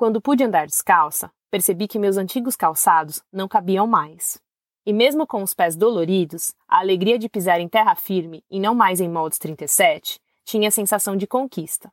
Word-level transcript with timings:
Quando 0.00 0.18
pude 0.18 0.42
andar 0.42 0.66
descalça, 0.66 1.30
percebi 1.50 1.86
que 1.86 1.98
meus 1.98 2.16
antigos 2.16 2.56
calçados 2.56 3.22
não 3.30 3.46
cabiam 3.46 3.86
mais. 3.86 4.40
E 4.86 4.94
mesmo 4.94 5.26
com 5.26 5.42
os 5.42 5.52
pés 5.52 5.76
doloridos, 5.76 6.54
a 6.66 6.78
alegria 6.78 7.18
de 7.18 7.28
pisar 7.28 7.60
em 7.60 7.68
terra 7.68 7.94
firme 7.94 8.42
e 8.50 8.58
não 8.58 8.74
mais 8.74 8.98
em 8.98 9.10
moldes 9.10 9.38
37 9.38 10.18
tinha 10.42 10.68
a 10.68 10.70
sensação 10.70 11.18
de 11.18 11.26
conquista. 11.26 11.92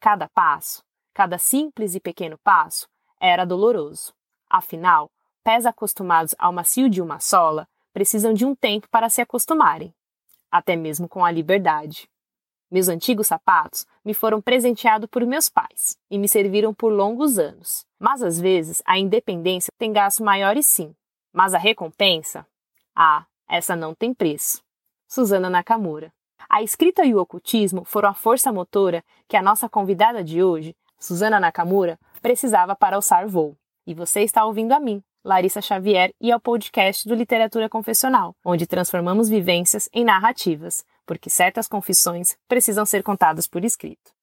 Cada 0.00 0.28
passo, 0.28 0.82
cada 1.14 1.38
simples 1.38 1.94
e 1.94 2.00
pequeno 2.00 2.36
passo, 2.42 2.88
era 3.20 3.44
doloroso. 3.44 4.12
Afinal, 4.50 5.08
pés 5.44 5.66
acostumados 5.66 6.34
ao 6.40 6.52
macio 6.52 6.90
de 6.90 7.00
uma 7.00 7.20
sola 7.20 7.68
precisam 7.92 8.34
de 8.34 8.44
um 8.44 8.56
tempo 8.56 8.88
para 8.90 9.08
se 9.08 9.20
acostumarem, 9.20 9.94
até 10.50 10.74
mesmo 10.74 11.08
com 11.08 11.24
a 11.24 11.30
liberdade. 11.30 12.08
Meus 12.70 12.88
antigos 12.88 13.28
sapatos 13.28 13.86
me 14.04 14.12
foram 14.12 14.40
presenteados 14.40 15.08
por 15.08 15.24
meus 15.24 15.48
pais 15.48 15.96
e 16.10 16.18
me 16.18 16.28
serviram 16.28 16.74
por 16.74 16.92
longos 16.92 17.38
anos. 17.38 17.86
Mas 17.98 18.22
às 18.22 18.40
vezes 18.40 18.82
a 18.84 18.98
independência 18.98 19.70
tem 19.78 19.92
gastos 19.92 20.24
maiores 20.24 20.66
sim. 20.66 20.94
Mas 21.32 21.54
a 21.54 21.58
recompensa? 21.58 22.46
Ah, 22.94 23.24
essa 23.48 23.76
não 23.76 23.94
tem 23.94 24.12
preço. 24.12 24.62
Suzana 25.06 25.48
Nakamura. 25.48 26.12
A 26.48 26.62
escrita 26.62 27.04
e 27.04 27.14
o 27.14 27.20
ocultismo 27.20 27.84
foram 27.84 28.08
a 28.08 28.14
força 28.14 28.52
motora 28.52 29.04
que 29.28 29.36
a 29.36 29.42
nossa 29.42 29.68
convidada 29.68 30.22
de 30.24 30.42
hoje, 30.42 30.74
Suzana 30.98 31.38
Nakamura, 31.38 31.98
precisava 32.20 32.74
para 32.74 32.96
alçar 32.96 33.28
voo. 33.28 33.56
E 33.86 33.94
você 33.94 34.22
está 34.22 34.44
ouvindo 34.44 34.72
a 34.72 34.80
mim, 34.80 35.02
Larissa 35.24 35.60
Xavier, 35.60 36.12
e 36.20 36.32
ao 36.32 36.40
podcast 36.40 37.08
do 37.08 37.14
Literatura 37.14 37.68
Confessional, 37.68 38.34
onde 38.44 38.66
transformamos 38.66 39.28
vivências 39.28 39.88
em 39.92 40.04
narrativas 40.04 40.84
porque 41.06 41.30
certas 41.30 41.68
confissões 41.68 42.36
precisam 42.48 42.84
ser 42.84 43.02
contadas 43.02 43.46
por 43.46 43.64
escrito. 43.64 44.16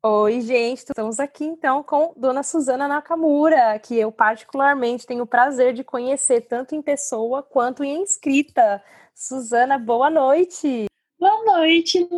Oi, 0.00 0.40
gente, 0.40 0.78
estamos 0.78 1.20
aqui 1.20 1.44
então 1.44 1.82
com 1.82 2.14
Dona 2.16 2.42
Suzana 2.42 2.88
Nakamura, 2.88 3.78
que 3.78 3.98
eu 3.98 4.10
particularmente 4.10 5.04
tenho 5.04 5.24
o 5.24 5.26
prazer 5.26 5.74
de 5.74 5.84
conhecer 5.84 6.42
tanto 6.42 6.74
em 6.74 6.80
pessoa 6.80 7.42
quanto 7.42 7.84
em 7.84 8.02
escrita. 8.02 8.82
Suzana, 9.14 9.76
boa 9.76 10.08
noite. 10.08 10.86
Boa 11.18 11.44
noite, 11.44 12.08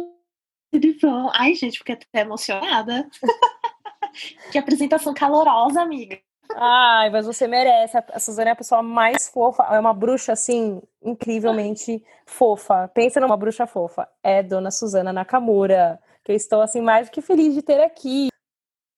tudo 0.70 0.96
bom? 1.00 1.30
Ai, 1.32 1.54
gente, 1.54 1.78
fiquei 1.78 1.94
até 1.94 2.20
emocionada. 2.20 3.08
que 4.50 4.58
apresentação 4.58 5.14
calorosa, 5.14 5.80
amiga. 5.80 6.18
Ai, 6.56 7.10
mas 7.10 7.26
você 7.26 7.46
merece. 7.46 7.96
A 7.96 8.18
Suzana 8.18 8.50
é 8.50 8.52
a 8.52 8.56
pessoa 8.56 8.82
mais 8.82 9.28
fofa. 9.28 9.62
É 9.70 9.78
uma 9.78 9.94
bruxa, 9.94 10.32
assim, 10.32 10.82
incrivelmente 11.02 12.04
fofa. 12.26 12.88
Pensa 12.88 13.20
numa 13.20 13.36
bruxa 13.36 13.66
fofa. 13.66 14.08
É 14.22 14.42
Dona 14.42 14.70
Suzana 14.70 15.12
Nakamura. 15.12 16.00
Que 16.24 16.32
eu 16.32 16.36
estou, 16.36 16.60
assim, 16.60 16.80
mais 16.80 17.08
do 17.08 17.12
que 17.12 17.20
feliz 17.20 17.54
de 17.54 17.62
ter 17.62 17.80
aqui. 17.80 18.28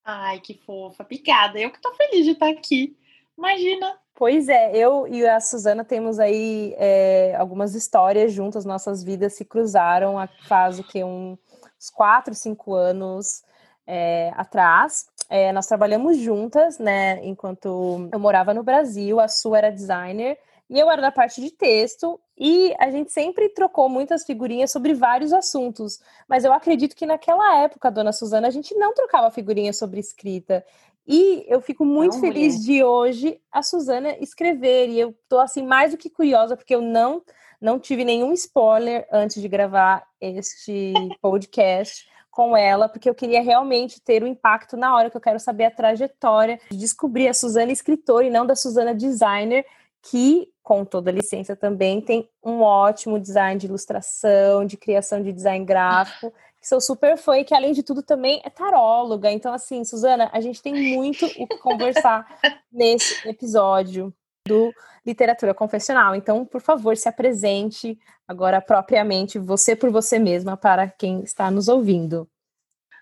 Ai, 0.05 0.41
que 0.41 0.55
fofa. 0.55 1.03
Obrigada. 1.03 1.59
Eu 1.59 1.71
que 1.71 1.77
estou 1.77 1.95
feliz 1.95 2.25
de 2.25 2.33
estar 2.33 2.49
aqui. 2.49 2.97
Imagina. 3.37 3.99
Pois 4.15 4.49
é, 4.49 4.77
eu 4.77 5.07
e 5.09 5.27
a 5.27 5.41
Suzana 5.41 5.85
temos 5.85 6.19
aí 6.19 6.75
é, 6.77 7.35
algumas 7.37 7.75
histórias 7.75 8.33
juntas. 8.33 8.65
Nossas 8.65 9.03
vidas 9.03 9.35
se 9.35 9.45
cruzaram 9.45 10.17
faz 10.47 10.79
o 10.79 10.85
que? 10.85 11.03
Um, 11.03 11.37
uns 11.79 11.91
quatro, 11.91 12.35
cinco 12.35 12.75
anos 12.75 13.43
é, 13.87 14.33
atrás. 14.37 15.07
É, 15.29 15.53
nós 15.53 15.67
trabalhamos 15.67 16.19
juntas, 16.19 16.79
né? 16.79 17.25
Enquanto 17.25 18.09
eu 18.13 18.19
morava 18.19 18.53
no 18.53 18.63
Brasil, 18.63 19.19
a 19.19 19.29
Su 19.29 19.55
era 19.55 19.71
designer 19.71 20.39
e 20.69 20.79
eu 20.79 20.91
era 20.91 21.03
da 21.03 21.13
parte 21.13 21.41
de 21.41 21.51
texto. 21.51 22.21
E 22.39 22.75
a 22.79 22.91
gente 22.91 23.13
sempre 23.13 23.49
trocou 23.49 23.89
muitas 23.89 24.25
figurinhas 24.25 24.71
sobre 24.71 24.95
vários 24.95 25.33
assuntos. 25.33 26.01
Mas 26.29 26.45
eu 26.45 26.53
acredito 26.53 26.97
que 26.97 27.07
naquela 27.07 27.59
época, 27.59 27.91
dona 27.91 28.13
Suzana, 28.13 28.49
a 28.49 28.51
gente 28.51 28.75
não 28.75 28.95
trocava 28.95 29.31
figurinhas 29.31 29.77
sobre 29.77 30.01
escrita. 30.01 30.65
E 31.07 31.45
eu 31.49 31.61
fico 31.61 31.85
muito 31.85 32.15
não, 32.15 32.21
feliz 32.21 32.55
mulher. 32.55 32.67
de 32.67 32.85
hoje 32.85 33.41
a 33.51 33.63
Suzana 33.63 34.17
escrever. 34.21 34.89
E 34.89 34.99
eu 34.99 35.15
tô 35.29 35.39
assim 35.39 35.63
mais 35.63 35.93
do 35.93 35.99
que 35.99 36.09
curiosa, 36.09 36.57
porque 36.57 36.75
eu 36.75 36.81
não, 36.81 37.23
não 37.61 37.79
tive 37.79 38.05
nenhum 38.05 38.33
spoiler 38.33 39.07
antes 39.11 39.41
de 39.41 39.49
gravar 39.49 40.07
este 40.21 40.93
podcast 41.21 42.12
com 42.33 42.57
ela, 42.57 42.89
porque 42.89 43.09
eu 43.09 43.15
queria 43.15 43.43
realmente 43.43 44.01
ter 44.01 44.23
o 44.23 44.27
um 44.27 44.29
impacto 44.29 44.75
na 44.75 44.97
hora 44.97 45.11
que 45.11 45.17
eu 45.17 45.21
quero 45.21 45.39
saber 45.39 45.67
a 45.67 45.71
trajetória, 45.71 46.59
de 46.71 46.79
descobrir 46.79 47.29
a 47.29 47.35
Suzana 47.35 47.71
escritora 47.71 48.25
e 48.25 48.31
não 48.31 48.47
da 48.47 48.57
Suzana 48.57 48.95
designer, 48.95 49.67
que, 50.01 50.49
com 50.63 50.83
toda 50.83 51.13
licença 51.13 51.55
também, 51.55 52.01
tem 52.01 52.29
um 52.43 52.63
ótimo 52.63 53.21
design 53.21 53.61
de 53.61 53.67
ilustração, 53.67 54.65
de 54.65 54.79
criação 54.79 55.23
de 55.23 55.31
design 55.31 55.65
gráfico, 55.65 56.33
que 56.59 56.67
sou 56.67 56.81
super 56.81 57.19
fã 57.19 57.39
e 57.39 57.45
que, 57.45 57.55
além 57.55 57.75
de 57.75 57.83
tudo, 57.83 58.03
também 58.03 58.41
é 58.45 58.49
taróloga. 58.49 59.31
Então, 59.31 59.53
assim, 59.53 59.85
Suzana, 59.85 60.31
a 60.33 60.41
gente 60.41 60.63
tem 60.63 60.97
muito 60.97 61.27
o 61.27 61.47
que 61.47 61.59
conversar 61.59 62.27
nesse 62.73 63.29
episódio 63.29 64.13
do 64.47 64.73
Literatura 65.05 65.55
Confessional. 65.55 66.15
Então, 66.15 66.45
por 66.45 66.61
favor, 66.61 66.97
se 66.97 67.09
apresente 67.09 67.99
agora 68.27 68.61
propriamente, 68.61 69.39
você 69.39 69.75
por 69.75 69.91
você 69.91 70.19
mesma, 70.19 70.57
para 70.57 70.89
quem 70.89 71.23
está 71.23 71.51
nos 71.51 71.69
ouvindo. 71.69 72.29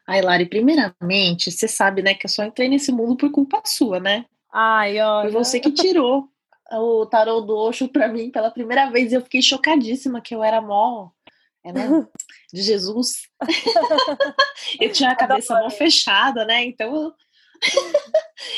Ai, 0.07 0.23
Lari, 0.23 0.47
primeiramente, 0.47 1.51
você 1.51 1.69
sabe, 1.69 2.03
né, 2.03 2.15
que 2.15 2.27
eu 2.27 2.31
só 2.31 2.43
entrei 2.43 2.69
nesse 2.69 2.91
mundo 2.91 3.17
por 3.17 3.31
culpa 3.31 3.63
sua, 3.65 4.01
né? 4.01 4.27
Ai, 4.53 5.01
olha. 5.01 5.31
Foi 5.31 5.45
você 5.45 5.61
que 5.61 5.71
tirou 5.71 6.29
o 6.73 7.07
tarô 7.07 7.41
do 7.41 7.57
Osho 7.57 7.89
para 7.89 8.09
mim 8.09 8.31
pela 8.31 8.51
primeira 8.51 8.91
vez 8.91 9.13
e 9.13 9.15
eu 9.15 9.21
fiquei 9.23 9.43
chocadíssima 9.43 10.21
que 10.21 10.35
eu 10.35 10.43
era 10.43 10.61
mó 10.61 11.11
é, 11.65 11.73
né? 11.73 12.07
de 12.53 12.63
Jesus. 12.63 13.29
eu 14.81 14.91
tinha 14.91 15.11
a 15.11 15.17
cabeça 15.17 15.61
mó 15.61 15.71
fechada, 15.71 16.45
né? 16.45 16.65
Então 16.65 17.15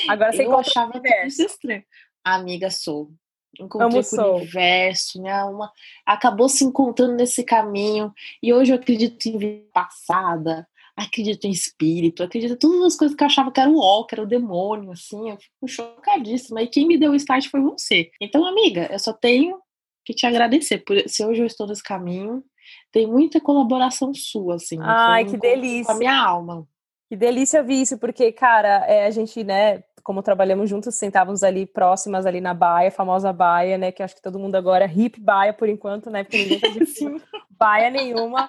Agora 0.08 0.32
você 0.32 0.46
eu 0.46 0.56
achava 0.56 0.92
tudo 0.92 1.06
estranho. 1.26 1.84
Amiga, 2.24 2.70
sou. 2.70 3.10
Encontrei 3.58 4.00
Amo 4.00 4.08
com 4.08 4.16
o 4.16 4.36
universo, 4.36 5.20
minha 5.20 5.42
alma 5.42 5.70
acabou 6.06 6.48
se 6.48 6.64
encontrando 6.64 7.14
nesse 7.14 7.44
caminho. 7.44 8.12
E 8.42 8.52
hoje 8.52 8.72
eu 8.72 8.76
acredito 8.76 9.26
em 9.26 9.36
vida 9.36 9.66
passada, 9.74 10.66
acredito 10.96 11.46
em 11.46 11.50
espírito, 11.50 12.22
acredito 12.22 12.54
em 12.54 12.56
todas 12.56 12.94
as 12.94 12.96
coisas 12.96 13.16
que 13.16 13.22
eu 13.22 13.26
achava 13.26 13.52
que 13.52 13.60
era 13.60 13.68
o 13.68 13.78
ó, 13.78 14.04
que 14.04 14.14
era 14.14 14.22
o 14.22 14.26
demônio, 14.26 14.90
assim. 14.90 15.30
Eu 15.30 15.36
fico 15.36 15.68
chocadíssima. 15.68 16.62
E 16.62 16.66
quem 16.66 16.86
me 16.86 16.96
deu 16.96 17.12
o 17.12 17.14
start 17.14 17.48
foi 17.48 17.60
você. 17.60 18.10
Então, 18.20 18.46
amiga, 18.46 18.88
eu 18.90 18.98
só 18.98 19.12
tenho 19.12 19.60
que 20.04 20.14
te 20.14 20.26
agradecer 20.26 20.78
por 20.78 20.98
se 21.06 21.24
hoje 21.24 21.42
eu 21.42 21.46
estou 21.46 21.66
nesse 21.66 21.82
caminho. 21.82 22.42
Tem 22.90 23.06
muita 23.06 23.40
colaboração 23.40 24.14
sua, 24.14 24.54
assim. 24.54 24.78
Ai, 24.80 25.26
que 25.26 25.36
delícia. 25.36 25.86
Com 25.86 25.92
a 25.92 25.98
minha 25.98 26.16
alma. 26.16 26.66
Que 27.12 27.16
delícia 27.16 27.60
ouvir 27.60 27.82
isso, 27.82 27.98
porque, 27.98 28.32
cara, 28.32 28.86
é, 28.86 29.04
a 29.04 29.10
gente, 29.10 29.44
né, 29.44 29.84
como 30.02 30.22
trabalhamos 30.22 30.70
juntos, 30.70 30.94
sentávamos 30.94 31.42
ali 31.42 31.66
próximas 31.66 32.24
ali 32.24 32.40
na 32.40 32.54
baia, 32.54 32.90
famosa 32.90 33.30
baia, 33.34 33.76
né? 33.76 33.92
Que 33.92 34.02
acho 34.02 34.16
que 34.16 34.22
todo 34.22 34.38
mundo 34.38 34.54
agora 34.54 34.86
é 34.86 34.90
hip 34.90 35.20
baia 35.20 35.52
por 35.52 35.68
enquanto, 35.68 36.08
né? 36.08 36.24
Porque 36.24 36.38
ninguém 36.38 36.58
tá 36.58 36.68
de 36.68 36.80
baia 37.50 37.90
nenhuma. 37.90 38.48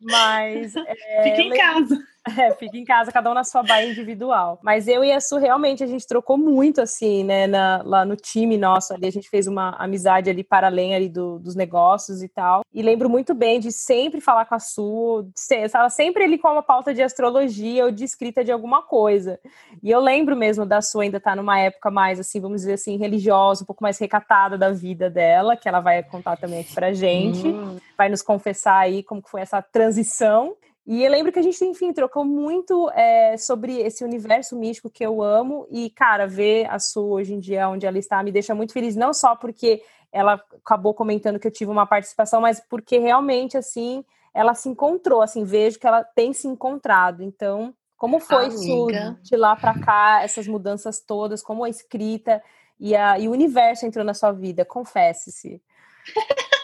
Mas. 0.00 0.74
É, 0.74 1.22
Fica 1.22 1.42
em 1.42 1.50
casa. 1.50 1.98
É, 2.36 2.52
fica 2.54 2.76
em 2.76 2.84
casa, 2.84 3.10
cada 3.12 3.30
um 3.30 3.34
na 3.34 3.44
sua 3.44 3.62
baia 3.62 3.90
individual. 3.90 4.58
Mas 4.62 4.86
eu 4.86 5.04
e 5.04 5.12
a 5.12 5.20
Su, 5.20 5.36
realmente, 5.38 5.82
a 5.82 5.86
gente 5.86 6.06
trocou 6.06 6.36
muito, 6.36 6.80
assim, 6.80 7.24
né, 7.24 7.46
na, 7.46 7.82
lá 7.84 8.04
no 8.04 8.16
time 8.16 8.56
nosso 8.56 8.92
ali, 8.92 9.06
a 9.06 9.10
gente 9.10 9.28
fez 9.28 9.46
uma 9.46 9.70
amizade 9.78 10.28
ali 10.30 10.44
para 10.44 10.66
além 10.66 10.94
ali 10.94 11.08
do, 11.08 11.38
dos 11.38 11.54
negócios 11.54 12.22
e 12.22 12.28
tal. 12.28 12.62
E 12.72 12.82
lembro 12.82 13.08
muito 13.08 13.34
bem 13.34 13.58
de 13.60 13.72
sempre 13.72 14.20
falar 14.20 14.44
com 14.44 14.54
a 14.54 14.58
Su, 14.58 15.28
estava 15.36 15.88
sempre 15.90 16.24
ele 16.24 16.38
com 16.38 16.48
uma 16.48 16.62
pauta 16.62 16.92
de 16.92 17.02
astrologia 17.02 17.84
ou 17.84 17.90
de 17.90 18.04
escrita 18.04 18.44
de 18.44 18.52
alguma 18.52 18.82
coisa. 18.82 19.40
E 19.82 19.90
eu 19.90 20.00
lembro 20.00 20.36
mesmo 20.36 20.66
da 20.66 20.80
Su 20.80 21.00
ainda 21.00 21.18
estar 21.18 21.30
tá 21.30 21.36
numa 21.36 21.58
época 21.58 21.90
mais, 21.90 22.20
assim, 22.20 22.40
vamos 22.40 22.60
dizer 22.60 22.74
assim, 22.74 22.96
religiosa, 22.96 23.62
um 23.62 23.66
pouco 23.66 23.82
mais 23.82 23.98
recatada 23.98 24.58
da 24.58 24.70
vida 24.70 25.08
dela, 25.08 25.56
que 25.56 25.68
ela 25.68 25.80
vai 25.80 26.02
contar 26.02 26.36
também 26.36 26.60
aqui 26.60 26.74
pra 26.74 26.92
gente. 26.92 27.48
Hum. 27.48 27.76
Vai 27.96 28.08
nos 28.08 28.22
confessar 28.22 28.78
aí 28.78 29.02
como 29.02 29.22
que 29.22 29.30
foi 29.30 29.40
essa 29.40 29.60
transição. 29.62 30.54
E 30.90 31.04
eu 31.04 31.10
lembro 31.10 31.30
que 31.30 31.38
a 31.38 31.42
gente, 31.42 31.62
enfim, 31.62 31.92
trocou 31.92 32.24
muito 32.24 32.90
é, 32.92 33.36
sobre 33.36 33.78
esse 33.78 34.02
universo 34.02 34.56
místico 34.56 34.88
que 34.88 35.04
eu 35.04 35.22
amo. 35.22 35.66
E, 35.70 35.90
cara, 35.90 36.26
ver 36.26 36.64
a 36.70 36.78
Su 36.78 37.10
hoje 37.10 37.34
em 37.34 37.38
dia, 37.38 37.68
onde 37.68 37.84
ela 37.84 37.98
está, 37.98 38.22
me 38.22 38.32
deixa 38.32 38.54
muito 38.54 38.72
feliz, 38.72 38.96
não 38.96 39.12
só 39.12 39.36
porque 39.36 39.82
ela 40.10 40.42
acabou 40.64 40.94
comentando 40.94 41.38
que 41.38 41.46
eu 41.46 41.52
tive 41.52 41.70
uma 41.70 41.86
participação, 41.86 42.40
mas 42.40 42.58
porque 42.70 42.96
realmente, 42.96 43.54
assim, 43.54 44.02
ela 44.32 44.54
se 44.54 44.70
encontrou, 44.70 45.20
assim, 45.20 45.44
vejo 45.44 45.78
que 45.78 45.86
ela 45.86 46.02
tem 46.02 46.32
se 46.32 46.48
encontrado. 46.48 47.22
Então, 47.22 47.74
como 47.94 48.18
foi 48.18 48.50
Su 48.50 48.86
de 49.20 49.36
lá 49.36 49.54
para 49.56 49.78
cá, 49.78 50.22
essas 50.22 50.48
mudanças 50.48 51.00
todas, 51.00 51.42
como 51.42 51.64
a 51.64 51.68
escrita 51.68 52.42
e, 52.80 52.96
a, 52.96 53.18
e 53.18 53.28
o 53.28 53.32
universo 53.32 53.84
entrou 53.84 54.06
na 54.06 54.14
sua 54.14 54.32
vida? 54.32 54.64
Confesse-se. 54.64 55.60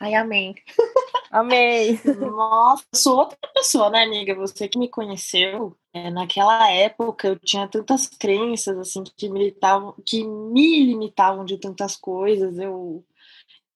Ai, 0.00 0.14
amém. 0.14 0.54
Amei. 1.30 2.00
Nossa, 2.04 2.84
eu 2.92 2.98
sou 2.98 3.18
outra 3.18 3.38
pessoa, 3.54 3.90
né, 3.90 4.04
amiga? 4.04 4.34
Você 4.34 4.68
que 4.68 4.78
me 4.78 4.88
conheceu, 4.88 5.76
é, 5.92 6.10
naquela 6.10 6.70
época 6.70 7.28
eu 7.28 7.38
tinha 7.38 7.68
tantas 7.68 8.06
crenças, 8.08 8.76
assim, 8.78 9.04
que 9.16 9.28
me 9.28 9.38
limitavam, 9.40 9.94
que 10.06 10.24
me 10.24 10.84
limitavam 10.86 11.44
de 11.44 11.58
tantas 11.58 11.96
coisas. 11.96 12.58
Eu, 12.58 13.04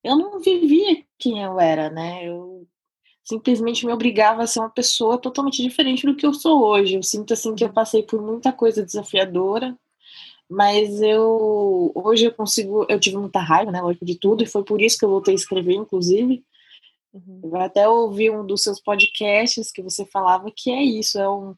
eu 0.04 0.16
não 0.16 0.40
vivia 0.40 1.04
quem 1.18 1.42
eu 1.42 1.60
era, 1.60 1.90
né? 1.90 2.26
Eu 2.28 2.66
simplesmente 3.24 3.86
me 3.86 3.92
obrigava 3.92 4.42
a 4.44 4.46
ser 4.46 4.60
uma 4.60 4.70
pessoa 4.70 5.18
totalmente 5.18 5.62
diferente 5.62 6.06
do 6.06 6.16
que 6.16 6.26
eu 6.26 6.34
sou 6.34 6.64
hoje. 6.64 6.96
Eu 6.96 7.02
sinto 7.02 7.34
assim 7.34 7.54
que 7.54 7.64
eu 7.64 7.72
passei 7.72 8.02
por 8.02 8.22
muita 8.22 8.52
coisa 8.52 8.84
desafiadora, 8.84 9.76
mas 10.48 11.00
eu 11.02 11.92
hoje 11.94 12.26
eu 12.26 12.32
consigo, 12.32 12.86
eu 12.88 13.00
tive 13.00 13.16
muita 13.16 13.40
raiva, 13.40 13.70
né, 13.72 13.80
lógico 13.80 14.04
de 14.04 14.18
tudo, 14.18 14.42
e 14.42 14.46
foi 14.46 14.64
por 14.64 14.80
isso 14.80 14.98
que 14.98 15.04
eu 15.04 15.10
voltei 15.10 15.34
a 15.34 15.36
escrever, 15.36 15.74
inclusive. 15.74 16.44
Uhum. 17.12 17.40
Eu 17.44 17.56
até 17.56 17.88
ouvi 17.88 18.30
um 18.30 18.44
dos 18.44 18.62
seus 18.62 18.80
podcasts 18.80 19.70
que 19.70 19.82
você 19.82 20.04
falava 20.04 20.50
que 20.54 20.70
é 20.70 20.82
isso, 20.82 21.18
é 21.18 21.28
um 21.28 21.54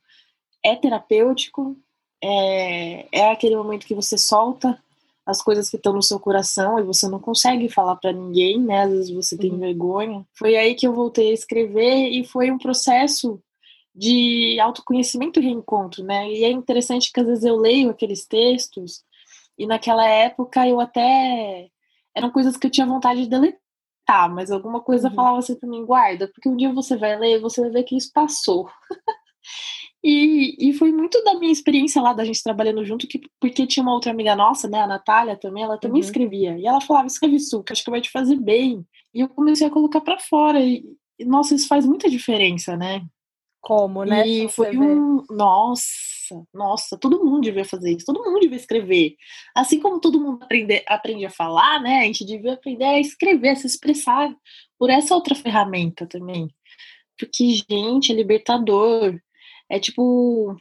é 0.63 0.75
terapêutico, 0.75 1.77
é, 2.23 3.07
é 3.13 3.31
aquele 3.31 3.57
momento 3.57 3.87
que 3.87 3.95
você 3.95 4.19
solta 4.19 4.79
as 5.25 5.43
coisas 5.43 5.69
que 5.69 5.77
estão 5.77 5.93
no 5.93 6.03
seu 6.03 6.21
coração 6.21 6.79
e 6.79 6.85
você 6.85 7.09
não 7.09 7.19
consegue 7.19 7.69
falar 7.69 7.97
para 7.97 8.13
ninguém, 8.13 8.61
né? 8.61 8.83
Às 8.83 8.93
vezes 8.93 9.11
você 9.11 9.37
tem 9.37 9.51
uhum. 9.51 9.59
vergonha. 9.59 10.27
Foi 10.33 10.57
aí 10.57 10.75
que 10.77 10.87
eu 10.87 10.93
voltei 10.93 11.31
a 11.31 11.35
escrever 11.35 12.11
e 12.11 12.25
foi 12.25 12.51
um 12.51 12.59
processo 12.59 13.41
de 13.97 14.61
autoconhecimento 14.61 15.41
e 15.41 15.43
reencontro, 15.43 16.05
né? 16.05 16.31
E 16.31 16.45
é 16.45 16.51
interessante 16.51 17.11
que 17.11 17.19
às 17.19 17.27
vezes 17.27 17.45
eu 17.45 17.57
leio 17.57 17.91
aqueles 17.91 18.27
textos 18.27 19.03
e 19.59 19.67
naquela 19.67 20.07
época 20.07 20.69
eu 20.69 20.79
até 20.81 21.69
eram 22.15 22.31
coisas 22.31 22.57
que 22.57 22.67
eu 22.67 22.71
tinha 22.71 22.87
vontade 22.87 23.23
de 23.23 23.31
deletar, 23.31 24.33
mas 24.33 24.51
alguma 24.51 24.81
coisa 24.81 25.09
uhum. 25.09 25.15
falava 25.15 25.39
assim 25.39 25.55
para 25.59 25.69
mim, 25.69 25.85
guarda, 25.85 26.29
porque 26.29 26.49
um 26.49 26.57
dia 26.57 26.73
você 26.73 26.97
vai 26.97 27.19
ler, 27.19 27.41
você 27.41 27.63
vai 27.63 27.71
ver 27.71 27.83
que 27.85 27.97
isso 27.97 28.11
passou. 28.13 28.69
E, 30.09 30.71
e 30.71 30.73
foi 30.73 30.93
muito 30.93 31.21
da 31.25 31.35
minha 31.35 31.51
experiência 31.51 32.01
lá, 32.01 32.13
da 32.13 32.25
gente 32.25 32.41
trabalhando 32.41 32.85
junto, 32.85 33.09
que, 33.09 33.21
porque 33.41 33.67
tinha 33.67 33.83
uma 33.83 33.93
outra 33.93 34.13
amiga 34.13 34.37
nossa, 34.37 34.69
né, 34.69 34.81
a 34.81 34.87
Natália 34.87 35.37
também, 35.37 35.65
ela 35.65 35.79
também 35.79 36.01
uhum. 36.01 36.07
escrevia. 36.07 36.57
E 36.57 36.65
ela 36.65 36.81
falava, 36.81 37.09
escreve 37.09 37.35
isso, 37.35 37.61
que 37.65 37.73
acho 37.73 37.83
que 37.83 37.91
vai 37.91 38.01
te 38.01 38.11
fazer 38.13 38.37
bem. 38.37 38.87
E 39.13 39.21
eu 39.21 39.29
comecei 39.29 39.67
a 39.67 39.71
colocar 39.71 40.01
para 40.01 40.21
fora. 40.21 40.61
E, 40.61 40.85
e, 41.19 41.25
nossa, 41.25 41.57
isso 41.57 41.67
faz 41.67 41.85
muita 41.85 42.09
diferença, 42.09 42.77
né? 42.77 43.05
Como, 43.67 44.05
né? 44.05 44.25
E 44.25 44.49
foi 44.49 44.79
um. 44.79 45.25
Nossa, 45.29 46.41
nossa, 46.55 46.97
todo 46.97 47.25
mundo 47.25 47.41
devia 47.41 47.65
fazer 47.65 47.97
isso, 47.97 48.07
todo 48.07 48.23
mundo 48.23 48.39
devia 48.39 48.57
escrever. 48.57 49.17
Assim 49.53 49.81
como 49.81 49.99
todo 49.99 50.21
mundo 50.21 50.45
aprende, 50.45 50.85
aprende 50.87 51.27
a 51.27 51.31
falar, 51.31 51.83
né? 51.83 51.99
A 51.99 52.05
gente 52.05 52.25
devia 52.25 52.53
aprender 52.53 52.85
a 52.85 53.01
escrever, 53.01 53.49
a 53.49 53.57
se 53.57 53.67
expressar 53.67 54.33
por 54.79 54.89
essa 54.89 55.17
outra 55.17 55.35
ferramenta 55.35 56.07
também. 56.07 56.49
Porque, 57.19 57.61
gente, 57.69 58.13
é 58.13 58.15
libertador. 58.15 59.19
É 59.69 59.81
tipo, 59.81 60.57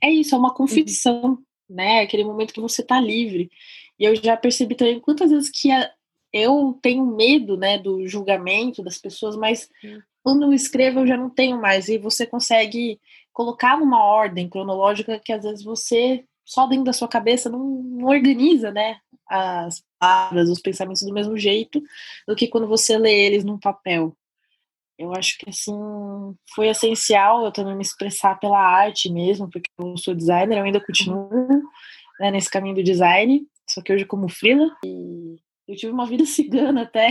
é 0.00 0.08
isso, 0.12 0.32
é 0.32 0.38
uma 0.38 0.54
confissão, 0.54 1.24
uhum. 1.24 1.44
né? 1.68 2.02
Aquele 2.02 2.22
momento 2.22 2.54
que 2.54 2.60
você 2.60 2.84
tá 2.84 3.00
livre. 3.00 3.50
E 3.98 4.04
eu 4.04 4.14
já 4.14 4.36
percebi 4.36 4.76
também 4.76 5.00
quantas 5.00 5.32
vezes 5.32 5.50
que 5.50 5.72
a, 5.72 5.90
eu 6.32 6.78
tenho 6.80 7.04
medo, 7.04 7.56
né, 7.56 7.78
do 7.78 8.06
julgamento 8.06 8.80
das 8.80 8.98
pessoas, 8.98 9.34
mas 9.34 9.68
uhum. 9.82 10.00
Quando 10.24 10.44
eu 10.44 10.52
escrevo 10.52 11.00
eu 11.00 11.06
já 11.06 11.16
não 11.16 11.30
tenho 11.30 11.60
mais. 11.60 11.88
E 11.88 11.98
você 11.98 12.26
consegue 12.26 12.98
colocar 13.32 13.78
numa 13.78 14.04
ordem 14.04 14.48
cronológica 14.48 15.20
que 15.24 15.32
às 15.32 15.44
vezes 15.44 15.62
você 15.62 16.24
só 16.44 16.66
dentro 16.66 16.84
da 16.84 16.92
sua 16.92 17.08
cabeça 17.08 17.48
não, 17.48 17.60
não 17.64 18.08
organiza, 18.08 18.70
né, 18.70 18.98
as 19.26 19.82
palavras, 19.98 20.50
os 20.50 20.60
pensamentos 20.60 21.02
do 21.02 21.12
mesmo 21.12 21.38
jeito 21.38 21.80
do 22.28 22.36
que 22.36 22.48
quando 22.48 22.66
você 22.66 22.98
lê 22.98 23.26
eles 23.26 23.44
num 23.44 23.58
papel 23.58 24.14
eu 24.98 25.12
acho 25.12 25.36
que 25.38 25.50
assim 25.50 25.74
foi 26.54 26.68
essencial 26.68 27.44
eu 27.44 27.52
também 27.52 27.74
me 27.74 27.82
expressar 27.82 28.38
pela 28.38 28.58
arte 28.58 29.10
mesmo, 29.10 29.48
porque 29.50 29.68
eu 29.78 29.96
sou 29.96 30.14
designer, 30.14 30.58
eu 30.58 30.64
ainda 30.64 30.84
continuo 30.84 31.28
né, 32.20 32.30
nesse 32.30 32.50
caminho 32.50 32.76
do 32.76 32.82
design, 32.82 33.46
só 33.68 33.82
que 33.82 33.92
hoje 33.92 34.04
como 34.04 34.28
freela 34.28 34.70
e 34.84 35.36
eu 35.66 35.76
tive 35.76 35.92
uma 35.92 36.06
vida 36.06 36.24
cigana 36.26 36.82
até. 36.82 37.10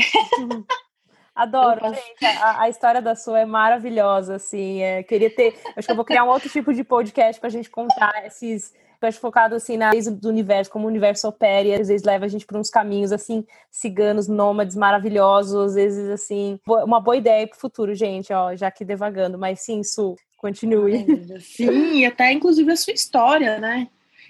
Adoro, 1.36 1.82
gente. 1.94 2.26
A, 2.26 2.62
a, 2.62 2.70
história 2.70 3.02
da 3.02 3.16
sua 3.16 3.40
é 3.40 3.46
maravilhosa, 3.46 4.36
assim. 4.36 4.82
É, 4.82 5.02
queria 5.04 5.30
ter. 5.30 5.60
Acho 5.76 5.88
que 5.88 5.92
eu 5.92 5.96
vou 5.96 6.06
criar 6.06 6.24
um 6.24 6.30
outro 6.30 6.50
tipo 6.50 6.74
de 6.74 6.84
podcast 6.84 7.40
para 7.40 7.48
a 7.48 7.52
gente 7.52 7.70
contar 7.70 8.26
esses 8.26 8.74
acho 9.08 9.20
focado 9.20 9.56
assim 9.56 9.78
na 9.78 9.92
do 9.92 10.30
universo, 10.30 10.72
como 10.72 10.86
o 10.86 10.88
universo 10.88 11.28
opera, 11.28 11.68
e 11.68 11.74
às 11.74 11.88
vezes 11.88 12.06
leva 12.06 12.26
a 12.26 12.28
gente 12.28 12.46
por 12.46 12.58
uns 12.58 12.70
caminhos 12.70 13.12
assim, 13.12 13.46
ciganos, 13.70 14.28
nômades 14.28 14.76
maravilhosos, 14.76 15.72
às 15.72 15.76
vezes 15.76 16.10
assim, 16.10 16.60
uma 16.66 17.00
boa 17.00 17.18
ideia 17.18 17.48
para 17.48 17.58
o 17.58 17.60
futuro, 17.60 17.94
gente, 17.94 18.32
ó, 18.32 18.56
já 18.56 18.72
que 18.72 18.86
devagando, 18.86 19.38
mas 19.38 19.60
sim, 19.60 19.84
Su, 19.84 20.16
continue. 20.38 21.06
Sim, 21.42 22.06
até 22.06 22.32
inclusive 22.32 22.72
a 22.72 22.78
sua 22.78 22.94
história, 22.94 23.60
né? 23.60 23.88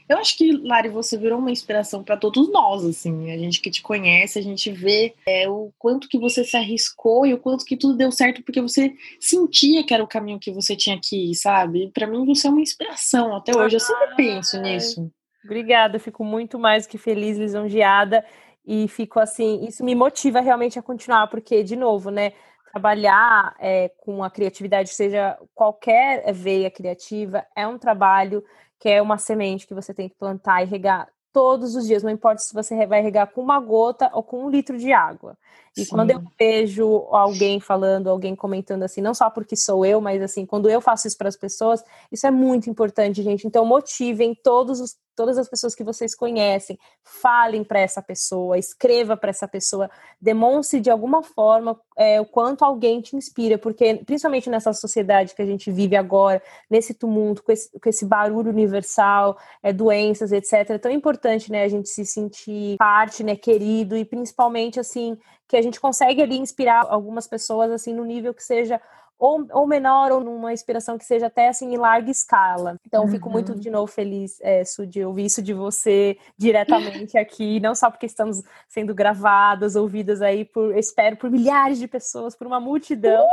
Eu 0.08 0.18
acho 0.18 0.38
que, 0.38 0.52
Lari, 0.52 0.90
você 0.90 1.18
virou 1.18 1.40
uma 1.40 1.52
inspiração 1.52 2.04
para 2.04 2.18
todos 2.18 2.52
nós, 2.52 2.86
assim, 2.86 3.32
a 3.32 3.38
gente 3.38 3.62
que 3.62 3.72
te 3.72 3.82
conhece, 3.82 4.38
a 4.38 4.42
gente 4.42 4.72
vê 4.72 5.14
é, 5.26 5.50
o 5.50 5.72
quanto 5.78 6.08
que 6.08 6.18
você 6.18 6.44
se 6.44 6.58
arriscou 6.58 7.26
e 7.26 7.34
o 7.34 7.40
quanto 7.40 7.66
que 7.66 7.78
tudo 7.78 7.98
deu 7.98 8.12
certo 8.12 8.44
porque 8.44 8.62
você 8.62 8.94
sentia 9.20 9.86
que 9.86 9.94
era 9.94 10.04
o 10.04 10.08
caminho 10.08 10.40
que 10.40 10.52
você 10.52 10.76
tinha 10.76 11.00
que 11.02 11.32
ir, 11.32 11.36
sabe? 11.36 11.90
Para 11.94 12.08
mim 12.08 12.26
você 12.26 12.48
é 12.48 12.50
uma 12.50 12.62
inspiração 12.62 13.36
até 13.36 13.58
hoje, 13.58 13.78
eu 13.78 13.80
sempre 13.80 14.16
penso 14.16 14.62
nisso. 14.62 15.12
Obrigada, 15.44 16.00
fico 16.00 16.24
muito 16.24 16.58
mais 16.58 16.88
que 16.88 16.98
feliz, 16.98 17.38
lisonjeada 17.38 18.24
e 18.66 18.88
fico 18.88 19.20
assim, 19.20 19.66
isso 19.66 19.84
me 19.84 19.94
motiva 19.94 20.40
realmente 20.40 20.80
a 20.80 20.82
continuar, 20.82 21.28
porque, 21.28 21.64
de 21.64 21.76
novo, 21.76 22.10
né? 22.10 22.32
Trabalhar 22.72 23.56
é, 23.60 23.90
com 23.98 24.24
a 24.24 24.32
criatividade, 24.32 24.90
seja 24.90 25.38
qualquer 25.54 26.34
veia 26.34 26.72
criativa, 26.72 27.46
é 27.56 27.68
um 27.68 27.78
trabalho 27.78 28.44
que 28.84 28.90
é 28.90 29.02
uma 29.02 29.18
semente 29.18 29.66
que 29.66 29.74
você 29.74 29.94
tem 29.94 30.10
que 30.10 30.16
plantar 30.16 30.62
e 30.62 30.66
regar 30.66 31.08
todos 31.32 31.74
os 31.74 31.88
dias, 31.88 32.04
não 32.04 32.10
importa 32.10 32.42
se 32.42 32.54
você 32.54 32.86
vai 32.86 33.02
regar 33.02 33.28
com 33.28 33.42
uma 33.42 33.58
gota 33.58 34.12
ou 34.14 34.22
com 34.22 34.44
um 34.44 34.50
litro 34.50 34.78
de 34.78 34.92
água. 34.92 35.38
E 35.76 35.86
Sim. 35.86 35.90
quando 35.90 36.12
eu 36.12 36.24
vejo 36.40 37.08
alguém 37.10 37.60
falando, 37.60 38.08
alguém 38.08 38.36
comentando 38.36 38.84
assim, 38.84 39.02
não 39.02 39.14
só 39.14 39.30
porque 39.30 39.56
sou 39.56 39.84
eu, 39.86 40.00
mas 40.00 40.22
assim, 40.22 40.46
quando 40.46 40.70
eu 40.70 40.80
faço 40.80 41.08
isso 41.08 41.18
para 41.18 41.28
as 41.30 41.36
pessoas, 41.36 41.84
isso 42.12 42.28
é 42.28 42.32
muito 42.32 42.70
importante, 42.70 43.24
gente. 43.24 43.48
Então, 43.48 43.66
motivem 43.66 44.36
todos 44.36 44.80
os, 44.80 44.96
todas 45.16 45.38
as 45.38 45.50
pessoas 45.50 45.74
que 45.74 45.84
vocês 45.84 46.14
conhecem, 46.14 46.78
falem 47.04 47.64
para 47.64 47.80
essa 47.80 48.02
pessoa, 48.02 48.58
escreva 48.58 49.18
para 49.18 49.32
essa 49.32 49.48
pessoa, 49.48 49.90
demonstre 50.22 50.80
de 50.80 50.92
alguma 50.92 51.24
forma 51.24 51.80
é, 51.98 52.22
o 52.22 52.26
quanto 52.26 52.64
alguém 52.64 53.02
te 53.02 53.16
inspira, 53.16 53.58
porque 53.58 53.96
principalmente 54.06 54.50
nessa 54.50 54.74
sociedade 54.74 55.34
que 55.34 55.42
a 55.42 55.46
gente 55.46 55.72
vive 55.72 55.96
agora, 55.96 56.42
nesse 56.70 56.94
tumulto, 56.94 57.44
com 57.44 57.52
esse, 57.52 57.70
com 57.80 57.90
esse 57.90 58.06
barulho 58.06 58.50
universal, 58.50 59.38
é, 59.62 59.74
doenças, 59.74 60.32
etc., 60.32 60.70
é 60.70 60.78
tão 60.78 60.92
importante, 60.92 61.52
né, 61.52 61.64
a 61.64 61.68
gente 61.68 61.90
se 61.90 62.06
sentir 62.06 62.78
parte, 62.78 63.24
né, 63.24 63.36
querido 63.36 63.98
e 63.98 64.06
principalmente 64.06 64.80
assim 64.80 65.18
que 65.48 65.58
a 65.58 65.62
gente 65.62 65.80
consegue 65.80 66.22
ali 66.22 66.38
inspirar 66.38 66.86
algumas 66.90 67.28
pessoas 67.28 67.72
assim 67.72 67.94
no 67.94 68.06
nível 68.06 68.34
que 68.34 68.44
seja 68.44 68.82
ou, 69.24 69.48
ou 69.52 69.66
menor 69.66 70.12
ou 70.12 70.20
numa 70.20 70.52
inspiração 70.52 70.98
que 70.98 71.06
seja 71.06 71.28
até 71.28 71.48
assim 71.48 71.74
em 71.74 71.78
larga 71.78 72.12
escala. 72.12 72.78
Então, 72.86 73.04
uhum. 73.04 73.10
fico 73.10 73.30
muito 73.30 73.54
uhum. 73.54 73.60
de 73.60 73.70
novo 73.70 73.88
feliz, 73.88 74.38
é, 74.42 74.66
Su, 74.66 74.86
de 74.86 75.06
ouvir 75.06 75.26
isso 75.26 75.42
de 75.42 75.54
você 75.54 76.18
diretamente 76.38 77.18
aqui, 77.18 77.60
não 77.62 77.74
só 77.74 77.90
porque 77.90 78.06
estamos 78.06 78.42
sendo 78.68 78.94
gravadas, 78.94 79.76
ouvidas 79.76 80.22
aí 80.22 80.44
por, 80.44 80.76
espero, 80.78 81.16
por 81.16 81.30
milhares 81.30 81.80
de 81.80 81.88
pessoas, 81.88 82.36
por 82.36 82.48
uma 82.48 82.60
multidão. 82.60 83.26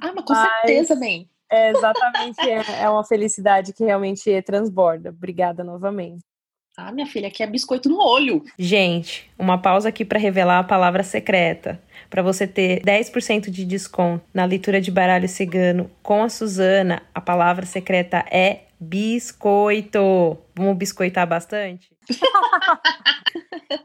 Ah, 0.00 0.12
mas 0.14 0.24
com 0.24 0.32
mas, 0.32 0.48
certeza, 0.60 0.94
bem. 0.94 1.28
É, 1.50 1.70
exatamente, 1.70 2.40
é, 2.48 2.82
é 2.82 2.90
uma 2.90 3.02
felicidade 3.02 3.72
que 3.72 3.82
realmente 3.82 4.40
transborda. 4.42 5.08
Obrigada 5.08 5.64
novamente. 5.64 6.22
Ah, 6.80 6.92
minha 6.92 7.08
filha, 7.08 7.26
aqui 7.26 7.42
é 7.42 7.46
biscoito 7.48 7.88
no 7.88 7.98
olho. 8.00 8.44
Gente, 8.56 9.28
uma 9.36 9.58
pausa 9.58 9.88
aqui 9.88 10.04
para 10.04 10.16
revelar 10.16 10.60
a 10.60 10.62
palavra 10.62 11.02
secreta. 11.02 11.82
Para 12.08 12.22
você 12.22 12.46
ter 12.46 12.80
10% 12.82 13.50
de 13.50 13.64
desconto 13.64 14.24
na 14.32 14.44
leitura 14.44 14.80
de 14.80 14.88
baralho 14.88 15.28
cigano 15.28 15.90
com 16.04 16.22
a 16.22 16.28
Suzana, 16.28 17.02
a 17.12 17.20
palavra 17.20 17.66
secreta 17.66 18.24
é 18.30 18.60
biscoito. 18.78 20.38
Vamos 20.54 20.76
biscoitar 20.76 21.26
bastante? 21.26 21.90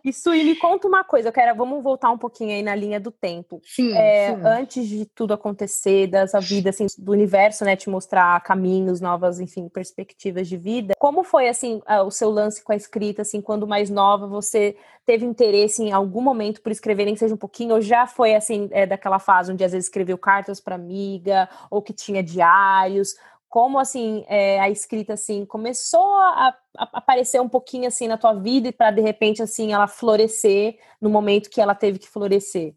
Isso, 0.04 0.34
e 0.36 0.44
me 0.44 0.56
conta 0.56 0.88
uma 0.88 1.04
coisa, 1.04 1.30
eu 1.30 1.34
quero, 1.34 1.56
vamos 1.56 1.84
voltar 1.84 2.12
um 2.12 2.18
pouquinho 2.18 2.52
aí 2.52 2.64
na 2.64 2.76
linha 2.76 3.00
do 3.00 3.12
tempo. 3.12 3.62
Sim, 3.64 3.94
é, 3.96 4.36
sim. 4.36 4.42
Antes 4.46 4.88
de 4.88 5.06
tudo 5.06 5.34
acontecer, 5.34 6.08
dessa 6.08 6.40
vida, 6.40 6.70
assim, 6.70 6.86
do 6.98 7.12
universo, 7.12 7.66
né, 7.66 7.76
te 7.76 7.90
mostrar 7.90 8.42
caminhos, 8.42 9.02
novas, 9.02 9.40
enfim, 9.40 9.68
perspectivas 9.68 10.48
de 10.48 10.58
vida, 10.58 10.94
como 10.98 11.24
foi, 11.24 11.48
assim, 11.48 11.82
o 12.06 12.12
seu 12.12 12.30
lance 12.30 12.64
com 12.64 12.72
a 12.72 12.76
escrita, 12.76 13.22
assim, 13.22 13.42
quando 13.42 13.68
mais 13.68 13.90
nova, 13.90 14.28
você 14.28 14.76
teve 15.06 15.26
interesse 15.26 15.84
em 15.84 15.92
algum 15.92 16.22
momento 16.22 16.62
por 16.62 16.72
escrever, 16.72 17.06
nem 17.06 17.14
que 17.14 17.20
seja 17.20 17.34
um 17.34 17.38
pouquinho, 17.38 17.76
ou 17.76 17.82
já 17.82 18.08
foi, 18.08 18.36
assim, 18.36 18.70
é, 18.72 18.86
daquela 18.86 19.20
fase 19.20 19.52
onde 19.52 19.64
às 19.64 19.72
vezes 19.74 19.88
escreveu 19.88 20.18
cartas 20.18 20.62
para 20.62 20.76
amiga, 20.76 21.50
ou 21.70 21.82
que 21.82 21.92
tinha 21.92 22.24
diários, 22.24 23.16
como 23.54 23.78
assim 23.78 24.26
é, 24.28 24.60
a 24.60 24.68
escrita 24.68 25.14
assim 25.14 25.46
começou 25.46 26.04
a, 26.16 26.58
a, 26.76 26.90
aparecer 26.98 27.40
um 27.40 27.48
pouquinho 27.48 27.88
assim 27.88 28.08
na 28.08 28.18
tua 28.18 28.34
vida 28.34 28.70
e 28.70 28.72
para 28.72 28.90
de 28.90 29.00
repente 29.00 29.44
assim 29.44 29.72
ela 29.72 29.88
florescer 29.88 30.80
no 31.00 31.08
momento 31.08 31.52
que 31.52 31.62
ela 31.62 31.76
teve 31.76 32.00
que 32.00 32.10
florescer? 32.10 32.74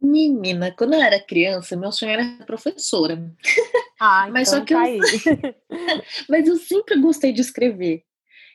Menina, 0.00 0.74
quando 0.74 0.94
eu 0.94 1.02
era 1.02 1.22
criança, 1.22 1.76
meu 1.76 1.92
sonho 1.92 2.12
era 2.12 2.46
professora. 2.46 3.30
Ah, 4.00 4.26
mas 4.32 4.48
então 4.48 4.60
só 4.60 4.64
que 4.64 4.72
tá 4.72 4.88
eu... 4.90 6.02
mas 6.30 6.48
eu 6.48 6.56
sempre 6.56 6.98
gostei 6.98 7.30
de 7.30 7.42
escrever. 7.42 8.02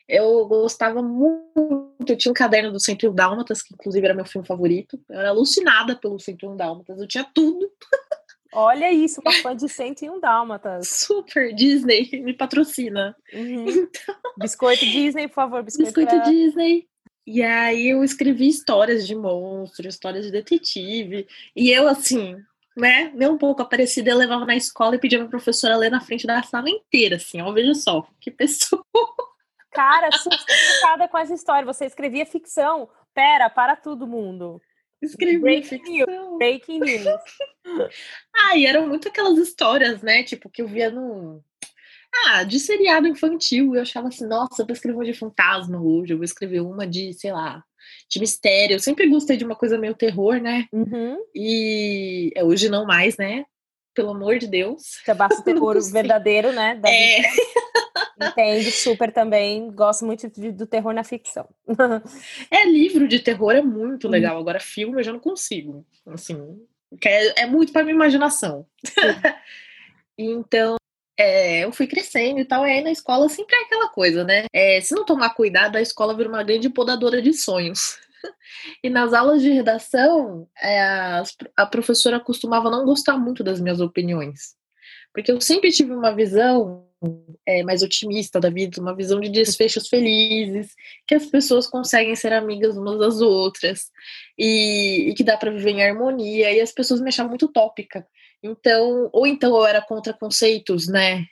Eu 0.08 0.44
gostava 0.48 1.00
muito. 1.00 2.08
Eu 2.08 2.16
tinha 2.16 2.32
um 2.32 2.34
caderno 2.34 2.72
do 2.72 2.80
101 2.80 3.14
Dálmatas, 3.14 3.62
que 3.62 3.72
inclusive 3.72 4.04
era 4.04 4.16
meu 4.16 4.24
filme 4.24 4.44
favorito. 4.44 5.00
Eu 5.08 5.20
era 5.20 5.28
alucinada 5.28 5.94
pelo 5.94 6.18
101 6.18 6.56
Dálmatas. 6.56 6.98
Eu 6.98 7.06
tinha 7.06 7.24
tudo. 7.32 7.70
Olha 8.52 8.92
isso, 8.92 9.20
uma 9.20 9.32
fã 9.32 9.56
de 9.56 9.68
101 9.68 10.20
Dálmatas. 10.20 10.88
Super, 11.06 11.54
Disney, 11.54 12.08
me 12.22 12.34
patrocina. 12.34 13.16
Uhum. 13.32 13.66
Então... 13.92 14.14
Biscoito 14.38 14.84
Disney, 14.84 15.28
por 15.28 15.34
favor. 15.34 15.62
Biscoito, 15.62 15.86
Biscoito 15.86 16.16
pra... 16.16 16.30
Disney. 16.30 16.88
E 17.26 17.42
aí 17.42 17.88
eu 17.88 18.02
escrevi 18.02 18.48
histórias 18.48 19.06
de 19.06 19.14
monstros, 19.14 19.94
histórias 19.94 20.24
de 20.24 20.32
detetive. 20.32 21.26
E 21.54 21.70
eu, 21.70 21.86
assim, 21.86 22.36
né, 22.76 23.12
nem 23.14 23.28
um 23.28 23.38
pouco 23.38 23.62
aparecida, 23.62 24.10
eu 24.10 24.16
levava 24.16 24.44
na 24.44 24.56
escola 24.56 24.96
e 24.96 24.98
pedia 24.98 25.18
pra 25.18 25.28
professora 25.28 25.76
ler 25.76 25.90
na 25.90 26.00
frente 26.00 26.26
da 26.26 26.42
sala 26.42 26.68
inteira, 26.68 27.16
assim, 27.16 27.40
ó, 27.40 27.52
veja 27.52 27.74
só, 27.74 28.06
que 28.20 28.30
pessoa. 28.30 28.84
Cara, 29.70 30.10
sofisticada 30.12 31.08
com 31.08 31.18
essa 31.18 31.32
história. 31.32 31.64
Você 31.64 31.86
escrevia 31.86 32.26
ficção. 32.26 32.88
Pera, 33.14 33.48
para 33.48 33.76
todo 33.76 34.06
mundo. 34.06 34.60
Escrevi 35.02 35.38
breaking 35.38 35.68
ficção. 35.68 36.06
News, 36.06 36.38
breaking 36.38 36.80
news. 36.80 37.06
ah, 38.34 38.56
e 38.56 38.66
eram 38.66 38.86
muito 38.86 39.08
aquelas 39.08 39.38
histórias, 39.38 40.00
né? 40.02 40.22
Tipo, 40.22 40.48
que 40.48 40.62
eu 40.62 40.68
via 40.68 40.90
no. 40.90 41.42
Ah, 42.26 42.44
de 42.44 42.60
seriado 42.60 43.08
infantil. 43.08 43.74
Eu 43.74 43.82
achava 43.82 44.08
assim, 44.08 44.26
nossa, 44.26 44.62
eu 44.62 44.66
vou 44.66 44.72
escrever 44.72 44.96
uma 44.96 45.04
de 45.04 45.14
fantasma 45.14 45.82
hoje, 45.82 46.12
eu 46.12 46.18
vou 46.18 46.24
escrever 46.24 46.60
uma 46.60 46.86
de, 46.86 47.12
sei 47.14 47.32
lá, 47.32 47.64
de 48.08 48.20
mistério. 48.20 48.74
Eu 48.74 48.80
sempre 48.80 49.08
gostei 49.08 49.36
de 49.36 49.44
uma 49.44 49.56
coisa 49.56 49.78
meio 49.78 49.94
terror, 49.94 50.40
né? 50.40 50.66
Uhum. 50.72 51.16
E 51.34 52.30
é, 52.36 52.44
hoje 52.44 52.68
não 52.68 52.86
mais, 52.86 53.16
né? 53.16 53.44
Pelo 53.94 54.10
amor 54.10 54.38
de 54.38 54.46
Deus. 54.46 55.00
Já 55.06 55.14
basta 55.14 55.40
o 55.42 55.44
terror 55.44 55.80
verdadeiro, 55.90 56.52
né? 56.52 56.76
Da 56.76 56.88
é. 56.90 57.22
Entendo 58.20 58.70
super 58.70 59.12
também. 59.12 59.70
Gosto 59.70 60.04
muito 60.04 60.28
de, 60.30 60.52
do 60.52 60.66
terror 60.66 60.92
na 60.92 61.04
ficção. 61.04 61.48
é, 62.50 62.64
livro 62.66 63.06
de 63.08 63.18
terror 63.18 63.52
é 63.52 63.62
muito 63.62 64.04
uhum. 64.04 64.10
legal. 64.10 64.38
Agora, 64.38 64.60
filme 64.60 64.98
eu 64.98 65.02
já 65.02 65.12
não 65.12 65.20
consigo. 65.20 65.84
Assim, 66.06 66.60
é, 67.04 67.42
é 67.42 67.46
muito 67.46 67.72
para 67.72 67.82
minha 67.82 67.94
imaginação. 67.94 68.66
então, 70.16 70.76
é, 71.18 71.64
eu 71.64 71.72
fui 71.72 71.86
crescendo 71.86 72.40
e 72.40 72.44
tal, 72.44 72.66
e 72.66 72.70
aí 72.70 72.82
na 72.82 72.90
escola 72.90 73.28
sempre 73.28 73.54
é 73.54 73.62
aquela 73.62 73.88
coisa, 73.88 74.24
né? 74.24 74.46
É, 74.52 74.80
se 74.80 74.94
não 74.94 75.04
tomar 75.04 75.34
cuidado, 75.34 75.76
a 75.76 75.82
escola 75.82 76.16
vira 76.16 76.28
uma 76.28 76.42
grande 76.42 76.68
podadora 76.68 77.20
de 77.20 77.32
sonhos. 77.32 77.98
E 78.82 78.90
nas 78.90 79.12
aulas 79.12 79.42
de 79.42 79.50
redação, 79.50 80.48
é, 80.60 80.80
a, 81.56 81.66
professora 81.66 82.20
costumava 82.20 82.70
não 82.70 82.84
gostar 82.84 83.16
muito 83.16 83.42
das 83.42 83.60
minhas 83.60 83.80
opiniões. 83.80 84.54
Porque 85.12 85.30
eu 85.30 85.40
sempre 85.40 85.70
tive 85.70 85.92
uma 85.92 86.14
visão 86.14 86.86
é, 87.46 87.62
mais 87.62 87.82
otimista 87.82 88.40
da 88.40 88.50
vida, 88.50 88.80
uma 88.80 88.94
visão 88.94 89.20
de 89.20 89.28
desfechos 89.28 89.88
felizes, 89.88 90.74
que 91.06 91.14
as 91.14 91.26
pessoas 91.26 91.66
conseguem 91.66 92.14
ser 92.14 92.32
amigas 92.32 92.76
umas 92.76 92.98
das 92.98 93.20
outras, 93.20 93.90
e, 94.38 95.10
e 95.10 95.14
que 95.14 95.24
dá 95.24 95.36
para 95.36 95.50
viver 95.50 95.70
em 95.70 95.82
harmonia, 95.82 96.52
e 96.52 96.60
as 96.60 96.72
pessoas 96.72 97.00
me 97.00 97.08
achavam 97.08 97.30
muito 97.30 97.46
utópica. 97.46 98.06
Então, 98.42 99.08
ou 99.12 99.26
então 99.26 99.56
eu 99.56 99.66
era 99.66 99.80
contra 99.80 100.12
conceitos, 100.12 100.88
né? 100.88 101.24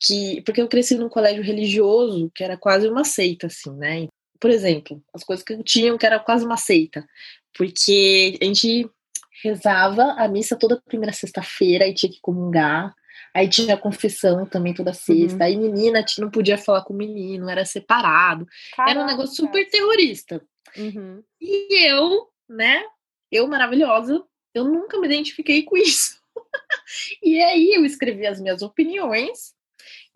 Que, 0.00 0.42
porque 0.42 0.60
eu 0.60 0.68
cresci 0.68 0.96
num 0.96 1.08
colégio 1.08 1.42
religioso 1.42 2.30
que 2.34 2.44
era 2.44 2.56
quase 2.56 2.88
uma 2.88 3.04
seita, 3.04 3.46
assim, 3.46 3.74
né? 3.76 4.08
Por 4.44 4.50
exemplo, 4.50 5.02
as 5.14 5.24
coisas 5.24 5.42
que 5.42 5.54
eu 5.54 5.64
tinha 5.64 5.96
que 5.96 6.04
era 6.04 6.20
quase 6.20 6.44
uma 6.44 6.58
seita, 6.58 7.08
porque 7.56 8.38
a 8.42 8.44
gente 8.44 8.86
rezava 9.42 10.02
a 10.18 10.28
missa 10.28 10.54
toda 10.54 10.82
primeira 10.84 11.14
sexta-feira 11.14 11.88
e 11.88 11.94
tinha 11.94 12.12
que 12.12 12.20
comungar. 12.20 12.94
Aí 13.32 13.48
tinha 13.48 13.74
a 13.74 13.78
confissão 13.78 14.44
também 14.44 14.74
toda 14.74 14.92
sexta. 14.92 15.38
Uhum. 15.38 15.42
Aí 15.44 15.56
menina 15.56 16.04
não 16.18 16.30
podia 16.30 16.58
falar 16.58 16.82
com 16.82 16.92
menino, 16.92 17.48
era 17.48 17.64
separado. 17.64 18.46
Caraca. 18.76 18.90
Era 18.90 19.02
um 19.02 19.06
negócio 19.06 19.34
super 19.34 19.66
terrorista. 19.70 20.42
Uhum. 20.76 21.22
E 21.40 21.88
eu, 21.88 22.28
né? 22.46 22.84
Eu 23.32 23.48
maravilhosa, 23.48 24.22
eu 24.52 24.64
nunca 24.64 25.00
me 25.00 25.06
identifiquei 25.06 25.62
com 25.62 25.74
isso. 25.74 26.20
e 27.22 27.40
aí 27.40 27.72
eu 27.72 27.86
escrevi 27.86 28.26
as 28.26 28.38
minhas 28.38 28.60
opiniões. 28.60 29.53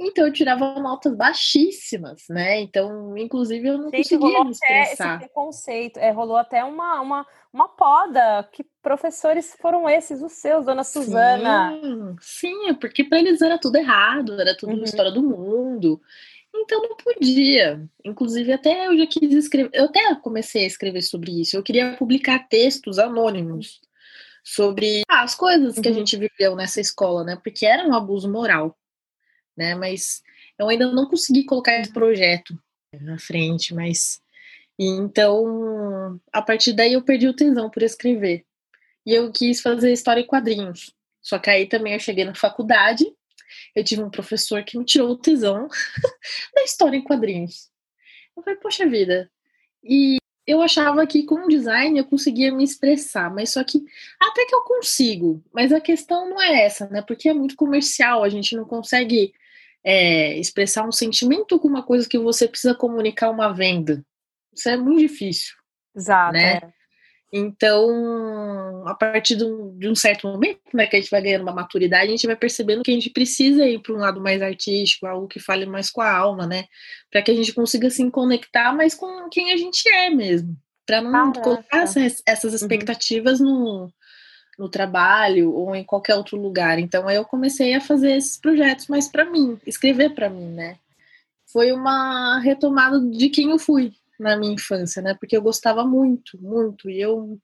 Então 0.00 0.26
eu 0.26 0.32
tirava 0.32 0.78
notas 0.78 1.16
baixíssimas, 1.16 2.24
né? 2.30 2.60
Então, 2.60 3.16
inclusive, 3.18 3.66
eu 3.66 3.78
não 3.78 3.90
Gente, 3.90 4.16
conseguia 4.16 4.44
me 4.44 4.50
expressar. 4.52 5.16
Esse 5.16 5.26
preconceito, 5.26 5.96
é, 5.98 6.10
rolou 6.12 6.36
até 6.36 6.62
uma, 6.62 7.00
uma, 7.00 7.26
uma 7.52 7.68
poda. 7.68 8.48
Que 8.52 8.64
professores 8.80 9.56
foram 9.60 9.88
esses, 9.88 10.22
os 10.22 10.32
seus, 10.32 10.64
dona 10.64 10.84
Suzana? 10.84 11.72
Sim, 11.82 12.16
sim 12.20 12.68
é 12.68 12.74
porque 12.74 13.02
para 13.02 13.18
eles 13.18 13.42
era 13.42 13.58
tudo 13.58 13.76
errado, 13.76 14.40
era 14.40 14.56
tudo 14.56 14.72
uhum. 14.72 14.84
história 14.84 15.10
do 15.10 15.22
mundo. 15.22 16.00
Então 16.54 16.80
não 16.80 16.96
podia. 16.96 17.84
Inclusive, 18.04 18.52
até 18.52 18.86
eu 18.86 18.96
já 18.96 19.06
quis 19.06 19.32
escrever, 19.32 19.70
eu 19.72 19.86
até 19.86 20.14
comecei 20.16 20.62
a 20.62 20.68
escrever 20.68 21.02
sobre 21.02 21.40
isso. 21.40 21.56
Eu 21.56 21.62
queria 21.62 21.96
publicar 21.96 22.48
textos 22.48 23.00
anônimos 23.00 23.80
sobre 24.44 25.02
ah, 25.08 25.22
as 25.22 25.34
coisas 25.34 25.76
uhum. 25.76 25.82
que 25.82 25.88
a 25.88 25.90
uhum. 25.90 25.98
gente 25.98 26.16
viveu 26.16 26.54
nessa 26.54 26.80
escola, 26.80 27.24
né? 27.24 27.36
Porque 27.42 27.66
era 27.66 27.86
um 27.86 27.94
abuso 27.94 28.30
moral, 28.30 28.76
né? 29.58 29.74
Mas 29.74 30.22
eu 30.58 30.68
ainda 30.68 30.90
não 30.90 31.06
consegui 31.06 31.44
colocar 31.44 31.78
esse 31.78 31.92
projeto 31.92 32.58
na 33.00 33.18
frente, 33.18 33.74
mas 33.74 34.22
então, 34.78 36.20
a 36.32 36.40
partir 36.40 36.72
daí 36.72 36.92
eu 36.92 37.02
perdi 37.02 37.26
o 37.26 37.34
tesão 37.34 37.68
por 37.68 37.82
escrever. 37.82 38.44
E 39.04 39.12
eu 39.12 39.32
quis 39.32 39.60
fazer 39.60 39.92
história 39.92 40.20
em 40.20 40.26
quadrinhos. 40.26 40.94
Só 41.20 41.38
que 41.38 41.50
aí 41.50 41.66
também 41.66 41.94
eu 41.94 42.00
cheguei 42.00 42.24
na 42.24 42.34
faculdade, 42.34 43.04
eu 43.74 43.82
tive 43.82 44.02
um 44.02 44.10
professor 44.10 44.62
que 44.62 44.78
me 44.78 44.84
tirou 44.84 45.10
o 45.10 45.18
tesão 45.18 45.68
da 46.54 46.62
história 46.62 46.96
em 46.96 47.02
quadrinhos. 47.02 47.68
Eu 48.36 48.42
falei, 48.42 48.58
poxa 48.60 48.86
vida. 48.88 49.30
E 49.82 50.18
eu 50.46 50.62
achava 50.62 51.06
que 51.06 51.24
com 51.24 51.48
design 51.48 51.98
eu 51.98 52.04
conseguia 52.04 52.52
me 52.52 52.64
expressar, 52.64 53.34
mas 53.34 53.50
só 53.50 53.64
que 53.64 53.84
até 54.20 54.46
que 54.46 54.54
eu 54.54 54.62
consigo, 54.62 55.44
mas 55.52 55.72
a 55.72 55.80
questão 55.80 56.30
não 56.30 56.40
é 56.40 56.64
essa, 56.64 56.88
né? 56.88 57.02
Porque 57.02 57.28
é 57.28 57.34
muito 57.34 57.56
comercial, 57.56 58.22
a 58.22 58.28
gente 58.28 58.56
não 58.56 58.64
consegue 58.64 59.34
é, 59.84 60.38
expressar 60.38 60.86
um 60.86 60.92
sentimento 60.92 61.58
com 61.58 61.68
uma 61.68 61.82
coisa 61.82 62.08
que 62.08 62.18
você 62.18 62.48
precisa 62.48 62.74
comunicar 62.74 63.30
uma 63.30 63.52
venda. 63.52 64.04
Isso 64.54 64.68
é 64.68 64.76
muito 64.76 65.00
difícil. 65.00 65.54
Exato. 65.94 66.32
Né? 66.32 66.56
É. 66.56 66.78
Então, 67.32 68.86
a 68.86 68.94
partir 68.94 69.36
de 69.36 69.44
um, 69.44 69.78
de 69.78 69.88
um, 69.88 69.94
certo 69.94 70.26
momento, 70.26 70.60
né, 70.72 70.86
que 70.86 70.96
a 70.96 71.00
gente 71.00 71.10
vai 71.10 71.20
ganhando 71.20 71.42
uma 71.42 71.52
maturidade, 71.52 72.06
a 72.06 72.10
gente 72.10 72.26
vai 72.26 72.36
percebendo 72.36 72.82
que 72.82 72.90
a 72.90 72.94
gente 72.94 73.10
precisa 73.10 73.66
ir 73.66 73.80
para 73.80 73.92
um 73.92 73.98
lado 73.98 74.20
mais 74.20 74.40
artístico, 74.40 75.06
algo 75.06 75.28
que 75.28 75.38
fale 75.38 75.66
mais 75.66 75.90
com 75.90 76.00
a 76.00 76.10
alma, 76.10 76.46
né? 76.46 76.64
Para 77.10 77.20
que 77.20 77.30
a 77.30 77.34
gente 77.34 77.52
consiga 77.52 77.90
se 77.90 78.10
conectar 78.10 78.72
mais 78.72 78.94
com 78.94 79.28
quem 79.28 79.52
a 79.52 79.56
gente 79.58 79.86
é 79.90 80.08
mesmo. 80.08 80.56
Para 80.86 81.02
não 81.02 81.32
colocar 81.32 81.82
essas, 81.82 82.22
essas 82.26 82.52
uhum. 82.52 82.56
expectativas 82.56 83.40
uhum. 83.40 83.46
no, 83.46 83.92
no 84.58 84.68
trabalho 84.68 85.54
ou 85.54 85.74
em 85.74 85.84
qualquer 85.84 86.16
outro 86.16 86.36
lugar. 86.36 86.78
Então, 86.78 87.08
eu 87.08 87.24
comecei 87.24 87.74
a 87.74 87.80
fazer 87.80 88.16
esses 88.16 88.36
projetos 88.36 88.88
mais 88.88 89.08
para 89.08 89.24
mim, 89.24 89.58
escrever 89.64 90.14
para 90.14 90.28
mim, 90.28 90.48
né? 90.48 90.76
Foi 91.46 91.72
uma 91.72 92.40
retomada 92.40 93.00
de 93.00 93.28
quem 93.30 93.50
eu 93.50 93.58
fui, 93.58 93.92
na 94.18 94.36
minha 94.36 94.52
infância, 94.52 95.00
né? 95.00 95.14
Porque 95.14 95.36
eu 95.36 95.42
gostava 95.42 95.84
muito, 95.84 96.36
muito, 96.42 96.90
e 96.90 97.00
eu 97.00 97.38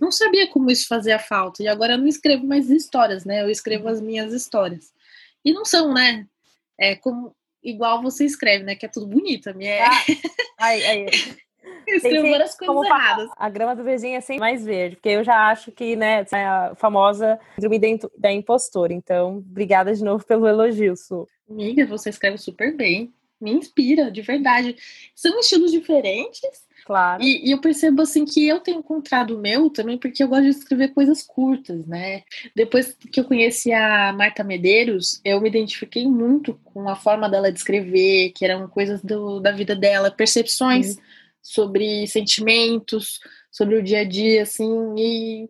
não 0.00 0.12
sabia 0.12 0.46
como 0.48 0.70
isso 0.70 0.86
fazia 0.86 1.18
falta. 1.18 1.62
E 1.62 1.68
agora 1.68 1.94
eu 1.94 1.98
não 1.98 2.06
escrevo 2.06 2.46
mais 2.46 2.68
histórias, 2.68 3.24
né? 3.24 3.42
Eu 3.42 3.50
escrevo 3.50 3.88
as 3.88 4.00
minhas 4.00 4.32
histórias. 4.32 4.92
E 5.44 5.52
não 5.52 5.64
são, 5.64 5.94
né? 5.94 6.26
É 6.78 6.94
como 6.94 7.34
igual 7.62 8.02
você 8.02 8.24
escreve, 8.24 8.64
né? 8.64 8.74
Que 8.74 8.86
é 8.86 8.88
tudo 8.88 9.06
bonito. 9.06 9.48
A 9.48 9.54
minha 9.54 9.70
é... 9.70 9.82
ah, 9.82 10.04
ai, 10.60 10.84
ai. 10.84 11.06
Eu 11.88 11.96
escrevo 11.96 12.30
várias 12.30 12.56
coisas 12.56 12.84
erradas. 12.84 13.30
A 13.36 13.48
grama 13.48 13.74
do 13.74 13.84
vizinho 13.84 14.16
é 14.16 14.20
sempre 14.20 14.40
mais 14.40 14.64
verde, 14.64 14.96
porque 14.96 15.08
eu 15.08 15.24
já 15.24 15.48
acho 15.48 15.72
que, 15.72 15.96
né, 15.96 16.24
é 16.32 16.44
a 16.44 16.74
famosa 16.76 17.38
síndrome 17.54 17.80
da 18.16 18.32
impostora. 18.32 18.92
Então, 18.92 19.38
obrigada 19.38 19.94
de 19.94 20.04
novo 20.04 20.24
pelo 20.24 20.46
elogio, 20.46 20.96
Su. 20.96 21.26
Amiga, 21.48 21.86
você 21.86 22.10
escreve 22.10 22.38
super 22.38 22.76
bem 22.76 23.12
me 23.40 23.52
inspira, 23.52 24.10
de 24.10 24.20
verdade. 24.20 24.76
São 25.14 25.38
estilos 25.38 25.70
diferentes. 25.70 26.66
Claro. 26.84 27.22
E, 27.22 27.48
e, 27.48 27.50
eu 27.50 27.60
percebo 27.60 28.00
assim 28.00 28.24
que 28.24 28.46
eu 28.48 28.60
tenho 28.60 28.78
encontrado 28.78 29.36
o 29.36 29.40
meu 29.40 29.68
também 29.68 29.98
porque 29.98 30.22
eu 30.22 30.28
gosto 30.28 30.44
de 30.44 30.50
escrever 30.50 30.94
coisas 30.94 31.22
curtas, 31.22 31.86
né? 31.86 32.22
Depois 32.56 32.96
que 33.12 33.20
eu 33.20 33.24
conheci 33.24 33.70
a 33.72 34.10
Marta 34.14 34.42
Medeiros, 34.42 35.20
eu 35.22 35.38
me 35.38 35.50
identifiquei 35.50 36.06
muito 36.06 36.58
com 36.64 36.88
a 36.88 36.96
forma 36.96 37.28
dela 37.28 37.52
de 37.52 37.58
escrever, 37.58 38.30
que 38.30 38.42
eram 38.42 38.66
coisas 38.68 39.02
do, 39.02 39.38
da 39.38 39.52
vida 39.52 39.76
dela, 39.76 40.10
percepções 40.10 40.96
uhum. 40.96 41.02
Sobre 41.48 42.06
sentimentos, 42.06 43.18
sobre 43.50 43.76
o 43.76 43.82
dia 43.82 44.00
a 44.00 44.04
dia, 44.04 44.42
assim, 44.42 44.94
e, 44.98 45.48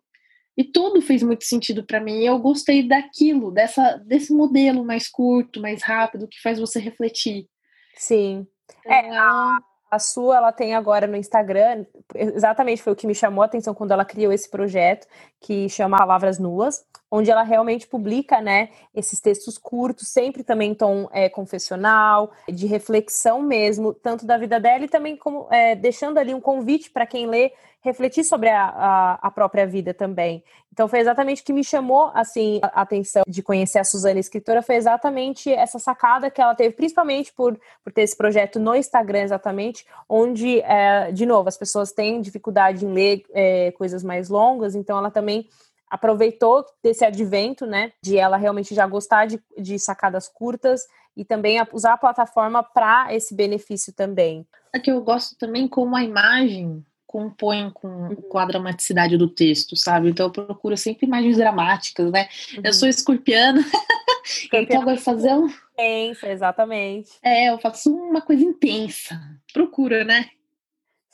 e 0.57 0.65
tudo 0.65 1.03
fez 1.03 1.23
muito 1.23 1.45
sentido 1.45 1.85
para 1.85 2.01
mim. 2.01 2.25
Eu 2.25 2.39
gostei 2.39 2.87
daquilo, 2.87 3.51
dessa, 3.51 3.97
desse 4.07 4.33
modelo 4.33 4.85
mais 4.85 5.09
curto, 5.09 5.61
mais 5.61 5.83
rápido, 5.83 6.29
que 6.29 6.41
faz 6.41 6.61
você 6.61 6.79
refletir. 6.79 7.49
Sim. 7.97 8.47
É, 8.87 9.11
a, 9.17 9.59
a 9.91 9.99
sua, 9.99 10.37
ela 10.37 10.53
tem 10.53 10.75
agora 10.75 11.07
no 11.07 11.17
Instagram, 11.17 11.87
exatamente 12.15 12.83
foi 12.83 12.93
o 12.93 12.97
que 12.97 13.07
me 13.07 13.15
chamou 13.15 13.43
a 13.43 13.47
atenção 13.47 13.75
quando 13.75 13.93
ela 13.93 14.05
criou 14.05 14.33
esse 14.33 14.49
projeto, 14.51 15.07
que 15.41 15.69
chama 15.69 15.99
Palavras 15.99 16.39
Nuas. 16.39 16.85
onde 17.11 17.31
ela 17.31 17.43
realmente 17.43 17.87
publica, 17.87 18.41
né, 18.41 18.69
esses 18.95 19.19
textos 19.19 19.57
curtos, 19.57 20.09
sempre 20.09 20.43
também 20.45 20.73
em 20.73 20.75
tom 20.75 21.09
é, 21.11 21.29
confessional, 21.29 22.31
de 22.49 22.67
reflexão 22.67 23.41
mesmo, 23.41 23.95
tanto 23.95 24.27
da 24.27 24.37
vida 24.37 24.61
dela 24.61 24.85
e 24.85 24.89
também 24.89 25.17
como 25.17 25.49
é, 25.51 25.75
deixando 25.75 26.19
ali 26.19 26.35
um 26.35 26.41
convite 26.41 26.91
para 26.91 27.07
quem 27.07 27.27
lê 27.27 27.53
refletir 27.81 28.25
sobre 28.25 28.49
a, 28.49 28.65
a, 28.65 29.13
a, 29.23 29.31
própria 29.31 29.67
vida 29.67 29.95
também. 29.95 30.43
Então 30.73 30.89
foi 30.89 30.99
exatamente 30.99 31.43
o 31.43 31.45
que 31.45 31.53
me 31.53 31.63
chamou 31.63 32.11
assim 32.15 32.59
a 32.63 32.83
atenção 32.83 33.23
de 33.27 33.43
conhecer 33.43 33.79
a 33.79 33.85
Suzana 33.85 34.19
escritora 34.19 34.63
foi 34.63 34.77
exatamente 34.77 35.53
essa 35.53 35.79
sacada 35.79 36.31
que 36.31 36.41
ela 36.41 36.55
teve, 36.55 36.75
principalmente 36.75 37.33
por, 37.33 37.59
por 37.83 37.93
ter 37.93 38.03
esse 38.03 38.17
projeto 38.17 38.59
no 38.59 38.75
Instagram 38.75 39.23
exatamente, 39.23 39.87
onde 40.09 40.61
é, 40.61 41.13
de 41.13 41.25
novo 41.25 41.49
as 41.49 41.57
pessoas 41.57 41.93
têm 41.93 42.21
dificuldade 42.21 42.85
em 42.85 42.93
ler 42.93 43.23
é, 43.33 43.71
coisas 43.73 44.03
mais 44.03 44.29
longas, 44.29 44.75
então 44.75 44.99
ela 44.99 45.11
também 45.11 45.49
aproveitou 45.91 46.67
desse 46.83 47.05
advento, 47.05 47.65
né, 47.65 47.93
de 48.03 48.19
ela 48.19 48.37
realmente 48.37 48.75
já 48.75 48.87
gostar 48.87 49.27
de, 49.27 49.41
de 49.57 49.79
sacadas 49.79 50.29
curtas 50.29 50.83
e 51.17 51.25
também 51.25 51.59
usar 51.73 51.95
a 51.95 51.99
plataforma 51.99 52.63
para 52.63 53.13
esse 53.15 53.35
benefício 53.35 53.93
também. 53.93 54.47
É 54.73 54.79
que 54.79 54.91
eu 54.91 55.01
gosto 55.03 55.37
também 55.37 55.67
como 55.67 55.97
a 55.97 56.05
imagem 56.05 56.85
compõem 57.09 57.71
com, 57.71 57.89
uhum. 57.89 58.15
com 58.15 58.39
a 58.39 58.45
dramaticidade 58.45 59.17
do 59.17 59.27
texto, 59.27 59.75
sabe? 59.75 60.11
Então 60.11 60.27
eu 60.27 60.31
procuro 60.31 60.77
sempre 60.77 61.07
imagens 61.07 61.39
dramáticas, 61.39 62.13
né? 62.13 62.29
Uhum. 62.55 62.63
Eu 62.65 62.73
sou 62.75 62.87
escorpiana, 62.87 63.65
então 64.53 64.85
vai 64.85 64.99
fazer 64.99 65.33
um. 65.33 65.49
Intensa, 65.73 66.29
exatamente. 66.29 67.13
É, 67.23 67.51
eu 67.51 67.59
faço 67.59 67.91
uma 67.91 68.21
coisa 68.21 68.45
intensa. 68.45 69.19
Procura, 69.53 70.05
né? 70.05 70.29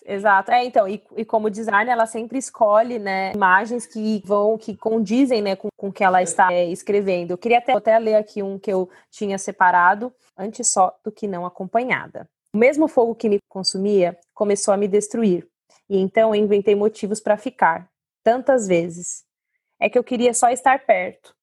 Exato. 0.05 0.51
É, 0.51 0.65
então, 0.65 0.87
e, 0.89 1.03
e, 1.17 1.25
como 1.25 1.49
designer, 1.49 1.93
ela 1.93 2.07
sempre 2.07 2.39
escolhe, 2.39 2.99
né, 2.99 3.33
imagens 3.33 3.87
que 3.87 4.21
vão, 4.25 4.59
que 4.59 4.77
condizem, 4.77 5.41
né, 5.41 5.57
com, 5.57 5.69
com 5.77 5.89
o 5.89 5.93
que 5.93 6.05
ela 6.05 6.23
está 6.23 6.53
é, 6.53 6.69
escrevendo. 6.71 7.31
Eu 7.31 7.39
queria 7.39 7.59
até, 7.59 7.73
até 7.73 7.99
ler 7.99 8.17
aqui 8.17 8.43
um 8.43 8.59
que 8.59 8.71
eu 8.71 8.91
tinha 9.11 9.39
separado, 9.39 10.13
antes 10.37 10.71
só 10.71 10.95
do 11.03 11.11
que 11.11 11.27
não 11.27 11.47
acompanhada. 11.47 12.29
O 12.53 12.59
mesmo 12.59 12.87
fogo 12.87 13.15
que 13.15 13.29
me 13.29 13.39
consumia 13.49 14.19
começou 14.35 14.75
a 14.75 14.77
me 14.77 14.87
destruir. 14.87 15.49
E 15.89 15.99
então 15.99 16.35
eu 16.35 16.43
inventei 16.43 16.75
motivos 16.75 17.21
para 17.21 17.37
ficar, 17.37 17.91
tantas 18.23 18.67
vezes. 18.67 19.25
É 19.79 19.89
que 19.89 19.99
eu 19.99 20.05
queria 20.05 20.33
só 20.33 20.49
estar 20.49 20.85
perto. 20.87 21.35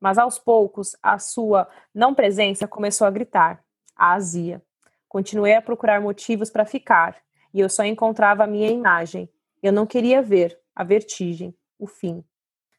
Mas 0.00 0.18
aos 0.18 0.38
poucos, 0.38 0.96
a 1.02 1.18
sua 1.18 1.68
não 1.94 2.14
presença 2.14 2.66
começou 2.66 3.06
a 3.06 3.10
gritar, 3.10 3.64
a 3.96 4.14
azia. 4.14 4.62
Continuei 5.08 5.54
a 5.54 5.62
procurar 5.62 6.00
motivos 6.00 6.50
para 6.50 6.66
ficar, 6.66 7.16
e 7.54 7.60
eu 7.60 7.68
só 7.68 7.84
encontrava 7.84 8.44
a 8.44 8.46
minha 8.46 8.68
imagem. 8.68 9.28
Eu 9.62 9.72
não 9.72 9.86
queria 9.86 10.20
ver 10.20 10.58
a 10.74 10.82
vertigem, 10.82 11.54
o 11.78 11.86
fim. 11.86 12.24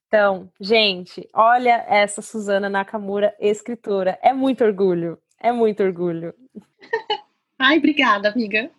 Então, 0.08 0.52
gente, 0.60 1.28
olha 1.34 1.86
essa 1.88 2.22
Suzana 2.22 2.70
Nakamura, 2.70 3.36
escritora. 3.40 4.20
É 4.22 4.34
muito 4.34 4.64
orgulho, 4.64 5.18
é 5.40 5.52
muito 5.52 5.82
orgulho. 5.82 6.36
Ai, 7.58 7.78
obrigada, 7.78 8.30
amiga. 8.30 8.70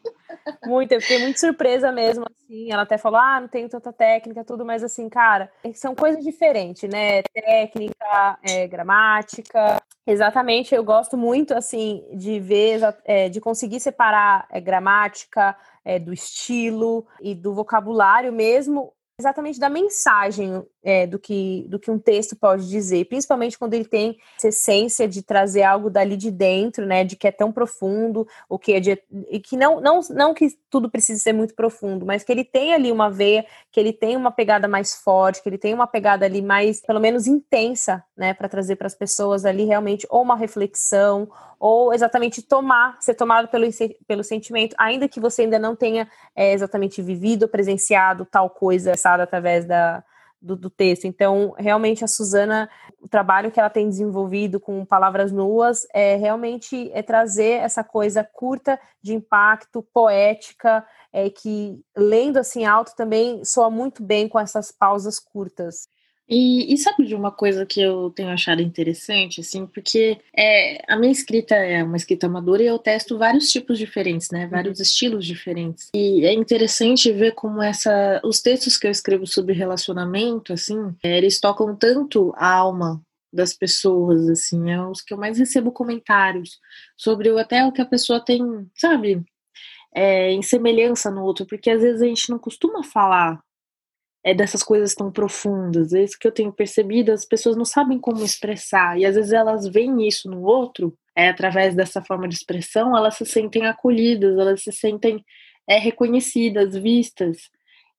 Muito, 0.65 0.93
eu 0.93 1.01
fiquei 1.01 1.19
muito 1.19 1.39
surpresa 1.39 1.91
mesmo, 1.93 2.25
assim. 2.25 2.71
Ela 2.73 2.83
até 2.83 2.99
falou, 2.99 3.19
ah, 3.19 3.41
não 3.41 3.49
tenho 3.49 3.69
tanta 3.69 3.93
técnica, 3.93 4.45
tudo, 4.45 4.65
mas 4.65 4.83
assim, 4.83 5.09
cara, 5.09 5.51
são 5.75 5.95
coisas 5.95 6.23
diferentes, 6.23 6.89
né? 6.89 7.23
Técnica, 7.23 8.39
é, 8.43 8.67
gramática. 8.67 9.81
Exatamente, 10.07 10.75
eu 10.75 10.85
gosto 10.85 11.17
muito, 11.17 11.55
assim, 11.55 12.05
de 12.13 12.39
ver, 12.39 12.81
é, 13.05 13.29
de 13.29 13.41
conseguir 13.41 13.81
separar 13.81 14.47
é, 14.51 14.61
gramática 14.61 15.57
é, 15.85 15.99
do 15.99 16.13
estilo 16.13 17.07
e 17.21 17.35
do 17.35 17.55
vocabulário 17.55 18.33
mesmo, 18.33 18.93
exatamente 19.19 19.59
da 19.59 19.71
mensagem 19.71 20.63
é, 20.85 21.07
do, 21.07 21.19
que, 21.19 21.65
do 21.69 21.79
que 21.79 21.91
um 21.91 21.99
texto 21.99 22.37
pode 22.37 22.69
dizer, 22.69 23.07
principalmente 23.07 23.59
quando 23.59 23.73
ele 23.73 23.87
tem 23.87 24.19
essa 24.37 24.49
essência 24.49 25.09
de 25.09 25.23
trazer 25.23 25.63
algo 25.63 25.89
dali 25.89 26.17
de 26.17 26.31
dentro, 26.31 26.85
né, 26.85 27.03
de 27.03 27.17
que 27.17 27.27
é 27.27 27.33
tão 27.33 27.51
profundo, 27.51 28.29
o 28.49 28.59
que 28.59 28.75
é 28.75 28.81
de, 28.81 29.03
e 29.31 29.41
que 29.41 29.57
não, 29.57 29.81
não, 29.81 30.01
não 30.11 30.35
que 30.35 30.49
tudo 30.69 30.91
precise 30.91 31.21
ser 31.21 31.33
muito 31.33 31.55
profundo, 31.55 32.05
mas 32.05 32.23
que 32.23 32.31
ele 32.31 32.45
tem 32.45 32.75
ali 32.75 32.93
uma 32.93 33.11
veia, 33.11 33.47
que 33.73 33.81
ele 33.81 33.93
tem 33.93 34.15
uma 34.15 34.31
pegada 34.31 34.69
mais 34.69 34.95
forte, 34.95 35.43
que 35.43 35.49
ele 35.49 35.59
tem 35.59 35.73
uma 35.73 35.87
pegada 35.87 36.27
ali 36.27 36.43
mais, 36.43 36.83
pelo 36.83 37.01
menos 37.01 37.27
intensa, 37.27 38.05
né, 38.15 38.35
para 38.35 38.49
trazer 38.49 38.77
para 38.77 38.87
as 38.87 38.95
pessoas 38.95 39.47
ali 39.47 39.65
realmente 39.65 40.07
ou 40.11 40.23
uma 40.23 40.37
reflexão 40.37 41.29
ou 41.59 41.95
exatamente 41.95 42.43
tomar, 42.43 42.99
ser 43.01 43.15
tomado 43.15 43.49
pelo, 43.49 43.67
pelo 44.07 44.23
sentimento, 44.23 44.77
ainda 44.79 45.09
que 45.09 45.19
você 45.19 45.43
ainda 45.43 45.59
não 45.59 45.75
tenha 45.75 46.07
é, 46.37 46.53
exatamente 46.53 47.01
vivido, 47.01 47.49
presenciado 47.49 48.27
tal 48.27 48.51
coisa, 48.51 48.93
através 49.23 49.65
da, 49.65 50.05
do, 50.45 50.55
do, 50.55 50.69
texto. 50.69 51.07
Então, 51.07 51.55
realmente 51.57 52.05
a 52.05 52.09
Suzana, 52.09 52.69
o 53.01 53.09
trabalho 53.09 53.51
que 53.51 53.59
ela 53.59 53.71
tem 53.71 53.89
desenvolvido 53.89 54.61
com 54.61 54.85
palavras 54.85 55.33
nuas 55.33 55.87
é 55.93 56.17
realmente 56.17 56.91
é 56.93 57.03
trazer 57.03 57.61
essa 57.61 57.83
coisa 57.83 58.23
curta 58.23 58.79
de 59.03 59.15
impacto, 59.15 59.83
poética, 59.83 60.87
é 61.13 61.31
que 61.31 61.81
lendo 61.97 62.39
assim 62.39 62.65
alto 62.65 62.95
também 62.95 63.45
soa 63.45 63.71
muito 63.71 64.03
bem 64.03 64.29
com 64.29 64.39
essas 64.39 64.71
pausas 64.71 65.19
curtas. 65.19 65.89
E, 66.29 66.73
e, 66.73 66.79
sabe 66.79 67.05
de 67.05 67.15
uma 67.15 67.31
coisa 67.31 67.67
que 67.67 67.81
eu 67.81 68.11
tenho 68.11 68.31
achado 68.31 68.63
interessante, 68.63 69.43
assim, 69.43 69.67
porque 69.67 70.19
é, 70.35 70.83
a 70.89 70.97
minha 70.97 71.13
escrita 71.13 71.55
é 71.55 71.85
uma 71.85 71.99
escrita 71.99 72.27
amadora 72.27 72.63
e 72.63 72.67
eu 72.67 72.79
testo 72.79 73.19
vários 73.19 73.51
tipos 73.51 73.79
diferentes, 73.79 74.31
né? 74.31 74.47
Vários 74.47 74.79
uhum. 74.79 74.83
estilos 74.83 75.27
diferentes. 75.27 75.91
E 75.95 76.25
é 76.25 76.33
interessante 76.33 77.13
ver 77.13 77.33
como 77.33 77.63
essa, 77.63 78.23
os 78.25 78.41
textos 78.41 78.79
que 78.79 78.87
eu 78.87 78.91
escrevo 78.91 79.27
sobre 79.27 79.53
relacionamento, 79.53 80.55
assim, 80.55 80.95
é, 81.03 81.19
eles 81.19 81.39
tocam 81.39 81.77
tanto 81.77 82.33
a 82.37 82.51
alma 82.55 83.03
das 83.31 83.53
pessoas, 83.53 84.29
assim, 84.29 84.71
é 84.71 84.81
os 84.81 85.03
que 85.03 85.13
eu 85.13 85.19
mais 85.19 85.39
recebo 85.39 85.73
comentários 85.73 86.59
sobre 86.97 87.29
até 87.39 87.67
o 87.67 87.73
que 87.73 87.83
a 87.83 87.87
pessoa 87.87 88.25
tem, 88.25 88.41
sabe, 88.77 89.23
é, 89.95 90.31
em 90.33 90.41
semelhança 90.41 91.11
no 91.11 91.23
outro, 91.23 91.45
porque 91.47 91.69
às 91.69 91.83
vezes 91.83 92.01
a 92.01 92.07
gente 92.07 92.31
não 92.31 92.39
costuma 92.39 92.83
falar 92.83 93.41
é 94.25 94.35
dessas 94.35 94.63
coisas 94.63 94.95
tão 94.95 95.13
profundas. 95.13 95.93
É 95.93 96.03
isso 96.03 96.19
que 96.19 96.27
eu 96.27 96.33
tenho 96.33 96.53
percebido, 96.53 97.13
as 97.13 97.27
pessoas 97.27 97.57
não 97.57 97.65
sabem 97.65 97.99
como 97.99 98.25
expressar, 98.25 98.99
e 98.99 99.05
às 99.05 99.15
vezes 99.15 99.33
elas 99.33 99.69
veem 99.69 100.09
isso 100.09 100.31
no 100.31 100.43
outro, 100.43 100.97
é, 101.15 101.29
através 101.29 101.75
dessa 101.75 102.03
forma 102.03 102.27
de 102.27 102.35
expressão, 102.35 102.97
elas 102.97 103.17
se 103.17 103.27
sentem 103.27 103.67
acolhidas, 103.67 104.37
elas 104.39 104.63
se 104.63 104.73
sentem 104.73 105.25
é, 105.69 105.79
reconhecidas, 105.79 106.75
vistas. 106.75 107.51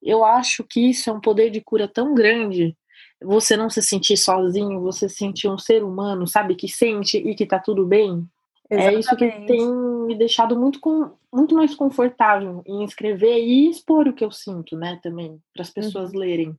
Eu 0.02 0.26
acho 0.26 0.64
que 0.64 0.90
isso 0.90 1.10
é 1.10 1.14
um 1.14 1.22
poder 1.22 1.50
de 1.50 1.62
cura 1.62 1.88
tão 1.88 2.14
grande. 2.14 2.76
Você 3.22 3.56
não 3.56 3.70
se 3.70 3.82
sentir 3.82 4.18
sozinho, 4.18 4.82
você 4.82 5.08
se 5.08 5.16
sentir 5.16 5.48
um 5.48 5.58
ser 5.58 5.84
humano, 5.84 6.28
sabe, 6.28 6.56
que 6.56 6.68
sente 6.68 7.18
e 7.18 7.34
que 7.36 7.46
tá 7.46 7.60
tudo 7.60 7.86
bem. 7.86 8.28
Exatamente. 8.70 8.96
É 8.96 9.00
isso 9.00 9.16
que 9.16 9.32
tem 9.46 9.68
me 9.68 10.16
deixado 10.16 10.58
muito, 10.58 10.80
com, 10.80 11.12
muito 11.32 11.56
mais 11.56 11.76
confortável 11.76 12.64
em 12.66 12.84
escrever 12.84 13.40
e 13.40 13.70
expor 13.70 14.08
o 14.08 14.14
que 14.14 14.24
eu 14.24 14.32
sinto, 14.32 14.76
né, 14.76 15.00
também, 15.02 15.40
para 15.54 15.62
as 15.62 15.70
pessoas 15.70 16.12
uhum. 16.12 16.20
lerem. 16.20 16.58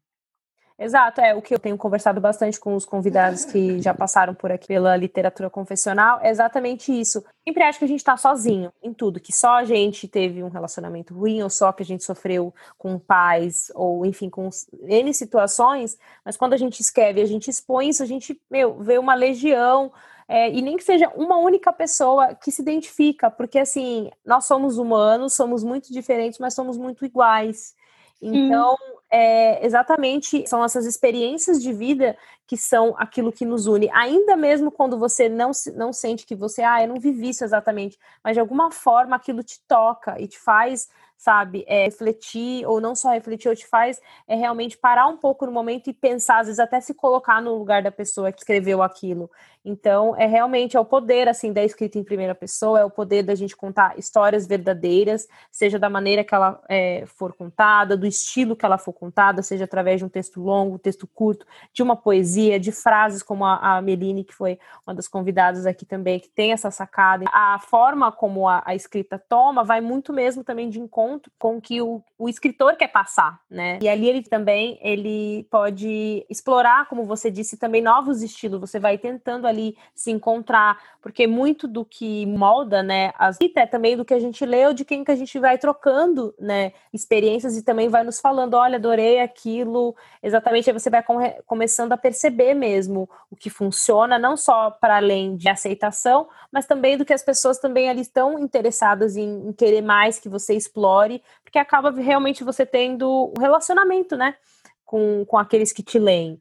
Exato, 0.79 1.23
é 1.23 1.35
o 1.35 1.41
que 1.41 1.55
eu 1.55 1.59
tenho 1.59 1.79
conversado 1.79 2.21
bastante 2.21 2.61
com 2.61 2.77
os 2.77 2.85
convidados 2.85 3.47
que 3.47 3.81
já 3.81 3.95
passaram 3.95 4.35
por 4.35 4.53
aqui 4.53 4.67
pela 4.67 4.95
literatura 4.95 5.49
confessional, 5.49 6.21
é 6.21 6.29
exatamente 6.29 6.93
isso. 6.93 7.25
Sempre 7.49 7.63
acho 7.63 7.79
que 7.79 7.87
a 7.87 7.89
gente 7.89 8.01
está 8.01 8.15
sozinho 8.15 8.71
em 8.83 8.93
tudo, 8.93 9.19
que 9.19 9.33
só 9.33 9.57
a 9.57 9.65
gente 9.65 10.07
teve 10.07 10.43
um 10.43 10.51
relacionamento 10.51 11.15
ruim, 11.15 11.43
ou 11.43 11.49
só 11.49 11.73
que 11.73 11.83
a 11.83 11.87
gente 11.87 12.05
sofreu 12.05 12.55
com 12.77 12.99
pais, 12.99 13.73
ou 13.75 14.05
enfim, 14.05 14.29
com 14.29 14.51
N 14.83 15.15
situações, 15.15 15.97
mas 16.23 16.37
quando 16.37 16.53
a 16.53 16.59
gente 16.59 16.81
escreve, 16.81 17.23
a 17.23 17.27
gente 17.27 17.49
expõe 17.49 17.89
isso, 17.89 18.03
a 18.03 18.07
gente, 18.07 18.39
meu, 18.51 18.75
vê 18.79 18.99
uma 18.99 19.15
legião 19.15 19.91
é, 20.29 20.51
e 20.51 20.61
nem 20.61 20.77
que 20.77 20.83
seja 20.83 21.09
uma 21.15 21.39
única 21.39 21.73
pessoa 21.73 22.35
que 22.35 22.51
se 22.51 22.61
identifica, 22.61 23.31
porque 23.31 23.59
assim, 23.59 24.11
nós 24.25 24.45
somos 24.45 24.77
humanos, 24.77 25.35
somos 25.35 25.63
muito 25.63 25.93
diferentes, 25.93 26.39
mas 26.39 26.55
somos 26.55 26.77
muito 26.77 27.05
iguais. 27.05 27.75
Então, 28.21 28.77
é, 29.11 29.65
exatamente, 29.65 30.47
são 30.49 30.65
essas 30.65 30.87
experiências 30.87 31.63
de 31.63 31.73
vida 31.73 32.17
que 32.47 32.57
são 32.57 32.95
aquilo 32.97 33.33
que 33.33 33.45
nos 33.45 33.67
une. 33.67 33.91
Ainda 33.93 34.37
mesmo 34.37 34.71
quando 34.71 34.99
você 34.99 35.29
não, 35.29 35.51
não 35.75 35.93
sente 35.93 36.25
que 36.25 36.35
você, 36.35 36.63
ah, 36.63 36.83
eu 36.83 36.89
não 36.89 37.01
vivi 37.01 37.31
isso 37.31 37.45
exatamente, 37.45 37.99
mas 38.23 38.35
de 38.35 38.41
alguma 38.41 38.71
forma 38.71 39.17
aquilo 39.17 39.43
te 39.43 39.61
toca 39.67 40.21
e 40.21 40.29
te 40.29 40.39
faz 40.39 40.89
sabe, 41.17 41.65
é, 41.67 41.85
refletir, 41.85 42.67
ou 42.67 42.81
não 42.81 42.95
só 42.95 43.11
refletir, 43.11 43.49
ou 43.49 43.57
te 43.57 43.67
faz 43.67 44.01
é, 44.29 44.37
realmente 44.37 44.77
parar 44.77 45.07
um 45.07 45.17
pouco 45.17 45.47
no 45.47 45.53
momento 45.53 45.89
e 45.89 45.93
pensar, 45.93 46.41
às 46.41 46.47
vezes 46.47 46.61
até 46.61 46.81
se 46.81 46.93
colocar 46.93 47.41
no 47.41 47.57
lugar 47.57 47.83
da 47.83 47.91
pessoa 47.91 48.31
que 48.31 48.41
escreveu 48.41 48.83
aquilo. 48.83 49.31
Então, 49.65 50.15
é 50.17 50.27
realmente 50.27 50.77
é 50.77 50.81
o 50.81 50.85
poder, 50.85 51.29
assim, 51.29 51.53
da 51.53 51.65
escrita 51.65 51.99
em 51.99 52.05
primeira 52.05 52.35
pessoa, 52.35 52.79
é 52.79 52.85
o 52.85 52.91
poder 52.91 53.25
da 53.25 53.35
gente 53.35 53.57
contar 53.57 53.99
histórias 53.99 54.47
verdadeiras, 54.47 55.27
seja 55.51 55.79
da 55.79 55.91
maneira 55.91 56.23
que 56.23 56.35
ela 56.35 56.63
é, 56.69 57.05
for 57.07 57.33
contada, 57.33 57.97
do 57.97 58.07
estilo 58.07 58.55
que 58.55 58.65
ela 58.65 58.79
for 58.79 58.93
contada, 58.93 59.43
seja 59.43 59.65
através 59.65 59.99
de 59.99 60.05
um 60.05 60.09
texto 60.09 60.41
longo, 60.41 60.79
texto 60.79 61.07
curto, 61.09 61.45
de 61.73 61.83
uma 61.83 61.97
poesia, 61.97 62.36
de 62.61 62.73
frases 62.73 63.23
como 63.23 63.45
a, 63.45 63.77
a 63.77 63.83
Meline, 63.83 64.25
que 64.25 64.35
foi 64.35 64.59
uma 64.87 64.95
das 64.95 65.09
convidadas 65.09 65.67
aqui 65.67 65.85
também, 65.85 66.21
que 66.21 66.29
tem 66.29 66.53
essa 66.53 66.71
sacada. 66.71 67.25
A 67.33 67.59
forma 67.59 68.13
como 68.13 68.49
a, 68.49 68.63
a 68.65 68.75
escrita 68.75 69.19
toma 69.19 69.65
vai 69.65 69.81
muito 69.81 70.13
mesmo 70.13 70.45
também 70.45 70.69
de 70.69 70.81
encontro 70.81 71.33
com 71.39 71.57
o 71.57 71.61
que 71.61 71.81
o, 71.83 72.03
escritor 72.29 72.77
quer 72.77 72.89
passar, 72.89 73.41
né? 73.51 73.79
E 73.81 73.89
ali 73.89 74.09
ele 74.09 74.23
também 74.23 74.79
ele 74.83 75.47
pode 75.51 76.25
explorar, 76.29 76.89
como 76.89 77.05
você 77.05 77.31
disse, 77.31 77.57
também 77.57 77.83
novos 77.83 78.23
estilos. 78.23 78.61
Você 78.61 78.79
vai 78.79 78.99
tentando 78.99 79.47
ali 79.47 79.77
se 79.95 80.11
encontrar, 80.11 80.79
porque 81.01 81.27
muito 81.27 81.67
do 81.67 81.85
que 81.85 82.27
molda, 82.27 82.83
né, 82.83 83.13
as 83.19 83.39
é 83.57 83.67
também 83.67 83.97
do 83.97 84.05
que 84.05 84.13
a 84.13 84.19
gente 84.19 84.45
lê 84.45 84.67
ou 84.67 84.75
de 84.75 84.85
quem 84.85 85.05
que 85.05 85.11
a 85.11 85.17
gente 85.17 85.39
vai 85.39 85.57
trocando, 85.57 86.35
né, 86.39 86.73
experiências 86.93 87.57
e 87.57 87.63
também 87.63 87.89
vai 87.89 88.05
nos 88.05 88.21
falando, 88.21 88.55
olha, 88.55 88.77
adorei 88.77 89.21
aquilo. 89.21 89.95
Exatamente, 90.23 90.69
aí 90.69 90.75
você 90.75 90.91
vai 90.91 91.03
começando 91.47 91.93
a 91.93 91.97
perceber 91.97 92.26
mesmo 92.31 93.09
o 93.31 93.37
que 93.37 93.51
funciona, 93.51 94.19
não 94.19 94.37
só 94.37 94.71
para 94.71 94.97
além 94.97 95.37
de 95.37 95.49
aceitação, 95.49 96.29
mas 96.51 96.67
também 96.67 96.97
do 96.97 97.05
que 97.05 97.13
as 97.13 97.23
pessoas 97.23 97.59
também 97.59 97.89
ali 97.89 98.01
estão 98.01 98.39
interessadas 98.39 99.17
em, 99.17 99.49
em 99.49 99.53
querer 99.53 99.83
mais 99.83 100.19
que 100.19 100.29
você 100.29 100.55
explore, 100.55 101.23
porque 101.43 101.59
acaba 101.59 101.91
realmente 101.91 102.45
você 102.45 102.65
tendo 102.65 103.33
um 103.37 103.41
relacionamento, 103.41 104.17
né, 104.17 104.37
com, 104.85 105.25
com 105.27 105.39
aqueles 105.39 105.73
que 105.73 105.83
te 105.83 105.99
leem. 105.99 106.41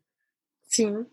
Sim. 0.64 1.06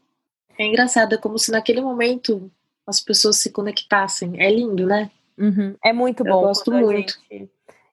É 0.58 0.66
engraçado, 0.66 1.14
é 1.14 1.18
como 1.18 1.38
se 1.38 1.50
naquele 1.50 1.80
momento 1.80 2.50
as 2.86 3.00
pessoas 3.00 3.36
se 3.36 3.50
conectassem. 3.50 4.40
É 4.40 4.50
lindo, 4.50 4.86
né? 4.86 5.10
Uhum. 5.38 5.76
É 5.84 5.92
muito 5.92 6.24
bom. 6.24 6.40
Eu 6.40 6.48
gosto 6.48 6.70
muito. 6.72 7.18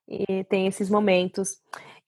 E 0.08 0.44
tem 0.46 0.68
esses 0.68 0.90
momentos. 0.90 1.58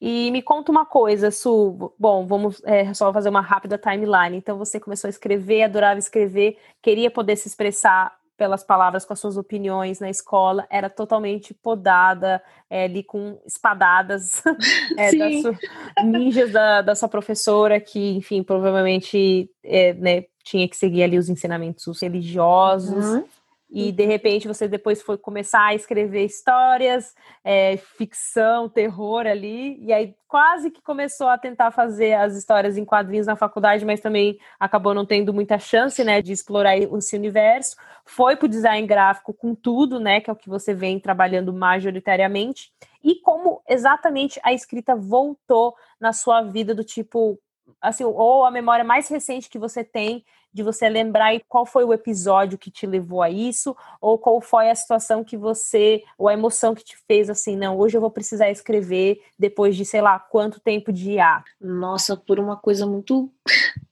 E 0.01 0.31
me 0.31 0.41
conta 0.41 0.71
uma 0.71 0.83
coisa, 0.83 1.29
Su. 1.29 1.93
Bom, 1.99 2.25
vamos 2.25 2.59
é, 2.65 2.91
só 2.91 3.13
fazer 3.13 3.29
uma 3.29 3.41
rápida 3.41 3.77
timeline. 3.77 4.35
Então, 4.35 4.57
você 4.57 4.79
começou 4.79 5.07
a 5.07 5.11
escrever, 5.11 5.61
adorava 5.61 5.99
escrever, 5.99 6.57
queria 6.81 7.11
poder 7.11 7.35
se 7.35 7.47
expressar 7.47 8.19
pelas 8.41 8.63
palavras 8.63 9.05
com 9.05 9.13
as 9.13 9.19
suas 9.19 9.37
opiniões 9.37 9.99
na 9.99 10.09
escola, 10.09 10.65
era 10.67 10.89
totalmente 10.89 11.53
podada, 11.53 12.41
é, 12.67 12.85
ali 12.85 13.03
com 13.03 13.39
espadadas 13.45 14.41
é, 14.97 15.15
da 15.15 15.29
sua, 15.41 15.59
ninjas 16.03 16.51
da, 16.51 16.81
da, 16.81 16.95
sua 16.95 17.07
professora, 17.07 17.79
que, 17.79 18.17
enfim, 18.17 18.41
provavelmente 18.41 19.47
é, 19.63 19.93
né, 19.93 20.25
tinha 20.43 20.67
que 20.67 20.75
seguir 20.75 21.03
ali 21.03 21.19
os 21.19 21.29
ensinamentos 21.29 22.01
religiosos. 22.01 23.05
Uhum. 23.05 23.23
E 23.71 23.89
de 23.89 24.05
repente 24.05 24.49
você 24.49 24.67
depois 24.67 25.01
foi 25.01 25.17
começar 25.17 25.67
a 25.67 25.73
escrever 25.73 26.25
histórias, 26.25 27.15
é, 27.41 27.77
ficção, 27.77 28.67
terror 28.67 29.25
ali, 29.25 29.81
e 29.81 29.93
aí 29.93 30.13
quase 30.27 30.69
que 30.69 30.81
começou 30.81 31.27
a 31.27 31.37
tentar 31.37 31.71
fazer 31.71 32.13
as 32.13 32.35
histórias 32.35 32.77
em 32.77 32.83
quadrinhos 32.83 33.27
na 33.27 33.37
faculdade, 33.37 33.85
mas 33.85 34.01
também 34.01 34.37
acabou 34.59 34.93
não 34.93 35.05
tendo 35.05 35.33
muita 35.33 35.57
chance, 35.57 36.03
né, 36.03 36.21
de 36.21 36.33
explorar 36.33 36.77
esse 36.77 37.15
universo. 37.15 37.77
Foi 38.05 38.35
para 38.35 38.45
o 38.45 38.49
design 38.49 38.85
gráfico 38.85 39.33
com 39.33 39.55
tudo, 39.55 39.99
né, 40.01 40.19
que 40.19 40.29
é 40.29 40.33
o 40.33 40.35
que 40.35 40.49
você 40.49 40.73
vem 40.73 40.99
trabalhando 40.99 41.53
majoritariamente. 41.53 42.73
E 43.01 43.15
como 43.15 43.61
exatamente 43.67 44.39
a 44.43 44.53
escrita 44.53 44.95
voltou 44.95 45.75
na 45.99 46.11
sua 46.11 46.41
vida 46.41 46.75
do 46.75 46.83
tipo, 46.83 47.39
assim, 47.79 48.03
ou 48.03 48.43
a 48.43 48.51
memória 48.51 48.83
mais 48.83 49.07
recente 49.07 49.49
que 49.49 49.59
você 49.59 49.83
tem 49.83 50.23
de 50.53 50.63
você 50.63 50.89
lembrar 50.89 51.39
qual 51.47 51.65
foi 51.65 51.83
o 51.83 51.93
episódio 51.93 52.57
que 52.57 52.69
te 52.69 52.85
levou 52.85 53.21
a 53.21 53.29
isso, 53.29 53.75
ou 54.01 54.17
qual 54.17 54.41
foi 54.41 54.69
a 54.69 54.75
situação 54.75 55.23
que 55.23 55.37
você, 55.37 56.03
ou 56.17 56.27
a 56.27 56.33
emoção 56.33 56.75
que 56.75 56.83
te 56.83 56.97
fez 57.07 57.29
assim, 57.29 57.55
não, 57.55 57.77
hoje 57.77 57.95
eu 57.95 58.01
vou 58.01 58.11
precisar 58.11 58.49
escrever 58.49 59.21
depois 59.39 59.75
de, 59.75 59.85
sei 59.85 60.01
lá, 60.01 60.19
quanto 60.19 60.59
tempo 60.59 60.91
de 60.91 61.11
IA. 61.11 61.43
Nossa, 61.59 62.17
por 62.17 62.39
uma 62.39 62.57
coisa 62.57 62.85
muito 62.85 63.31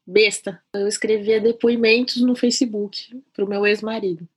besta. 0.05 0.61
Eu 0.73 0.87
escrevia 0.87 1.39
depoimentos 1.39 2.21
no 2.21 2.35
Facebook 2.35 3.23
pro 3.33 3.47
meu 3.47 3.65
ex-marido. 3.65 4.27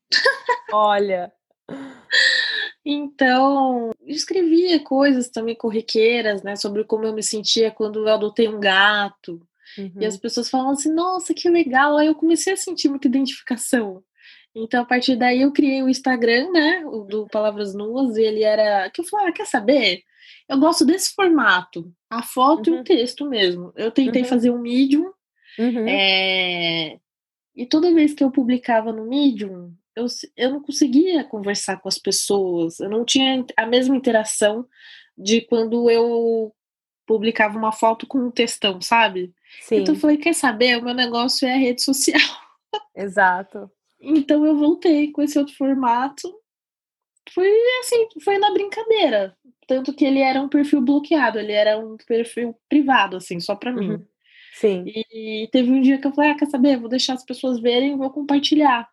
Olha. 0.72 1.32
Então, 2.84 3.90
escrevia 4.06 4.80
coisas 4.80 5.28
também 5.28 5.54
corriqueiras, 5.54 6.42
né, 6.42 6.56
sobre 6.56 6.84
como 6.84 7.04
eu 7.04 7.14
me 7.14 7.22
sentia 7.22 7.70
quando 7.70 8.00
eu 8.00 8.14
adotei 8.14 8.48
um 8.48 8.58
gato, 8.58 9.40
Uhum. 9.78 9.92
E 10.00 10.06
as 10.06 10.14
uhum. 10.14 10.20
pessoas 10.20 10.50
falam 10.50 10.70
assim, 10.70 10.92
nossa, 10.92 11.34
que 11.34 11.48
legal. 11.48 11.96
Aí 11.96 12.06
eu 12.06 12.14
comecei 12.14 12.52
a 12.52 12.56
sentir 12.56 12.88
muita 12.88 13.08
identificação. 13.08 14.02
Então, 14.54 14.82
a 14.82 14.84
partir 14.84 15.16
daí, 15.16 15.40
eu 15.42 15.52
criei 15.52 15.82
o 15.82 15.88
Instagram, 15.88 16.50
né, 16.52 16.84
o 16.86 17.04
do 17.04 17.26
Palavras 17.28 17.74
Nuas, 17.74 18.16
e 18.16 18.22
ele 18.22 18.42
era. 18.42 18.90
Que 18.90 19.00
eu 19.00 19.04
falei, 19.04 19.28
ah, 19.28 19.32
quer 19.32 19.46
saber? 19.46 20.02
Eu 20.48 20.58
gosto 20.58 20.84
desse 20.84 21.14
formato, 21.14 21.90
a 22.10 22.22
foto 22.22 22.68
uhum. 22.68 22.74
e 22.74 22.76
o 22.76 22.78
uhum. 22.78 22.84
texto 22.84 23.26
mesmo. 23.26 23.72
Eu 23.74 23.90
tentei 23.90 24.22
uhum. 24.22 24.28
fazer 24.28 24.50
um 24.50 24.58
Medium, 24.58 25.10
é... 25.58 26.98
e 27.54 27.66
toda 27.66 27.94
vez 27.94 28.12
que 28.12 28.22
eu 28.22 28.30
publicava 28.30 28.92
no 28.92 29.06
Medium, 29.06 29.72
eu, 29.96 30.06
eu 30.36 30.50
não 30.50 30.62
conseguia 30.62 31.24
conversar 31.24 31.80
com 31.80 31.88
as 31.88 31.98
pessoas, 31.98 32.80
eu 32.80 32.88
não 32.88 33.04
tinha 33.04 33.44
a 33.56 33.66
mesma 33.66 33.96
interação 33.96 34.66
de 35.16 35.42
quando 35.42 35.90
eu 35.90 36.54
publicava 37.06 37.58
uma 37.58 37.72
foto 37.72 38.06
com 38.06 38.18
um 38.18 38.30
textão, 38.30 38.80
sabe? 38.80 39.34
Sim. 39.62 39.76
Então 39.76 39.94
eu 39.94 40.00
falei, 40.00 40.16
quer 40.16 40.34
saber? 40.34 40.78
O 40.78 40.84
meu 40.84 40.94
negócio 40.94 41.46
é 41.46 41.54
a 41.54 41.58
rede 41.58 41.82
social. 41.82 42.20
Exato. 42.94 43.70
então 44.00 44.46
eu 44.46 44.56
voltei 44.56 45.10
com 45.12 45.22
esse 45.22 45.38
outro 45.38 45.54
formato. 45.56 46.32
Foi 47.32 47.48
assim, 47.80 48.08
foi 48.22 48.38
na 48.38 48.50
brincadeira. 48.52 49.36
Tanto 49.66 49.94
que 49.94 50.04
ele 50.04 50.20
era 50.20 50.40
um 50.40 50.48
perfil 50.48 50.80
bloqueado, 50.80 51.38
ele 51.38 51.52
era 51.52 51.78
um 51.78 51.96
perfil 51.96 52.54
privado, 52.68 53.16
assim, 53.16 53.38
só 53.40 53.54
pra 53.54 53.72
mim. 53.72 53.92
Uhum. 53.92 54.06
Sim. 54.54 54.84
E 54.86 55.48
teve 55.50 55.70
um 55.70 55.80
dia 55.80 55.98
que 55.98 56.06
eu 56.06 56.12
falei, 56.12 56.30
ah, 56.30 56.36
quer 56.36 56.46
saber? 56.46 56.78
Vou 56.78 56.88
deixar 56.88 57.14
as 57.14 57.24
pessoas 57.24 57.60
verem 57.60 57.92
e 57.92 57.96
vou 57.96 58.10
compartilhar. 58.10 58.88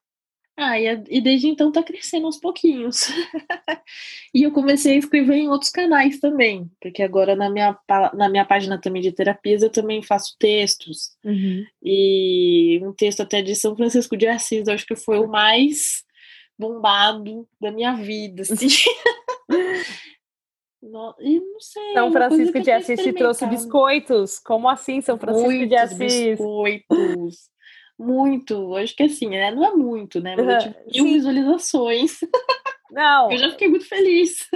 Ah, 0.62 0.78
e, 0.78 1.04
e, 1.08 1.22
desde 1.22 1.48
então 1.48 1.72
tá 1.72 1.82
crescendo 1.82 2.26
aos 2.26 2.38
pouquinhos. 2.38 3.08
e 4.36 4.44
eu 4.44 4.52
comecei 4.52 4.96
a 4.96 4.98
escrever 4.98 5.36
em 5.36 5.48
outros 5.48 5.72
canais 5.72 6.20
também, 6.20 6.70
porque 6.82 7.02
agora 7.02 7.34
na 7.34 7.50
minha, 7.50 7.78
na 8.14 8.28
minha 8.28 8.44
página 8.44 8.78
também 8.78 9.02
de 9.02 9.14
terapias 9.14 9.64
eu 9.64 9.70
também 9.70 10.04
faço 10.04 10.36
textos. 10.38 11.16
Uhum. 11.24 11.64
E 11.82 12.82
um 12.84 12.92
texto 12.92 13.22
até 13.22 13.42
de 13.42 13.56
São 13.56 13.74
Francisco 13.74 14.18
de 14.18 14.28
Assis, 14.28 14.68
eu 14.68 14.74
acho 14.74 14.86
que 14.86 14.98
foi 14.98 15.18
o 15.18 15.30
mais 15.30 16.04
bombado 16.58 17.48
da 17.62 17.72
minha 17.72 17.94
vida, 17.94 18.42
assim. 18.42 18.68
No, 20.82 21.14
e 21.20 21.42
não 21.42 21.60
sei. 21.60 21.94
São 21.94 22.10
Francisco 22.10 22.58
de 22.62 22.72
Assis 22.72 23.04
te 23.04 23.12
trouxe 23.12 23.46
biscoitos? 23.46 24.40
Como 24.40 24.70
assim, 24.70 25.02
São 25.02 25.20
Francisco 25.20 25.50
Muitos 25.50 25.68
de 25.68 25.76
Assis? 25.76 25.98
Biscoitos 25.98 27.50
muito, 28.00 28.76
acho 28.78 28.96
que 28.96 29.04
assim, 29.04 29.28
né? 29.28 29.52
Não 29.52 29.66
é 29.66 29.72
muito, 29.72 30.22
né? 30.22 30.34
Mas 30.38 30.48
eu 30.48 30.58
tive 30.60 30.76
mil 30.94 31.06
Sim. 31.06 31.14
visualizações. 31.14 32.20
Não. 32.90 33.30
Eu 33.32 33.38
já 33.38 33.50
fiquei 33.52 33.68
muito 33.68 33.88
feliz. 33.88 34.48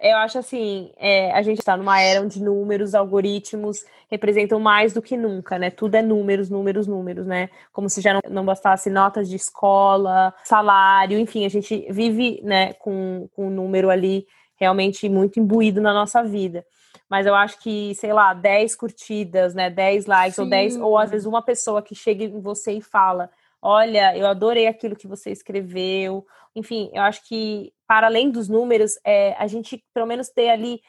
Eu 0.00 0.16
acho 0.16 0.38
assim, 0.38 0.92
é, 0.96 1.30
a 1.32 1.42
gente 1.42 1.58
está 1.58 1.76
numa 1.76 2.00
era 2.00 2.22
onde 2.22 2.42
números, 2.42 2.94
algoritmos 2.94 3.84
representam 4.08 4.58
mais 4.58 4.94
do 4.94 5.02
que 5.02 5.16
nunca, 5.16 5.58
né? 5.58 5.68
Tudo 5.68 5.96
é 5.96 6.00
números, 6.00 6.48
números, 6.48 6.86
números, 6.86 7.26
né? 7.26 7.50
Como 7.72 7.90
se 7.90 8.00
já 8.00 8.14
não, 8.14 8.20
não 8.30 8.44
bastasse 8.44 8.88
notas 8.88 9.28
de 9.28 9.36
escola, 9.36 10.32
salário, 10.44 11.18
enfim, 11.18 11.44
a 11.44 11.50
gente 11.50 11.86
vive, 11.90 12.40
né, 12.42 12.72
com, 12.74 13.28
com 13.34 13.48
um 13.48 13.50
número 13.50 13.90
ali 13.90 14.26
realmente 14.56 15.08
muito 15.08 15.38
imbuído 15.38 15.80
na 15.80 15.92
nossa 15.92 16.22
vida 16.22 16.64
mas 17.10 17.26
eu 17.26 17.34
acho 17.34 17.58
que, 17.58 17.92
sei 17.96 18.12
lá, 18.12 18.32
10 18.32 18.76
curtidas, 18.76 19.52
né, 19.54 19.68
10 19.68 20.06
likes 20.06 20.36
Sim. 20.36 20.42
ou 20.42 20.48
10 20.48 20.76
ou 20.76 20.96
às 20.96 21.10
vezes 21.10 21.26
uma 21.26 21.42
pessoa 21.42 21.82
que 21.82 21.94
chega 21.94 22.24
em 22.24 22.40
você 22.40 22.74
e 22.74 22.80
fala: 22.80 23.28
"Olha, 23.60 24.16
eu 24.16 24.26
adorei 24.28 24.68
aquilo 24.68 24.94
que 24.94 25.08
você 25.08 25.30
escreveu". 25.30 26.24
Enfim, 26.54 26.88
eu 26.94 27.02
acho 27.02 27.26
que 27.26 27.72
para 27.86 28.06
além 28.06 28.30
dos 28.30 28.48
números, 28.48 28.92
é 29.04 29.34
a 29.36 29.48
gente 29.48 29.84
pelo 29.92 30.06
menos 30.06 30.28
ter 30.28 30.48
ali 30.50 30.80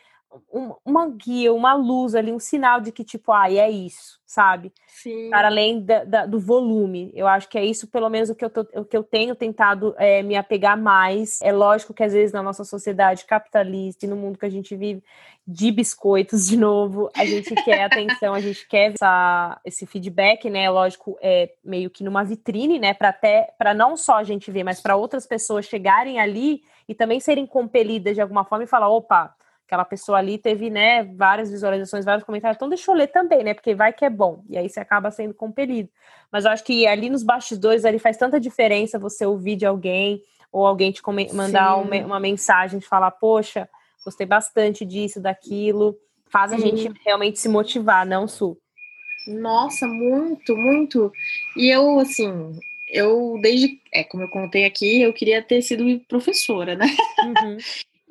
um, 0.52 0.74
uma 0.86 1.10
guia, 1.10 1.54
uma 1.54 1.74
luz 1.74 2.16
ali, 2.16 2.32
um 2.32 2.40
sinal 2.40 2.80
de 2.80 2.92
que, 2.92 3.04
tipo, 3.04 3.32
ah, 3.32 3.52
é 3.52 3.70
isso, 3.70 4.20
sabe? 4.26 4.72
Sim. 4.88 5.30
Para 5.30 5.48
além 5.48 5.84
da, 5.84 6.04
da, 6.04 6.26
do 6.26 6.40
volume. 6.40 7.12
Eu 7.14 7.28
acho 7.28 7.50
que 7.50 7.58
é 7.58 7.66
isso, 7.66 7.88
pelo 7.88 8.10
menos, 8.10 8.30
o 8.30 8.36
que 8.36 8.46
eu, 8.46 8.50
tô, 8.50 8.62
o 8.74 8.86
que 8.86 8.96
eu 8.96 9.04
tenho 9.04 9.36
tentado 9.36 9.94
é, 9.98 10.24
me 10.24 10.36
apegar 10.36 10.78
mais. 10.78 11.40
É 11.42 11.52
lógico 11.52 11.94
que, 11.94 12.04
às 12.04 12.14
vezes, 12.14 12.32
na 12.32 12.42
nossa 12.42 12.64
sociedade 12.64 13.26
capitalista 13.26 14.06
e 14.06 14.10
no 14.10 14.16
mundo 14.16 14.40
que 14.40 14.46
a 14.46 14.50
gente 14.50 14.76
vive, 14.76 15.04
de 15.46 15.72
biscoitos, 15.72 16.48
de 16.48 16.58
novo, 16.58 17.10
a 17.16 17.26
gente 17.26 17.54
quer 17.64 17.84
atenção, 17.84 18.34
a 18.34 18.40
gente 18.40 18.68
quer 18.68 18.94
essa, 18.94 19.60
esse 19.66 19.86
feedback, 19.86 20.50
né? 20.50 20.70
Lógico, 20.70 21.18
é 21.22 21.54
meio 21.64 21.90
que 21.90 22.04
numa 22.04 22.24
vitrine, 22.24 22.80
né? 22.80 22.94
Para 22.94 23.10
até, 23.10 23.54
para 23.58 23.74
não 23.74 23.98
só 23.98 24.16
a 24.16 24.24
gente 24.24 24.50
ver, 24.52 24.64
mas 24.64 24.80
para 24.80 24.96
outras 24.96 25.28
pessoas 25.28 25.66
chegarem 25.66 26.20
ali 26.20 26.64
e 26.88 26.96
também 26.96 27.20
serem 27.20 27.46
compelidas 27.46 28.16
de 28.16 28.22
alguma 28.22 28.46
forma 28.46 28.64
e 28.64 28.68
falar, 28.68 28.90
opa 28.90 29.36
aquela 29.72 29.86
pessoa 29.86 30.18
ali 30.18 30.38
teve, 30.38 30.70
né, 30.70 31.06
várias 31.16 31.50
visualizações, 31.50 32.04
vários 32.04 32.26
comentários, 32.26 32.58
então 32.58 32.68
deixa 32.68 32.92
eu 32.92 32.96
ler 32.96 33.08
também, 33.08 33.42
né, 33.42 33.54
porque 33.54 33.74
vai 33.74 33.94
que 33.94 34.04
é 34.04 34.10
bom, 34.10 34.44
e 34.50 34.58
aí 34.58 34.68
você 34.68 34.82
acaba 34.82 35.10
sendo 35.12 35.34
compelido. 35.34 35.90
Mas 36.30 36.44
eu 36.44 36.52
acho 36.52 36.62
que 36.66 36.86
ali 36.86 37.10
nos 37.10 37.24
bastidores, 37.24 37.86
ali 37.86 37.98
faz 37.98 38.18
tanta 38.18 38.38
diferença 38.38 39.00
você 39.00 39.26
ouvir 39.26 39.56
de 39.56 39.66
alguém, 39.66 40.22
ou 40.52 40.68
alguém 40.68 40.92
te 40.92 41.02
mandar 41.34 41.78
uma, 41.78 41.96
uma, 41.96 42.20
mensagem 42.20 42.80
de 42.80 42.86
falar, 42.86 43.12
poxa, 43.12 43.70
gostei 44.04 44.28
bastante 44.28 44.84
disso, 44.84 45.22
daquilo, 45.22 45.98
faz 46.30 46.52
a 46.52 46.58
Sim. 46.58 46.76
gente 46.76 46.92
realmente 47.06 47.40
se 47.40 47.48
motivar, 47.48 48.06
não, 48.06 48.28
Su? 48.28 48.58
Nossa, 49.26 49.88
muito, 49.88 50.54
muito. 50.58 51.14
E 51.56 51.70
eu, 51.70 51.98
assim, 52.00 52.60
eu 52.90 53.40
desde, 53.42 53.80
é 53.94 54.04
como 54.04 54.24
eu 54.24 54.30
contei 54.30 54.66
aqui, 54.66 55.02
eu 55.02 55.14
queria 55.14 55.42
ter 55.42 55.62
sido 55.62 55.86
professora, 56.10 56.76
né? 56.76 56.88
Uhum. 57.24 57.58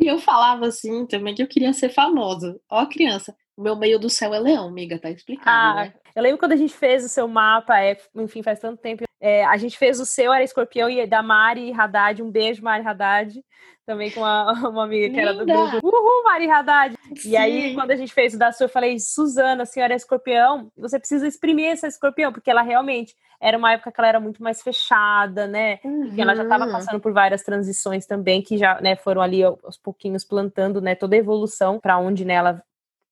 E 0.01 0.07
eu 0.07 0.19
falava 0.19 0.67
assim 0.67 1.07
também 1.07 1.35
que 1.35 1.43
eu 1.43 1.47
queria 1.47 1.73
ser 1.75 1.91
famosa. 1.91 2.59
Ó, 2.71 2.87
criança, 2.87 3.37
o 3.57 3.63
meu 3.63 3.77
meio 3.77 3.99
do 3.99 4.09
céu 4.09 4.33
é 4.33 4.39
leão, 4.39 4.69
amiga, 4.69 4.99
tá 4.99 5.11
explicado, 5.11 5.79
ah, 5.79 5.85
né? 5.85 5.95
Eu 6.15 6.23
lembro 6.23 6.39
quando 6.39 6.53
a 6.53 6.57
gente 6.57 6.75
fez 6.75 7.05
o 7.05 7.09
seu 7.09 7.29
mapa, 7.29 7.81
é, 7.81 7.97
enfim, 8.17 8.43
faz 8.43 8.59
tanto 8.59 8.81
tempo. 8.81 9.05
É, 9.21 9.45
a 9.45 9.57
gente 9.57 9.77
fez 9.77 10.01
o 10.01 10.07
seu, 10.07 10.33
era 10.33 10.43
escorpião, 10.43 10.89
e 10.89 11.07
da 11.07 11.23
Mari 11.23 11.73
Haddad. 11.73 12.23
Um 12.23 12.31
beijo, 12.31 12.63
Mari 12.63 12.87
Haddad. 12.87 13.45
Também 13.85 14.11
com 14.11 14.21
uma, 14.21 14.53
uma 14.69 14.85
amiga 14.85 15.07
Linda. 15.07 15.15
que 15.15 15.21
era 15.21 15.35
do 15.35 15.47
grupo. 15.47 15.87
Uhul, 15.87 16.25
Mari 16.25 16.51
Haddad! 16.51 16.97
Sim. 17.17 17.31
E 17.31 17.37
aí, 17.37 17.75
quando 17.75 17.91
a 17.91 17.97
gente 17.97 18.13
fez 18.13 18.35
o 18.35 18.39
da 18.39 18.53
sua, 18.53 18.65
eu 18.65 18.69
falei, 18.69 18.99
Suzana, 18.99 19.65
a 19.65 19.67
senhora 19.67 19.93
é 19.93 19.97
escorpião, 19.97 20.71
você 20.77 20.99
precisa 20.99 21.27
exprimir 21.27 21.71
essa 21.71 21.87
escorpião, 21.87 22.33
porque 22.33 22.51
ela 22.51 22.63
realmente 22.63 23.15
era 23.41 23.57
uma 23.57 23.73
época 23.73 23.91
que 23.91 24.01
ela 24.01 24.09
era 24.09 24.21
muito 24.21 24.43
mais 24.43 24.63
fechada, 24.63 25.47
né? 25.47 25.81
Uhum. 25.83 26.15
ela 26.17 26.37
já 26.37 26.43
estava 26.43 26.71
passando 26.71 27.01
por 27.01 27.13
várias 27.13 27.43
transições 27.43 28.07
também, 28.07 28.43
que 28.43 28.59
já 28.59 28.81
né, 28.81 28.97
foram 28.97 29.23
ali 29.23 29.43
aos 29.43 29.79
pouquinhos 29.79 30.25
plantando 30.25 30.81
né, 30.81 30.95
toda 30.95 31.17
a 31.17 31.19
evolução 31.19 31.81
para 31.81 31.99
onde 31.99 32.25
né, 32.25 32.35
ela 32.35 32.63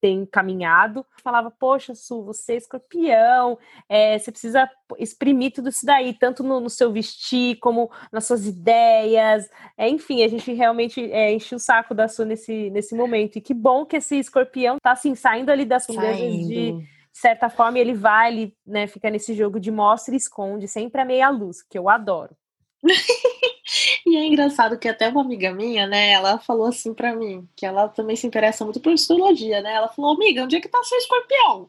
tem 0.00 0.24
caminhado. 0.26 1.04
Falava, 1.22 1.50
poxa, 1.50 1.94
Su, 1.94 2.22
você 2.24 2.54
é 2.54 2.56
escorpião, 2.56 3.58
é, 3.88 4.18
você 4.18 4.30
precisa 4.30 4.68
exprimir 4.98 5.52
tudo 5.52 5.68
isso 5.68 5.84
daí, 5.84 6.14
tanto 6.14 6.42
no, 6.42 6.60
no 6.60 6.70
seu 6.70 6.92
vestir, 6.92 7.56
como 7.58 7.90
nas 8.12 8.26
suas 8.26 8.46
ideias. 8.46 9.48
É, 9.76 9.88
enfim, 9.88 10.22
a 10.22 10.28
gente 10.28 10.52
realmente 10.52 11.10
é, 11.12 11.32
enche 11.32 11.54
o 11.54 11.58
saco 11.58 11.94
da 11.94 12.08
Su 12.08 12.24
nesse, 12.24 12.70
nesse 12.70 12.94
momento. 12.94 13.36
E 13.36 13.40
que 13.40 13.54
bom 13.54 13.84
que 13.84 13.96
esse 13.96 14.16
escorpião 14.18 14.78
tá 14.82 14.92
assim, 14.92 15.14
saindo 15.14 15.50
ali 15.50 15.64
das 15.64 15.86
coisas 15.86 16.16
de 17.18 17.22
certa 17.22 17.50
forma, 17.50 17.80
ele 17.80 17.94
vai, 17.94 18.32
ele 18.32 18.56
né, 18.64 18.86
fica 18.86 19.10
nesse 19.10 19.34
jogo 19.34 19.58
de 19.58 19.72
mostra 19.72 20.14
e 20.14 20.16
esconde, 20.16 20.68
sempre 20.68 21.00
a 21.00 21.04
meia 21.04 21.28
luz, 21.28 21.62
que 21.62 21.76
eu 21.76 21.88
adoro. 21.88 22.36
e 24.12 24.16
é 24.16 24.26
engraçado 24.26 24.78
que 24.78 24.88
até 24.88 25.08
uma 25.08 25.22
amiga 25.22 25.52
minha, 25.52 25.86
né, 25.86 26.10
ela 26.10 26.38
falou 26.38 26.66
assim 26.66 26.94
para 26.94 27.14
mim, 27.14 27.48
que 27.56 27.66
ela 27.66 27.88
também 27.88 28.16
se 28.16 28.26
interessa 28.26 28.64
muito 28.64 28.80
por 28.80 28.92
astrologia, 28.92 29.60
né? 29.60 29.72
Ela 29.74 29.88
falou, 29.88 30.14
amiga, 30.14 30.44
onde 30.44 30.56
é 30.56 30.60
que 30.60 30.68
tá 30.68 30.82
seu 30.82 30.98
escorpião? 30.98 31.68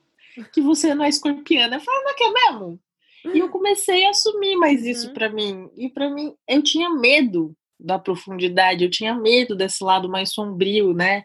Que 0.54 0.62
você 0.62 0.94
não 0.96 1.06
é 1.06 1.10
escorpiana. 1.10 1.76
Eu 1.76 1.82
falei, 1.82 2.04
não 2.04 2.12
é 2.12 2.14
que 2.14 2.24
é 2.24 2.32
mesmo? 2.32 2.80
E 3.34 3.40
eu 3.40 3.50
comecei 3.50 4.06
a 4.06 4.12
assumir 4.12 4.56
mais 4.56 4.86
isso 4.86 5.08
uhum. 5.08 5.14
para 5.14 5.30
mim. 5.30 5.70
E 5.76 5.90
para 5.90 6.10
mim, 6.10 6.34
eu 6.48 6.64
tinha 6.64 6.90
medo 6.90 7.56
da 7.80 8.00
profundidade, 8.00 8.84
eu 8.84 8.90
tinha 8.90 9.14
medo 9.14 9.56
desse 9.56 9.84
lado 9.84 10.10
mais 10.10 10.34
sombrio, 10.34 10.94
né? 10.94 11.24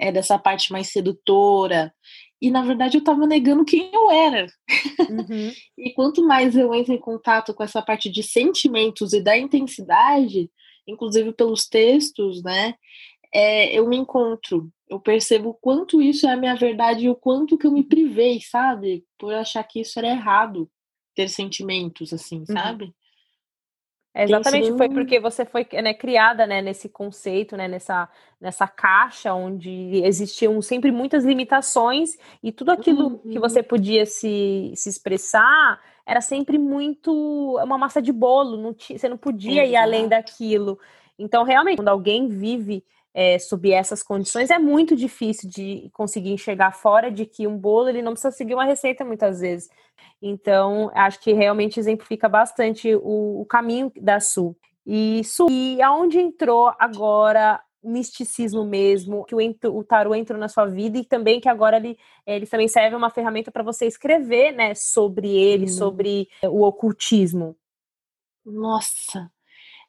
É, 0.00 0.12
dessa 0.12 0.38
parte 0.38 0.72
mais 0.72 0.88
sedutora. 0.88 1.92
E 2.40 2.50
na 2.50 2.62
verdade 2.62 2.96
eu 2.96 3.00
estava 3.00 3.26
negando 3.26 3.64
quem 3.64 3.90
eu 3.92 4.10
era. 4.10 4.46
Uhum. 5.08 5.52
e 5.76 5.92
quanto 5.92 6.26
mais 6.26 6.56
eu 6.56 6.72
entro 6.74 6.92
em 6.94 6.98
contato 6.98 7.52
com 7.52 7.62
essa 7.62 7.82
parte 7.82 8.08
de 8.08 8.22
sentimentos 8.22 9.12
e 9.12 9.20
da 9.20 9.36
intensidade, 9.36 10.50
inclusive 10.86 11.32
pelos 11.32 11.66
textos, 11.66 12.42
né? 12.42 12.74
É, 13.32 13.72
eu 13.72 13.86
me 13.86 13.96
encontro, 13.96 14.70
eu 14.88 14.98
percebo 14.98 15.50
o 15.50 15.54
quanto 15.54 16.00
isso 16.00 16.26
é 16.26 16.32
a 16.32 16.36
minha 16.36 16.56
verdade 16.56 17.04
e 17.04 17.10
o 17.10 17.14
quanto 17.14 17.58
que 17.58 17.66
eu 17.66 17.70
me 17.70 17.82
privei, 17.82 18.40
sabe? 18.40 19.04
Por 19.18 19.34
achar 19.34 19.62
que 19.64 19.80
isso 19.80 19.98
era 19.98 20.08
errado, 20.08 20.70
ter 21.14 21.28
sentimentos, 21.28 22.12
assim, 22.12 22.38
uhum. 22.38 22.46
sabe? 22.46 22.94
É, 24.18 24.24
exatamente, 24.24 24.76
foi 24.76 24.88
porque 24.88 25.20
você 25.20 25.44
foi 25.44 25.64
né, 25.80 25.94
criada 25.94 26.44
né, 26.44 26.60
nesse 26.60 26.88
conceito, 26.88 27.56
né, 27.56 27.68
nessa, 27.68 28.08
nessa 28.40 28.66
caixa 28.66 29.32
onde 29.32 30.02
existiam 30.04 30.60
sempre 30.60 30.90
muitas 30.90 31.24
limitações 31.24 32.18
e 32.42 32.50
tudo 32.50 32.72
aquilo 32.72 33.06
uhum. 33.06 33.30
que 33.30 33.38
você 33.38 33.62
podia 33.62 34.04
se, 34.04 34.72
se 34.74 34.88
expressar 34.88 35.80
era 36.04 36.20
sempre 36.20 36.58
muito 36.58 37.12
uma 37.62 37.78
massa 37.78 38.02
de 38.02 38.12
bolo, 38.12 38.56
não 38.56 38.74
você 38.74 39.08
não 39.08 39.16
podia 39.16 39.62
Exato. 39.62 39.70
ir 39.70 39.76
além 39.76 40.08
daquilo. 40.08 40.80
Então, 41.16 41.44
realmente, 41.44 41.76
quando 41.76 41.88
alguém 41.88 42.26
vive 42.26 42.82
é, 43.14 43.38
sob 43.38 43.70
essas 43.70 44.02
condições, 44.02 44.50
é 44.50 44.58
muito 44.58 44.94
difícil 44.94 45.48
de 45.48 45.90
conseguir 45.92 46.30
enxergar 46.30 46.72
fora 46.72 47.10
de 47.10 47.26
que 47.26 47.46
um 47.46 47.56
bolo 47.58 47.88
ele 47.88 48.02
não 48.02 48.12
precisa 48.12 48.30
seguir 48.30 48.54
uma 48.54 48.64
receita 48.64 49.04
muitas 49.04 49.40
vezes. 49.40 49.68
Então, 50.20 50.90
acho 50.94 51.20
que 51.20 51.32
realmente 51.32 51.78
exemplifica 51.78 52.28
bastante 52.28 52.94
o, 52.94 53.40
o 53.40 53.46
caminho 53.46 53.92
da 53.96 54.20
Sul. 54.20 54.56
E 54.86 55.22
Sul, 55.24 55.48
e 55.50 55.80
aonde 55.82 56.18
entrou 56.18 56.72
agora 56.78 57.60
o 57.82 57.90
misticismo 57.90 58.64
mesmo, 58.64 59.24
que 59.24 59.34
o, 59.34 59.38
o 59.70 59.84
tarô 59.84 60.14
entrou 60.14 60.38
na 60.38 60.48
sua 60.48 60.66
vida 60.66 60.98
e 60.98 61.04
também 61.04 61.40
que 61.40 61.48
agora 61.48 61.76
ele, 61.76 61.96
ele 62.26 62.46
também 62.46 62.68
serve 62.68 62.96
uma 62.96 63.10
ferramenta 63.10 63.50
para 63.50 63.62
você 63.62 63.86
escrever, 63.86 64.52
né, 64.52 64.74
sobre 64.74 65.28
ele, 65.28 65.64
hum. 65.64 65.68
sobre 65.68 66.28
o 66.44 66.62
ocultismo. 66.62 67.56
Nossa, 68.44 69.30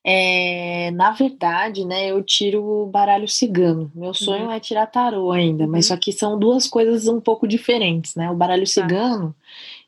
é, 0.06 0.92
na 0.92 1.12
verdade, 1.12 1.86
né, 1.86 2.10
eu 2.10 2.24
tiro 2.24 2.64
o 2.64 2.86
baralho 2.86 3.28
cigano. 3.28 3.92
Meu 3.94 4.14
sonho 4.14 4.46
uhum. 4.46 4.52
é 4.52 4.60
tirar 4.60 4.88
tarô 4.88 5.32
ainda, 5.32 5.68
mas 5.68 5.86
uhum. 5.90 5.96
só 5.96 6.00
que 6.00 6.12
são 6.12 6.40
duas 6.40 6.68
coisas 6.68 7.08
um 7.08 7.20
pouco 7.20 7.48
diferentes, 7.48 8.16
né? 8.16 8.32
O 8.32 8.36
baralho 8.36 8.64
tá. 8.64 8.68
cigano, 8.70 9.36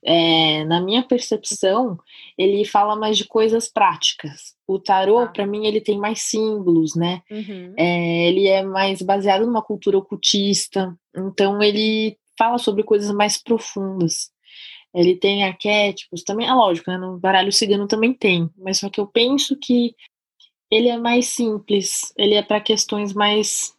é, 0.04 0.66
na 0.66 0.82
minha 0.82 1.04
percepção, 1.04 1.98
ele 2.38 2.66
fala 2.66 2.96
mais 2.96 3.18
de 3.18 3.26
coisas 3.26 3.70
práticas. 3.70 4.54
O 4.68 4.80
tarô, 4.80 5.22
tá. 5.22 5.28
para 5.28 5.48
mim, 5.48 5.66
ele 5.66 5.80
tem 5.80 5.98
mais 5.98 6.22
símbolos, 6.24 6.96
né? 6.96 7.22
Uhum. 7.32 7.74
É, 7.78 8.28
ele 8.28 8.48
é 8.48 8.64
mais 8.64 9.02
baseado 9.02 9.46
numa 9.46 9.62
cultura 9.62 9.98
ocultista, 9.98 10.94
então 11.16 11.62
ele 11.62 12.18
fala 12.38 12.58
sobre 12.58 12.84
coisas 12.84 13.14
mais 13.14 13.42
profundas. 13.42 14.30
Ele 14.94 15.16
tem 15.16 15.44
arquétipos, 15.44 16.24
também 16.24 16.48
é 16.48 16.54
lógico, 16.54 16.92
né? 16.92 16.98
No 16.98 17.18
baralho 17.18 17.52
cigano 17.52 17.88
também 17.88 18.14
tem, 18.14 18.50
mas 18.58 18.80
só 18.80 18.90
que 18.90 19.00
eu 19.00 19.08
penso 19.08 19.58
que 19.58 19.96
ele 20.70 20.90
é 20.90 20.98
mais 20.98 21.28
simples, 21.28 22.14
ele 22.18 22.36
é 22.36 22.42
para 22.42 22.62
questões 22.62 23.14
mais 23.14 23.74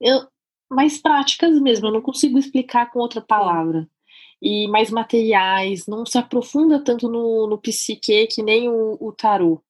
eu, 0.00 0.26
mais 0.70 1.00
práticas 1.00 1.58
mesmo, 1.60 1.86
eu 1.86 1.92
não 1.92 2.02
consigo 2.02 2.38
explicar 2.38 2.90
com 2.90 2.98
outra 2.98 3.20
palavra. 3.20 3.88
E 4.42 4.68
mais 4.68 4.90
materiais, 4.90 5.86
não 5.86 6.04
se 6.04 6.18
aprofunda 6.18 6.82
tanto 6.82 7.08
no, 7.08 7.46
no 7.46 7.58
psique 7.58 8.26
que 8.26 8.42
nem 8.42 8.68
o, 8.68 8.98
o 9.00 9.12
tarô. 9.12 9.62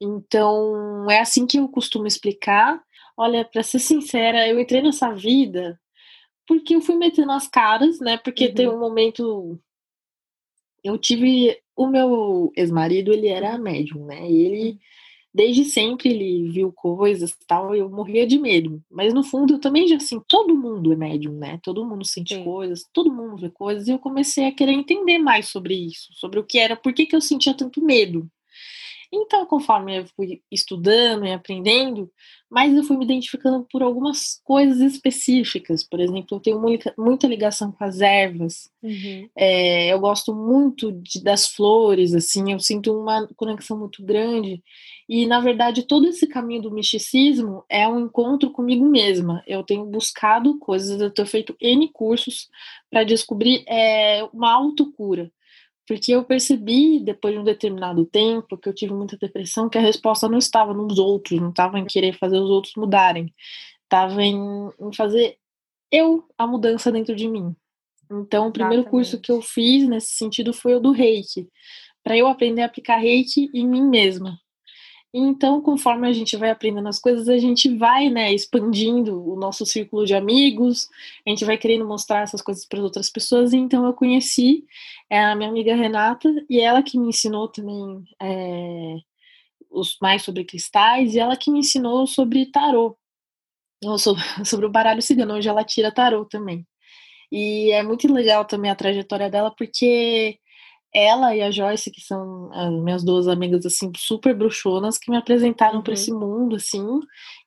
Então, 0.00 1.10
é 1.10 1.20
assim 1.20 1.46
que 1.46 1.58
eu 1.58 1.68
costumo 1.68 2.06
explicar. 2.06 2.80
Olha, 3.16 3.44
para 3.44 3.62
ser 3.62 3.78
sincera, 3.80 4.46
eu 4.48 4.60
entrei 4.60 4.82
nessa 4.82 5.12
vida 5.12 5.80
porque 6.46 6.74
eu 6.74 6.80
fui 6.80 6.96
metendo 6.96 7.32
as 7.32 7.48
caras, 7.48 7.98
né? 8.00 8.16
Porque 8.18 8.46
uhum. 8.46 8.54
tem 8.54 8.68
um 8.68 8.78
momento 8.78 9.58
eu 10.84 10.98
tive 10.98 11.58
o 11.76 11.86
meu 11.86 12.52
ex-marido, 12.56 13.12
ele 13.12 13.28
era 13.28 13.58
médium, 13.58 14.06
né? 14.06 14.28
E 14.30 14.42
ele 14.42 14.78
desde 15.34 15.64
sempre 15.64 16.10
ele 16.10 16.50
viu 16.50 16.72
coisas 16.72 17.34
tal, 17.46 17.74
eu 17.74 17.88
morria 17.88 18.26
de 18.26 18.38
medo. 18.38 18.82
Mas 18.90 19.14
no 19.14 19.22
fundo 19.24 19.54
eu 19.54 19.58
também 19.58 19.88
já 19.88 19.96
assim, 19.96 20.20
todo 20.28 20.54
mundo 20.54 20.92
é 20.92 20.96
médium, 20.96 21.32
né? 21.32 21.58
Todo 21.62 21.84
mundo 21.86 22.04
sente 22.04 22.34
Sim. 22.34 22.44
coisas, 22.44 22.86
todo 22.92 23.12
mundo 23.12 23.38
vê 23.38 23.50
coisas, 23.50 23.88
e 23.88 23.92
eu 23.92 23.98
comecei 23.98 24.46
a 24.46 24.52
querer 24.52 24.72
entender 24.72 25.18
mais 25.18 25.48
sobre 25.48 25.74
isso, 25.74 26.08
sobre 26.12 26.38
o 26.38 26.44
que 26.44 26.58
era, 26.58 26.76
por 26.76 26.92
que, 26.92 27.06
que 27.06 27.16
eu 27.16 27.20
sentia 27.20 27.54
tanto 27.54 27.82
medo. 27.82 28.28
Então, 29.14 29.44
conforme 29.44 29.98
eu 29.98 30.06
fui 30.16 30.40
estudando 30.50 31.26
e 31.26 31.32
aprendendo, 31.32 32.10
mais 32.50 32.74
eu 32.74 32.82
fui 32.82 32.96
me 32.96 33.04
identificando 33.04 33.66
por 33.70 33.82
algumas 33.82 34.40
coisas 34.42 34.80
específicas. 34.80 35.84
Por 35.84 36.00
exemplo, 36.00 36.36
eu 36.36 36.40
tenho 36.40 36.58
muita, 36.58 36.94
muita 36.96 37.26
ligação 37.26 37.70
com 37.70 37.84
as 37.84 38.00
ervas. 38.00 38.70
Uhum. 38.82 39.28
É, 39.36 39.92
eu 39.92 40.00
gosto 40.00 40.34
muito 40.34 40.92
de, 40.92 41.22
das 41.22 41.46
flores, 41.46 42.14
assim, 42.14 42.52
eu 42.52 42.58
sinto 42.58 42.98
uma 42.98 43.28
conexão 43.36 43.78
muito 43.78 44.02
grande. 44.02 44.62
E, 45.06 45.26
na 45.26 45.40
verdade, 45.40 45.86
todo 45.86 46.08
esse 46.08 46.26
caminho 46.26 46.62
do 46.62 46.70
misticismo 46.70 47.64
é 47.68 47.86
um 47.86 48.00
encontro 48.00 48.50
comigo 48.50 48.88
mesma. 48.88 49.42
Eu 49.46 49.62
tenho 49.62 49.84
buscado 49.84 50.58
coisas, 50.58 50.98
eu 51.02 51.10
tenho 51.10 51.28
feito 51.28 51.54
N 51.60 51.86
cursos 51.92 52.48
para 52.90 53.04
descobrir 53.04 53.62
é, 53.68 54.26
uma 54.32 54.50
autocura. 54.52 55.30
Porque 55.86 56.12
eu 56.12 56.24
percebi, 56.24 57.00
depois 57.00 57.34
de 57.34 57.40
um 57.40 57.44
determinado 57.44 58.04
tempo, 58.06 58.56
que 58.56 58.68
eu 58.68 58.74
tive 58.74 58.92
muita 58.94 59.16
depressão, 59.16 59.68
que 59.68 59.78
a 59.78 59.80
resposta 59.80 60.28
não 60.28 60.38
estava 60.38 60.72
nos 60.72 60.98
outros, 60.98 61.40
não 61.40 61.50
estava 61.50 61.78
em 61.78 61.84
querer 61.84 62.16
fazer 62.18 62.38
os 62.38 62.50
outros 62.50 62.74
mudarem, 62.76 63.34
estava 63.82 64.22
em, 64.22 64.36
em, 64.80 64.94
fazer 64.94 65.36
eu 65.90 66.24
a 66.38 66.46
mudança 66.46 66.92
dentro 66.92 67.14
de 67.14 67.28
mim. 67.28 67.54
Então, 68.10 68.48
o 68.48 68.52
primeiro 68.52 68.82
Exatamente. 68.82 68.90
curso 68.90 69.20
que 69.20 69.32
eu 69.32 69.42
fiz 69.42 69.88
nesse 69.88 70.12
sentido 70.12 70.52
foi 70.52 70.74
o 70.74 70.80
do 70.80 70.92
reiki, 70.92 71.48
para 72.02 72.16
eu 72.16 72.26
aprender 72.26 72.62
a 72.62 72.66
aplicar 72.66 72.98
reiki 72.98 73.50
em 73.54 73.66
mim 73.66 73.82
mesma. 73.82 74.38
Então, 75.14 75.60
conforme 75.60 76.08
a 76.08 76.12
gente 76.12 76.36
vai 76.38 76.50
aprendendo 76.50 76.88
as 76.88 76.98
coisas, 76.98 77.28
a 77.28 77.36
gente 77.36 77.68
vai, 77.76 78.08
né, 78.08 78.32
expandindo 78.32 79.22
o 79.28 79.36
nosso 79.36 79.66
círculo 79.66 80.06
de 80.06 80.14
amigos, 80.14 80.88
a 81.26 81.30
gente 81.30 81.44
vai 81.44 81.58
querendo 81.58 81.86
mostrar 81.86 82.22
essas 82.22 82.40
coisas 82.40 82.64
para 82.64 82.80
outras 82.82 83.10
pessoas. 83.10 83.52
Então, 83.52 83.84
eu 83.84 83.92
conheci 83.92 84.64
é, 85.10 85.22
a 85.22 85.34
minha 85.36 85.50
amiga 85.50 85.74
Renata, 85.76 86.28
e 86.48 86.60
ela 86.60 86.82
que 86.82 86.98
me 86.98 87.08
ensinou 87.08 87.46
também 87.48 88.04
é, 88.20 88.96
os 89.70 89.98
mais 90.00 90.22
sobre 90.22 90.44
cristais, 90.44 91.14
e 91.14 91.18
ela 91.18 91.36
que 91.36 91.50
me 91.50 91.58
ensinou 91.60 92.06
sobre 92.06 92.46
tarô, 92.46 92.96
ou 93.84 93.98
sobre, 93.98 94.22
sobre 94.46 94.66
o 94.66 94.70
baralho 94.70 95.02
cigano, 95.02 95.34
onde 95.36 95.48
ela 95.48 95.64
tira 95.64 95.92
tarô 95.92 96.24
também. 96.24 96.66
E 97.30 97.70
é 97.72 97.82
muito 97.82 98.12
legal 98.12 98.44
também 98.44 98.70
a 98.70 98.74
trajetória 98.76 99.30
dela, 99.30 99.50
porque 99.56 100.38
ela 100.94 101.34
e 101.34 101.42
a 101.42 101.50
Joyce, 101.50 101.90
que 101.90 102.00
são 102.00 102.50
as 102.52 102.70
minhas 102.70 103.04
duas 103.04 103.26
amigas, 103.26 103.64
assim, 103.64 103.90
super 103.96 104.34
bruxonas, 104.34 104.98
que 104.98 105.10
me 105.10 105.16
apresentaram 105.16 105.76
uhum. 105.76 105.82
para 105.82 105.94
esse 105.94 106.12
mundo, 106.12 106.56
assim, 106.56 106.86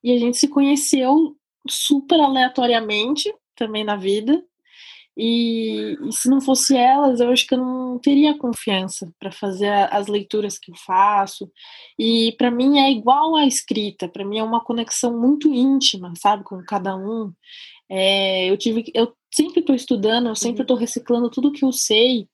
e 0.03 0.11
a 0.13 0.17
gente 0.17 0.37
se 0.37 0.47
conheceu 0.47 1.35
super 1.67 2.19
aleatoriamente 2.19 3.33
também 3.55 3.83
na 3.83 3.95
vida. 3.95 4.43
E, 5.17 5.97
e, 6.01 6.11
se 6.11 6.29
não 6.29 6.41
fosse 6.41 6.75
elas, 6.75 7.21
eu 7.21 7.29
acho 7.29 7.47
que 7.47 7.53
eu 7.53 7.59
não 7.59 7.97
teria 7.99 8.37
confiança 8.37 9.09
para 9.17 9.31
fazer 9.31 9.69
as 9.91 10.07
leituras 10.07 10.59
que 10.59 10.71
eu 10.71 10.75
faço. 10.75 11.49
E 11.97 12.33
para 12.37 12.51
mim 12.51 12.79
é 12.79 12.91
igual 12.91 13.35
à 13.35 13.45
escrita, 13.45 14.09
para 14.09 14.25
mim 14.25 14.39
é 14.39 14.43
uma 14.43 14.63
conexão 14.63 15.17
muito 15.17 15.53
íntima, 15.53 16.11
sabe, 16.17 16.43
com 16.43 16.61
cada 16.65 16.95
um. 16.97 17.31
É, 17.89 18.49
eu 18.49 18.57
tive, 18.57 18.91
eu 18.93 19.13
sempre 19.33 19.61
estou 19.61 19.75
estudando, 19.75 20.27
eu 20.27 20.35
sempre 20.35 20.63
estou 20.63 20.75
uhum. 20.75 20.81
reciclando 20.81 21.29
tudo 21.29 21.51
que 21.51 21.63
eu 21.63 21.71
sei. 21.71 22.27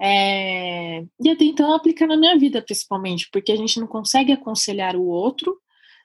É, 0.00 1.04
e 1.20 1.36
tentando 1.36 1.74
aplicar 1.74 2.06
na 2.06 2.16
minha 2.16 2.36
vida, 2.38 2.60
principalmente, 2.60 3.28
porque 3.32 3.52
a 3.52 3.56
gente 3.56 3.78
não 3.78 3.86
consegue 3.86 4.32
aconselhar 4.32 4.96
o 4.96 5.06
outro 5.06 5.56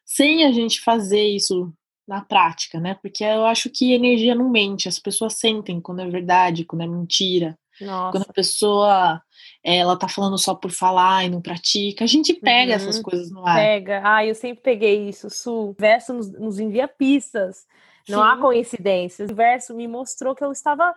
sem 0.05 0.45
a 0.45 0.51
gente 0.51 0.81
fazer 0.81 1.23
isso 1.23 1.73
na 2.07 2.21
prática, 2.21 2.79
né? 2.79 2.97
Porque 3.01 3.23
eu 3.23 3.45
acho 3.45 3.69
que 3.69 3.93
energia 3.93 4.33
não 4.33 4.49
mente, 4.49 4.87
as 4.87 4.97
pessoas 4.97 5.33
sentem 5.33 5.79
quando 5.79 6.01
é 6.01 6.07
verdade, 6.07 6.65
quando 6.65 6.81
é 6.81 6.87
mentira. 6.87 7.57
Nossa. 7.79 8.11
Quando 8.11 8.29
a 8.29 8.33
pessoa 8.33 9.21
ela 9.63 9.97
tá 9.97 10.07
falando 10.07 10.37
só 10.37 10.53
por 10.53 10.71
falar 10.71 11.25
e 11.25 11.29
não 11.29 11.41
pratica, 11.41 12.03
a 12.03 12.07
gente 12.07 12.33
pega 12.33 12.71
uhum. 12.71 12.75
essas 12.75 12.99
coisas 12.99 13.31
no 13.31 13.45
ar. 13.45 13.55
Pega. 13.55 14.01
Ah, 14.03 14.25
eu 14.25 14.35
sempre 14.35 14.61
peguei 14.63 15.07
isso. 15.07 15.29
Su, 15.29 15.69
o 15.69 15.75
verso 15.77 16.13
nos, 16.13 16.31
nos 16.31 16.59
envia 16.59 16.87
pistas. 16.87 17.65
Não 18.07 18.21
Sim. 18.21 18.27
há 18.27 18.37
coincidências. 18.37 19.29
O 19.29 19.35
verso 19.35 19.75
me 19.75 19.87
mostrou 19.87 20.35
que 20.35 20.43
eu 20.43 20.51
estava 20.51 20.93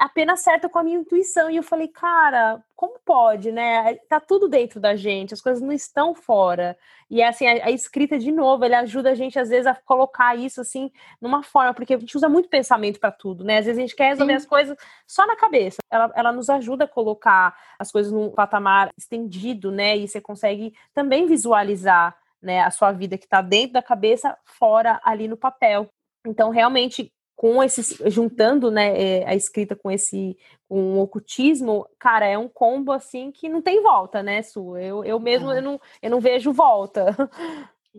apenas 0.00 0.40
certa 0.40 0.66
com 0.66 0.78
a 0.78 0.82
minha 0.82 0.98
intuição. 0.98 1.50
E 1.50 1.56
eu 1.56 1.62
falei, 1.62 1.86
cara, 1.86 2.64
como 2.74 2.98
pode, 3.04 3.52
né? 3.52 3.96
Tá 4.08 4.18
tudo 4.18 4.48
dentro 4.48 4.80
da 4.80 4.96
gente, 4.96 5.34
as 5.34 5.42
coisas 5.42 5.62
não 5.62 5.72
estão 5.72 6.14
fora. 6.14 6.76
E 7.10 7.22
assim, 7.22 7.46
a, 7.46 7.66
a, 7.66 7.70
escrita, 7.70 8.18
de 8.18 8.32
novo, 8.32 8.64
ele 8.64 8.74
ajuda 8.74 9.10
a 9.10 9.14
gente, 9.14 9.38
às 9.38 9.50
vezes, 9.50 9.66
a 9.66 9.74
colocar 9.74 10.34
isso 10.34 10.62
assim 10.62 10.90
numa 11.20 11.42
forma, 11.42 11.74
porque 11.74 11.92
a 11.92 11.98
gente 11.98 12.16
usa 12.16 12.30
muito 12.30 12.48
pensamento 12.48 12.98
para 12.98 13.12
tudo, 13.12 13.44
né? 13.44 13.58
Às 13.58 13.66
vezes 13.66 13.78
a 13.78 13.82
gente 13.82 13.94
quer 13.94 14.08
resolver 14.08 14.32
Sim. 14.32 14.36
as 14.38 14.46
coisas 14.46 14.76
só 15.06 15.26
na 15.26 15.36
cabeça. 15.36 15.76
Ela, 15.90 16.10
ela 16.16 16.32
nos 16.32 16.48
ajuda 16.48 16.84
a 16.84 16.88
colocar 16.88 17.54
as 17.78 17.92
coisas 17.92 18.10
num 18.10 18.30
patamar 18.30 18.90
estendido, 18.96 19.70
né? 19.70 19.98
E 19.98 20.08
você 20.08 20.20
consegue 20.20 20.72
também 20.94 21.26
visualizar 21.26 22.16
né, 22.40 22.62
a 22.62 22.70
sua 22.70 22.90
vida 22.90 23.18
que 23.18 23.26
está 23.26 23.42
dentro 23.42 23.74
da 23.74 23.82
cabeça, 23.82 24.34
fora 24.46 24.98
ali 25.04 25.28
no 25.28 25.36
papel. 25.36 25.90
Então, 26.26 26.48
realmente, 26.48 27.12
com 27.40 27.62
esses 27.62 27.96
juntando 28.12 28.70
né, 28.70 28.92
é, 29.00 29.26
a 29.26 29.34
escrita 29.34 29.74
com 29.74 29.90
esse 29.90 30.36
com 30.68 30.98
o 30.98 31.00
ocultismo, 31.00 31.88
cara, 31.98 32.26
é 32.26 32.36
um 32.36 32.46
combo 32.46 32.92
assim 32.92 33.32
que 33.32 33.48
não 33.48 33.62
tem 33.62 33.82
volta, 33.82 34.22
né, 34.22 34.42
Su? 34.42 34.76
Eu, 34.76 35.02
eu 35.04 35.18
mesmo 35.18 35.50
eu 35.50 35.62
não, 35.62 35.80
eu 36.02 36.10
não 36.10 36.20
vejo 36.20 36.52
volta. 36.52 37.16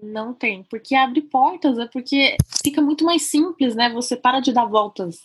Não 0.02 0.34
tem, 0.34 0.64
porque 0.70 0.96
abre 0.96 1.22
portas, 1.22 1.78
é 1.78 1.86
porque 1.86 2.38
fica 2.64 2.82
muito 2.82 3.04
mais 3.04 3.24
simples, 3.24 3.76
né? 3.76 3.90
Você 3.90 4.16
para 4.16 4.40
de 4.40 4.54
dar 4.54 4.64
voltas 4.64 5.18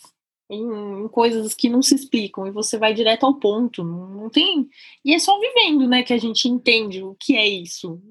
em, 0.50 1.04
em, 1.04 1.06
coisas 1.06 1.54
que 1.54 1.68
não 1.68 1.80
se 1.82 1.94
explicam 1.94 2.48
e 2.48 2.50
você 2.50 2.76
vai 2.76 2.92
direto 2.92 3.24
ao 3.24 3.34
ponto. 3.38 3.84
Não 3.84 4.28
tem. 4.28 4.66
E 5.04 5.14
é 5.14 5.20
só 5.20 5.38
vivendo, 5.38 5.86
né, 5.86 6.02
que 6.02 6.12
a 6.12 6.18
gente 6.18 6.48
entende 6.48 7.00
o 7.00 7.14
que 7.20 7.36
é 7.36 7.46
isso 7.46 8.02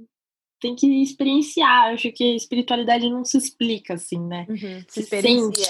tem 0.65 0.75
que 0.75 1.01
experienciar. 1.01 1.89
Eu 1.89 1.93
acho 1.93 2.11
que 2.11 2.23
a 2.23 2.35
espiritualidade 2.35 3.09
não 3.09 3.23
se 3.23 3.37
explica 3.37 3.93
assim, 3.93 4.19
né? 4.19 4.45
Uhum, 4.49 4.83
se, 4.87 5.03
se 5.03 5.21
sente. 5.21 5.61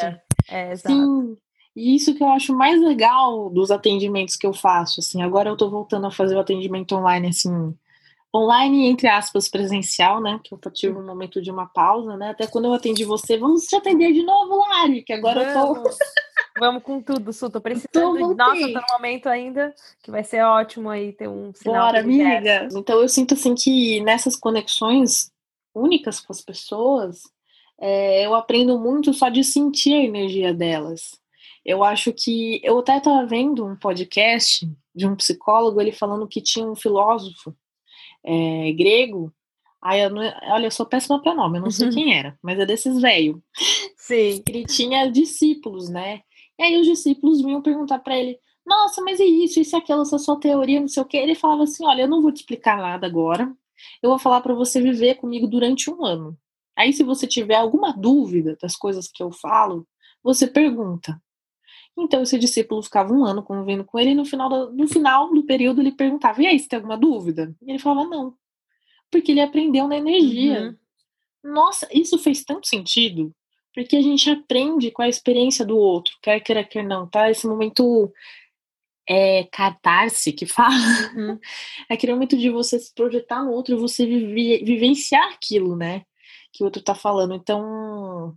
É, 0.49 0.75
Sim. 0.75 1.37
E 1.75 1.95
isso 1.95 2.15
que 2.15 2.23
eu 2.23 2.29
acho 2.29 2.55
mais 2.55 2.81
legal 2.81 3.49
dos 3.49 3.69
atendimentos 3.69 4.37
que 4.37 4.47
eu 4.47 4.53
faço, 4.53 5.01
assim. 5.01 5.21
Agora 5.21 5.49
eu 5.49 5.57
tô 5.57 5.69
voltando 5.69 6.07
a 6.07 6.11
fazer 6.11 6.35
o 6.35 6.39
atendimento 6.39 6.95
online, 6.95 7.27
assim, 7.27 7.75
online, 8.33 8.87
entre 8.87 9.09
aspas, 9.09 9.49
presencial, 9.49 10.21
né? 10.21 10.39
Que 10.41 10.53
eu 10.53 10.59
tive 10.71 10.97
um 10.97 11.05
momento 11.05 11.41
de 11.41 11.51
uma 11.51 11.65
pausa, 11.65 12.15
né? 12.15 12.29
Até 12.29 12.47
quando 12.47 12.65
eu 12.65 12.73
atendi 12.73 13.03
você, 13.03 13.37
vamos 13.37 13.65
te 13.65 13.75
atender 13.75 14.13
de 14.13 14.23
novo, 14.23 14.57
Lari, 14.57 15.03
que 15.03 15.11
agora 15.11 15.53
vamos. 15.53 15.77
eu 15.77 15.83
tô. 15.83 15.89
vamos 16.59 16.83
com 16.83 17.01
tudo, 17.01 17.33
Su. 17.33 17.49
Tô 17.49 17.59
precisando. 17.61 17.91
Tô, 17.91 18.33
Nossa, 18.33 18.61
tô 18.61 18.67
no 18.67 18.93
momento 18.93 19.27
ainda 19.27 19.75
que 20.01 20.09
vai 20.09 20.23
ser 20.23 20.43
ótimo 20.43 20.89
aí 20.89 21.11
ter 21.11 21.27
um 21.27 21.53
sinal. 21.53 21.87
Bora, 21.87 21.99
amiga. 21.99 22.69
Então 22.73 23.01
eu 23.01 23.09
sinto 23.09 23.33
assim 23.33 23.53
que 23.53 23.99
nessas 24.01 24.37
conexões 24.37 25.29
únicas 25.73 26.21
com 26.21 26.31
as 26.31 26.39
pessoas, 26.39 27.23
é, 27.79 28.25
eu 28.25 28.35
aprendo 28.35 28.79
muito 28.79 29.13
só 29.13 29.29
de 29.29 29.43
sentir 29.43 29.93
a 29.93 30.03
energia 30.03 30.53
delas. 30.53 31.11
Eu 31.65 31.83
acho 31.83 32.13
que. 32.13 32.61
Eu 32.63 32.79
até 32.79 32.97
estava 32.97 33.25
vendo 33.25 33.65
um 33.65 33.75
podcast 33.75 34.69
de 34.93 35.07
um 35.07 35.15
psicólogo, 35.15 35.81
ele 35.81 35.91
falando 35.91 36.27
que 36.27 36.41
tinha 36.41 36.65
um 36.65 36.75
filósofo 36.75 37.55
é, 38.23 38.71
grego. 38.73 39.33
Aí 39.81 40.01
eu 40.01 40.09
não, 40.09 40.21
olha, 40.51 40.67
eu 40.67 40.71
sou 40.71 40.85
péssima 40.85 41.21
para 41.21 41.35
nome, 41.35 41.57
eu 41.57 41.61
não 41.63 41.71
sei 41.71 41.87
uhum. 41.87 41.93
quem 41.93 42.17
era, 42.17 42.37
mas 42.41 42.59
é 42.59 42.65
desses 42.65 42.99
velho. 43.01 43.43
Sim. 43.97 44.43
Ele 44.47 44.65
tinha 44.65 45.07
discípulos, 45.11 45.89
né? 45.89 46.21
E 46.57 46.63
aí 46.63 46.77
os 46.79 46.87
discípulos 46.87 47.41
vinham 47.41 47.61
perguntar 47.61 47.99
para 47.99 48.17
ele: 48.17 48.39
Nossa, 48.65 49.01
mas 49.01 49.19
e 49.19 49.43
isso, 49.43 49.59
isso 49.59 49.75
e 49.75 49.77
aquilo, 49.77 50.01
essa 50.01 50.17
sua 50.17 50.39
teoria, 50.39 50.79
não 50.79 50.87
sei 50.87 51.03
o 51.03 51.05
quê. 51.05 51.17
Ele 51.17 51.35
falava 51.35 51.63
assim: 51.63 51.85
Olha, 51.85 52.03
eu 52.03 52.07
não 52.07 52.21
vou 52.21 52.31
te 52.31 52.37
explicar 52.37 52.77
nada 52.77 53.05
agora. 53.05 53.51
Eu 54.01 54.09
vou 54.09 54.19
falar 54.19 54.41
para 54.41 54.53
você 54.53 54.81
viver 54.81 55.15
comigo 55.15 55.47
durante 55.47 55.89
um 55.91 56.03
ano. 56.05 56.37
Aí, 56.77 56.91
se 56.93 57.03
você 57.03 57.25
tiver 57.27 57.55
alguma 57.55 57.93
dúvida 57.93 58.57
das 58.61 58.75
coisas 58.75 59.07
que 59.07 59.23
eu 59.23 59.31
falo, 59.31 59.87
você 60.23 60.47
pergunta. 60.47 61.21
Então, 61.97 62.23
esse 62.23 62.37
discípulo 62.37 62.83
ficava 62.83 63.13
um 63.13 63.23
ano 63.23 63.41
convivendo 63.41 63.85
com 63.85 63.97
ele, 63.97 64.11
e 64.11 64.15
no 64.15 64.25
final 64.25 64.49
do, 64.49 64.73
no 64.73 64.87
final 64.87 65.33
do 65.33 65.45
período 65.45 65.81
ele 65.81 65.91
perguntava: 65.91 66.41
E 66.41 66.47
aí, 66.47 66.59
você 66.59 66.67
tem 66.67 66.77
alguma 66.77 66.97
dúvida? 66.97 67.55
E 67.61 67.71
ele 67.71 67.79
falava: 67.79 68.07
Não. 68.09 68.35
Porque 69.09 69.31
ele 69.31 69.41
aprendeu 69.41 69.87
na 69.87 69.97
energia. 69.97 70.75
Uhum. 71.43 71.53
Nossa, 71.53 71.87
isso 71.93 72.17
fez 72.17 72.43
tanto 72.43 72.67
sentido. 72.67 73.33
Porque 73.73 73.95
a 73.95 74.01
gente 74.01 74.29
aprende 74.29 74.89
com 74.89 75.01
a 75.01 75.09
experiência 75.09 75.65
do 75.65 75.77
outro, 75.77 76.15
quer 76.21 76.39
queira, 76.39 76.63
quer 76.63 76.83
não, 76.83 77.07
tá? 77.07 77.29
Esse 77.29 77.45
momento 77.45 78.11
é, 79.07 79.43
catarse 79.51 80.33
que 80.33 80.45
fala. 80.45 80.75
Uhum. 81.15 81.39
É 81.89 81.93
aquele 81.93 82.13
momento 82.13 82.37
de 82.37 82.49
você 82.49 82.79
se 82.79 82.93
projetar 82.93 83.43
no 83.43 83.51
outro, 83.51 83.77
você 83.77 84.05
viver, 84.05 84.63
vivenciar 84.63 85.31
aquilo, 85.33 85.75
né? 85.75 86.03
Que 86.55 86.63
o 86.63 86.65
outro 86.65 86.79
está 86.79 86.95
falando. 86.95 87.33
Então, 87.35 88.35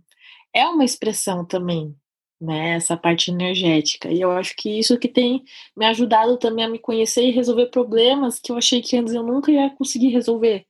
é 0.53 0.65
uma 0.67 0.83
expressão 0.83 1.45
também, 1.45 1.95
né? 2.39 2.71
Essa 2.75 2.97
parte 2.97 3.31
energética. 3.31 4.09
E 4.11 4.21
eu 4.21 4.31
acho 4.31 4.55
que 4.55 4.79
isso 4.79 4.99
que 4.99 5.07
tem 5.07 5.43
me 5.75 5.85
ajudado 5.85 6.37
também 6.37 6.65
a 6.65 6.69
me 6.69 6.79
conhecer 6.79 7.23
e 7.23 7.31
resolver 7.31 7.67
problemas 7.67 8.39
que 8.39 8.51
eu 8.51 8.57
achei 8.57 8.81
que 8.81 8.97
antes 8.97 9.13
eu 9.13 9.23
nunca 9.23 9.51
ia 9.51 9.69
conseguir 9.71 10.09
resolver, 10.09 10.65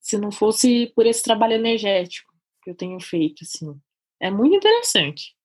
se 0.00 0.18
não 0.18 0.30
fosse 0.32 0.92
por 0.94 1.06
esse 1.06 1.22
trabalho 1.22 1.54
energético 1.54 2.32
que 2.62 2.70
eu 2.70 2.76
tenho 2.76 3.00
feito, 3.00 3.44
assim. 3.44 3.74
É 4.20 4.30
muito 4.30 4.56
interessante. 4.56 5.36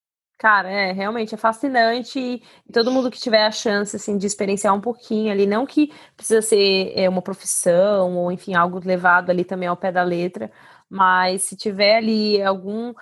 Cara, 0.43 0.69
é 0.69 0.91
realmente 0.91 1.33
é 1.33 1.37
fascinante 1.37 2.19
e 2.19 2.71
todo 2.73 2.91
mundo 2.91 3.09
que 3.09 3.17
tiver 3.19 3.45
a 3.45 3.51
chance 3.51 3.95
assim 3.95 4.17
de 4.17 4.27
experienciar 4.27 4.75
um 4.75 4.81
pouquinho 4.81 5.31
ali, 5.31 5.45
não 5.45 5.65
que 5.65 5.89
precisa 6.17 6.41
ser 6.41 6.91
é, 6.97 7.07
uma 7.07 7.21
profissão 7.21 8.17
ou 8.17 8.29
enfim 8.31 8.53
algo 8.53 8.81
levado 8.83 9.29
ali 9.29 9.45
também 9.45 9.69
ao 9.69 9.77
pé 9.77 9.89
da 9.89 10.03
letra, 10.03 10.51
mas 10.93 11.45
se 11.45 11.55
tiver 11.55 11.95
ali 11.95 12.39
algum, 12.39 12.93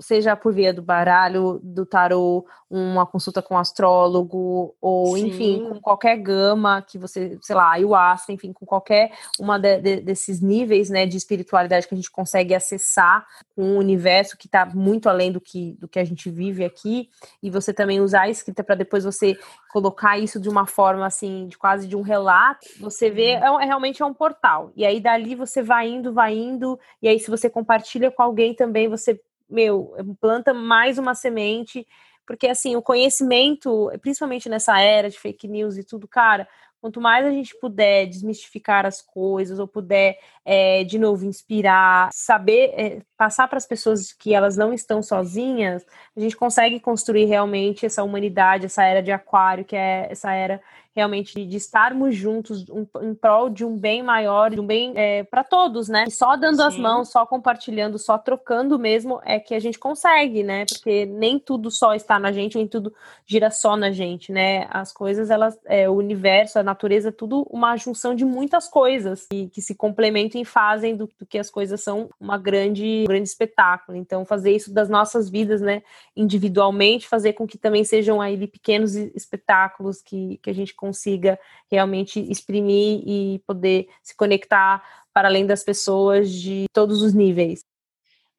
seja 0.00 0.34
por 0.34 0.54
via 0.54 0.72
do 0.72 0.80
baralho, 0.80 1.60
do 1.62 1.84
tarô, 1.84 2.46
uma 2.70 3.04
consulta 3.04 3.42
com 3.42 3.54
um 3.54 3.58
astrólogo, 3.58 4.74
ou 4.80 5.14
Sim. 5.18 5.26
enfim, 5.26 5.68
com 5.68 5.78
qualquer 5.78 6.16
gama 6.16 6.80
que 6.80 6.96
você, 6.96 7.38
sei 7.42 7.54
lá, 7.54 7.72
ayahuasca, 7.72 8.32
enfim, 8.32 8.54
com 8.54 8.64
qualquer 8.64 9.12
uma 9.38 9.58
de, 9.58 9.82
de, 9.82 10.00
desses 10.00 10.40
níveis 10.40 10.88
né, 10.88 11.04
de 11.04 11.18
espiritualidade 11.18 11.86
que 11.86 11.94
a 11.94 11.98
gente 11.98 12.10
consegue 12.10 12.54
acessar 12.54 13.26
um 13.54 13.76
universo 13.76 14.38
que 14.38 14.46
está 14.46 14.64
muito 14.64 15.06
além 15.06 15.30
do 15.30 15.40
que, 15.40 15.76
do 15.78 15.86
que 15.86 15.98
a 15.98 16.04
gente 16.04 16.30
vive 16.30 16.64
aqui, 16.64 17.10
e 17.42 17.50
você 17.50 17.70
também 17.70 18.00
usar 18.00 18.22
a 18.22 18.30
escrita 18.30 18.64
para 18.64 18.76
depois 18.76 19.04
você 19.04 19.36
colocar 19.76 20.18
isso 20.18 20.40
de 20.40 20.48
uma 20.48 20.64
forma 20.64 21.04
assim, 21.04 21.48
de 21.48 21.58
quase 21.58 21.86
de 21.86 21.94
um 21.94 22.00
relato, 22.00 22.66
você 22.80 23.10
vê, 23.10 23.32
é, 23.32 23.44
é, 23.44 23.64
realmente 23.66 24.02
é 24.02 24.06
um 24.06 24.14
portal. 24.14 24.72
E 24.74 24.86
aí 24.86 25.00
dali 25.00 25.34
você 25.34 25.62
vai 25.62 25.86
indo, 25.86 26.14
vai 26.14 26.34
indo, 26.34 26.80
e 27.02 27.08
aí 27.08 27.25
se 27.26 27.30
você 27.30 27.50
compartilha 27.50 28.08
com 28.08 28.22
alguém 28.22 28.54
também, 28.54 28.88
você, 28.88 29.20
meu, 29.50 29.96
planta 30.20 30.54
mais 30.54 30.96
uma 30.96 31.12
semente, 31.12 31.84
porque 32.24 32.46
assim, 32.46 32.76
o 32.76 32.82
conhecimento, 32.82 33.90
principalmente 34.00 34.48
nessa 34.48 34.80
era 34.80 35.10
de 35.10 35.18
fake 35.18 35.48
news 35.48 35.76
e 35.76 35.82
tudo, 35.82 36.06
cara, 36.06 36.46
quanto 36.80 37.00
mais 37.00 37.26
a 37.26 37.30
gente 37.30 37.58
puder 37.58 38.06
desmistificar 38.06 38.86
as 38.86 39.02
coisas, 39.02 39.58
ou 39.58 39.66
puder, 39.66 40.16
é, 40.44 40.84
de 40.84 41.00
novo, 41.00 41.24
inspirar, 41.24 42.10
saber, 42.12 42.72
é, 42.76 43.02
passar 43.16 43.48
para 43.48 43.58
as 43.58 43.66
pessoas 43.66 44.12
que 44.12 44.34
elas 44.34 44.56
não 44.56 44.72
estão 44.72 45.02
sozinhas, 45.02 45.84
a 46.16 46.20
gente 46.20 46.36
consegue 46.36 46.78
construir 46.78 47.24
realmente 47.24 47.86
essa 47.86 48.02
humanidade, 48.02 48.66
essa 48.66 48.84
era 48.84 49.02
de 49.02 49.12
aquário, 49.12 49.64
que 49.64 49.76
é 49.76 50.08
essa 50.10 50.32
era 50.32 50.60
realmente 50.96 51.44
de 51.44 51.56
estarmos 51.58 52.16
juntos 52.16 52.66
um, 52.70 52.86
em 53.02 53.14
prol 53.14 53.50
de 53.50 53.66
um 53.66 53.76
bem 53.76 54.02
maior, 54.02 54.50
de 54.50 54.58
um 54.58 54.66
bem 54.66 54.94
é, 54.96 55.24
para 55.24 55.44
todos, 55.44 55.88
né? 55.88 56.04
E 56.08 56.10
só 56.10 56.36
dando 56.36 56.56
Sim. 56.56 56.62
as 56.62 56.78
mãos, 56.78 57.10
só 57.10 57.26
compartilhando, 57.26 57.98
só 57.98 58.16
trocando 58.16 58.78
mesmo 58.78 59.20
é 59.22 59.38
que 59.38 59.54
a 59.54 59.60
gente 59.60 59.78
consegue, 59.78 60.42
né? 60.42 60.64
Porque 60.64 61.04
nem 61.04 61.38
tudo 61.38 61.70
só 61.70 61.94
está 61.94 62.18
na 62.18 62.32
gente, 62.32 62.56
nem 62.56 62.66
tudo 62.66 62.94
gira 63.26 63.50
só 63.50 63.76
na 63.76 63.90
gente, 63.90 64.32
né? 64.32 64.66
As 64.70 64.90
coisas, 64.90 65.28
elas, 65.28 65.58
é, 65.66 65.86
o 65.86 65.92
universo, 65.92 66.58
a 66.58 66.62
natureza, 66.62 67.12
tudo 67.12 67.46
uma 67.50 67.76
junção 67.76 68.14
de 68.14 68.24
muitas 68.24 68.66
coisas 68.66 69.26
que, 69.30 69.48
que 69.48 69.60
se 69.60 69.74
complementam 69.74 70.40
e 70.40 70.46
fazem 70.46 70.96
do, 70.96 71.06
do, 71.18 71.26
que 71.26 71.38
as 71.38 71.50
coisas 71.50 71.82
são 71.82 72.08
uma 72.18 72.38
grande, 72.38 73.04
um 73.06 73.08
grande 73.08 73.28
espetáculo. 73.28 73.96
Então, 73.96 74.24
fazer 74.24 74.50
isso 74.50 74.72
das 74.72 74.88
nossas 74.88 75.30
vidas, 75.30 75.60
né? 75.60 75.82
Individualmente, 76.14 77.08
fazer 77.08 77.32
com 77.32 77.46
que 77.46 77.56
também 77.56 77.84
sejam 77.84 78.20
aí 78.20 78.46
pequenos 78.46 78.94
espetáculos 78.94 80.02
que, 80.02 80.38
que 80.42 80.50
a 80.50 80.52
gente 80.52 80.74
consiga 80.74 81.38
realmente 81.70 82.20
exprimir 82.30 83.02
e 83.06 83.42
poder 83.46 83.88
se 84.02 84.14
conectar 84.14 84.82
para 85.12 85.28
além 85.28 85.46
das 85.46 85.64
pessoas 85.64 86.30
de 86.30 86.66
todos 86.72 87.00
os 87.00 87.14
níveis. 87.14 87.60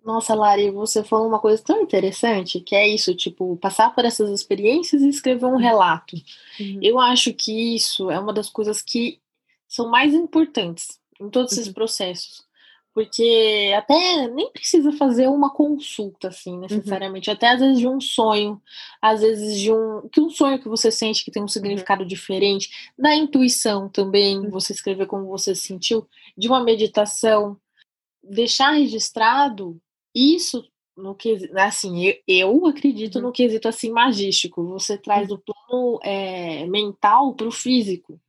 Nossa, 0.04 0.34
Lari, 0.34 0.72
você 0.72 1.04
falou 1.04 1.28
uma 1.28 1.40
coisa 1.40 1.62
tão 1.62 1.82
interessante, 1.82 2.62
que 2.62 2.76
é 2.76 2.88
isso, 2.88 3.14
tipo, 3.14 3.58
passar 3.58 3.94
por 3.94 4.06
essas 4.06 4.30
experiências 4.30 5.02
e 5.02 5.10
escrever 5.10 5.48
um 5.48 5.58
relato. 5.58 6.16
Uhum. 6.60 6.80
Eu 6.82 6.98
acho 6.98 7.34
que 7.34 7.76
isso 7.76 8.10
é 8.10 8.18
uma 8.18 8.32
das 8.32 8.50
coisas 8.50 8.82
que 8.82 9.20
são 9.68 9.90
mais 9.90 10.14
importantes 10.14 10.98
em 11.20 11.30
todos 11.30 11.52
esses 11.52 11.68
uhum. 11.68 11.74
processos 11.74 12.47
porque 12.98 13.72
até 13.78 14.28
nem 14.28 14.52
precisa 14.52 14.92
fazer 14.92 15.28
uma 15.28 15.54
consulta, 15.54 16.30
assim, 16.30 16.54
uhum. 16.54 16.62
necessariamente. 16.62 17.30
Uhum. 17.30 17.36
Até 17.36 17.50
às 17.50 17.60
vezes 17.60 17.78
de 17.78 17.88
um 17.88 18.02
sonho, 18.02 18.60
às 19.00 19.22
vezes 19.22 19.60
de 19.60 19.72
um. 19.72 20.10
Que 20.12 20.20
um 20.20 20.32
sonho 20.32 20.60
que 20.60 20.68
você 20.68 20.90
sente 20.90 21.24
que 21.24 21.30
tem 21.30 21.40
um 21.40 21.44
uhum. 21.44 21.48
significado 21.48 22.02
uhum. 22.02 22.08
diferente, 22.08 22.92
da 22.98 23.16
intuição 23.16 23.88
também, 23.88 24.40
uhum. 24.40 24.50
você 24.50 24.74
escrever 24.74 25.06
como 25.06 25.28
você 25.28 25.54
se 25.54 25.68
sentiu, 25.68 26.08
de 26.36 26.48
uma 26.48 26.64
meditação, 26.64 27.56
deixar 28.24 28.72
registrado 28.72 29.80
isso 30.16 30.68
no 30.98 31.14
que 31.14 31.38
assim 31.56 32.04
eu, 32.04 32.16
eu 32.28 32.66
acredito 32.66 33.18
uhum. 33.18 33.26
no 33.26 33.32
quesito 33.32 33.68
assim 33.68 33.92
magístico 33.92 34.64
você 34.66 34.98
traz 34.98 35.28
do 35.28 35.38
plano 35.38 36.00
é, 36.02 36.66
mental 36.66 37.36
para 37.36 37.48
o 37.48 37.52
físico 37.52 38.20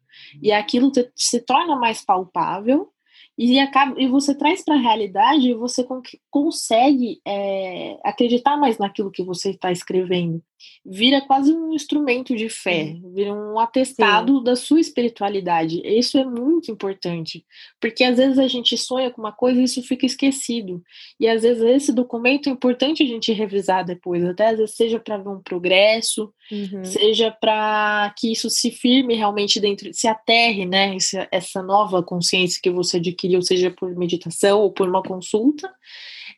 e 0.43 0.53
aquilo 0.53 0.91
te, 0.91 1.11
se 1.17 1.41
torna 1.41 1.75
mais 1.77 2.05
palpável 2.05 2.93
e, 3.39 3.59
acaba, 3.61 3.95
e 4.01 4.09
você 4.09 4.35
traz 4.35 4.65
para 4.65 4.75
a 4.75 4.81
realidade 4.81 5.49
e 5.49 5.55
você 5.55 5.85
con 5.85 6.03
consegue 6.29 7.21
é, 7.25 7.97
acreditar 8.05 8.57
mais 8.57 8.79
naquilo 8.79 9.13
que 9.13 9.23
você 9.23 9.51
está 9.51 9.71
escrevendo. 9.71 10.43
Vira 10.85 11.21
quase 11.21 11.53
um 11.53 11.73
instrumento 11.73 12.35
de 12.35 12.49
fé, 12.49 12.97
vira 13.15 13.33
um 13.33 13.59
atestado 13.59 14.39
Sim. 14.39 14.45
da 14.45 14.57
sua 14.57 14.81
espiritualidade. 14.81 15.81
Isso 15.85 16.19
é 16.19 16.25
muito 16.25 16.71
importante, 16.71 17.45
porque 17.81 18.05
às 18.05 18.17
vezes 18.17 18.39
a 18.39 18.49
gente 18.49 18.77
sonha 18.77 19.11
com 19.11 19.21
uma 19.21 19.33
coisa 19.33 19.61
e 19.61 19.65
isso 19.65 19.83
fica 19.83 20.07
esquecido. 20.07 20.83
E 21.21 21.29
às 21.29 21.43
vezes 21.43 21.63
esse 21.63 21.93
documento 21.93 22.49
é 22.49 22.53
importante 22.53 23.03
a 23.03 23.07
gente 23.07 23.33
revisar 23.33 23.85
depois, 23.85 24.25
até 24.25 24.49
às 24.49 24.59
vezes 24.59 24.77
seja 24.77 24.99
para 24.99 25.19
ver 25.19 25.29
um 25.29 25.43
progresso, 25.43 26.33
uhum. 26.51 26.85
seja 26.85 27.31
para 27.31 28.13
que 28.17 28.33
isso 28.33 28.49
se 28.51 28.71
firme 28.71 29.15
realmente 29.15 29.61
dentro, 29.61 29.93
se 29.93 30.09
aterre, 30.09 30.65
né? 30.65 30.97
Essa, 30.97 31.29
essa 31.31 31.63
nova 31.63 32.03
consciência 32.03 32.61
que 32.63 32.71
você 32.71 32.97
adquiriu, 32.97 33.43
seja 33.43 33.71
por 33.71 33.95
meditação 33.97 34.61
ou 34.61 34.73
por 34.73 34.89
uma 34.89 35.03
consulta, 35.03 35.71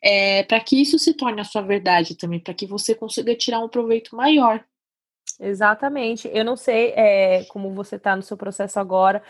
é, 0.02 0.42
para 0.44 0.60
que 0.60 0.80
isso 0.80 0.98
se 0.98 1.14
torne 1.14 1.40
a 1.40 1.44
sua 1.44 1.62
verdade 1.62 2.16
também, 2.16 2.40
para 2.40 2.54
que 2.54 2.66
você 2.66 2.94
consiga 2.94 3.34
tirar 3.34 3.60
um 3.60 3.68
proveito 3.68 4.16
maior. 4.16 4.64
Exatamente. 5.38 6.28
Eu 6.32 6.44
não 6.44 6.54
sei 6.54 6.92
é, 6.94 7.44
como 7.44 7.72
você 7.72 7.96
está 7.96 8.14
no 8.14 8.22
seu 8.22 8.36
processo 8.36 8.78
agora 8.78 9.22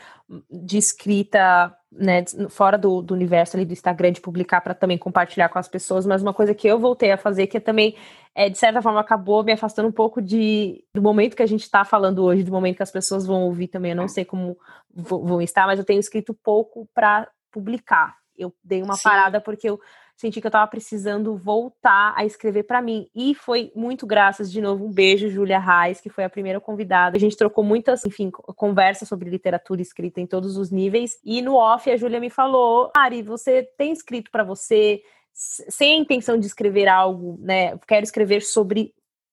de 0.50 0.76
escrita, 0.76 1.72
né, 1.90 2.24
fora 2.48 2.76
do, 2.76 3.00
do 3.00 3.14
universo 3.14 3.56
ali 3.56 3.64
do 3.64 3.72
Instagram, 3.72 4.10
de 4.10 4.20
publicar 4.20 4.60
para 4.60 4.74
também 4.74 4.98
compartilhar 4.98 5.48
com 5.48 5.58
as 5.58 5.68
pessoas, 5.68 6.04
mas 6.04 6.20
uma 6.20 6.34
coisa 6.34 6.52
que 6.52 6.66
eu 6.66 6.80
voltei 6.80 7.12
a 7.12 7.16
fazer, 7.16 7.46
que 7.46 7.60
também, 7.60 7.96
é, 8.34 8.48
de 8.48 8.58
certa 8.58 8.82
forma, 8.82 8.98
acabou 8.98 9.44
me 9.44 9.52
afastando 9.52 9.88
um 9.88 9.92
pouco 9.92 10.20
de, 10.20 10.84
do 10.92 11.00
momento 11.00 11.36
que 11.36 11.42
a 11.42 11.46
gente 11.46 11.62
está 11.62 11.84
falando 11.84 12.24
hoje, 12.24 12.42
do 12.42 12.52
momento 12.52 12.76
que 12.76 12.82
as 12.82 12.90
pessoas 12.90 13.24
vão 13.24 13.44
ouvir 13.44 13.68
também. 13.68 13.92
Eu 13.92 13.96
não 13.96 14.08
sei 14.08 14.24
como 14.24 14.58
vão 14.92 15.40
estar, 15.40 15.66
mas 15.66 15.78
eu 15.78 15.84
tenho 15.84 16.00
escrito 16.00 16.34
pouco 16.42 16.88
para 16.92 17.28
publicar. 17.52 18.16
Eu 18.36 18.52
dei 18.64 18.82
uma 18.82 18.94
Sim. 18.94 19.02
parada 19.04 19.40
porque 19.40 19.68
eu 19.68 19.78
senti 20.20 20.38
que 20.38 20.46
eu 20.46 20.50
estava 20.50 20.70
precisando 20.70 21.34
voltar 21.34 22.12
a 22.14 22.26
escrever 22.26 22.64
para 22.64 22.82
mim. 22.82 23.08
E 23.14 23.34
foi 23.34 23.72
muito 23.74 24.06
graças, 24.06 24.52
de 24.52 24.60
novo, 24.60 24.84
um 24.84 24.92
beijo, 24.92 25.30
Júlia 25.30 25.58
Reis, 25.58 25.98
que 25.98 26.10
foi 26.10 26.24
a 26.24 26.30
primeira 26.30 26.60
convidada. 26.60 27.16
A 27.16 27.20
gente 27.20 27.36
trocou 27.36 27.64
muitas, 27.64 28.04
enfim, 28.04 28.30
conversas 28.30 29.08
sobre 29.08 29.30
literatura 29.30 29.80
escrita 29.80 30.20
em 30.20 30.26
todos 30.26 30.58
os 30.58 30.70
níveis. 30.70 31.18
E 31.24 31.40
no 31.40 31.54
off, 31.54 31.90
a 31.90 31.96
Júlia 31.96 32.20
me 32.20 32.28
falou: 32.28 32.90
Ari, 32.94 33.22
você 33.22 33.62
tem 33.78 33.92
escrito 33.92 34.30
para 34.30 34.44
você 34.44 35.02
sem 35.32 35.94
a 35.94 36.02
intenção 36.02 36.38
de 36.38 36.46
escrever 36.46 36.86
algo, 36.86 37.38
né? 37.40 37.78
Quero 37.88 38.04
escrever 38.04 38.42
sobre 38.42 38.92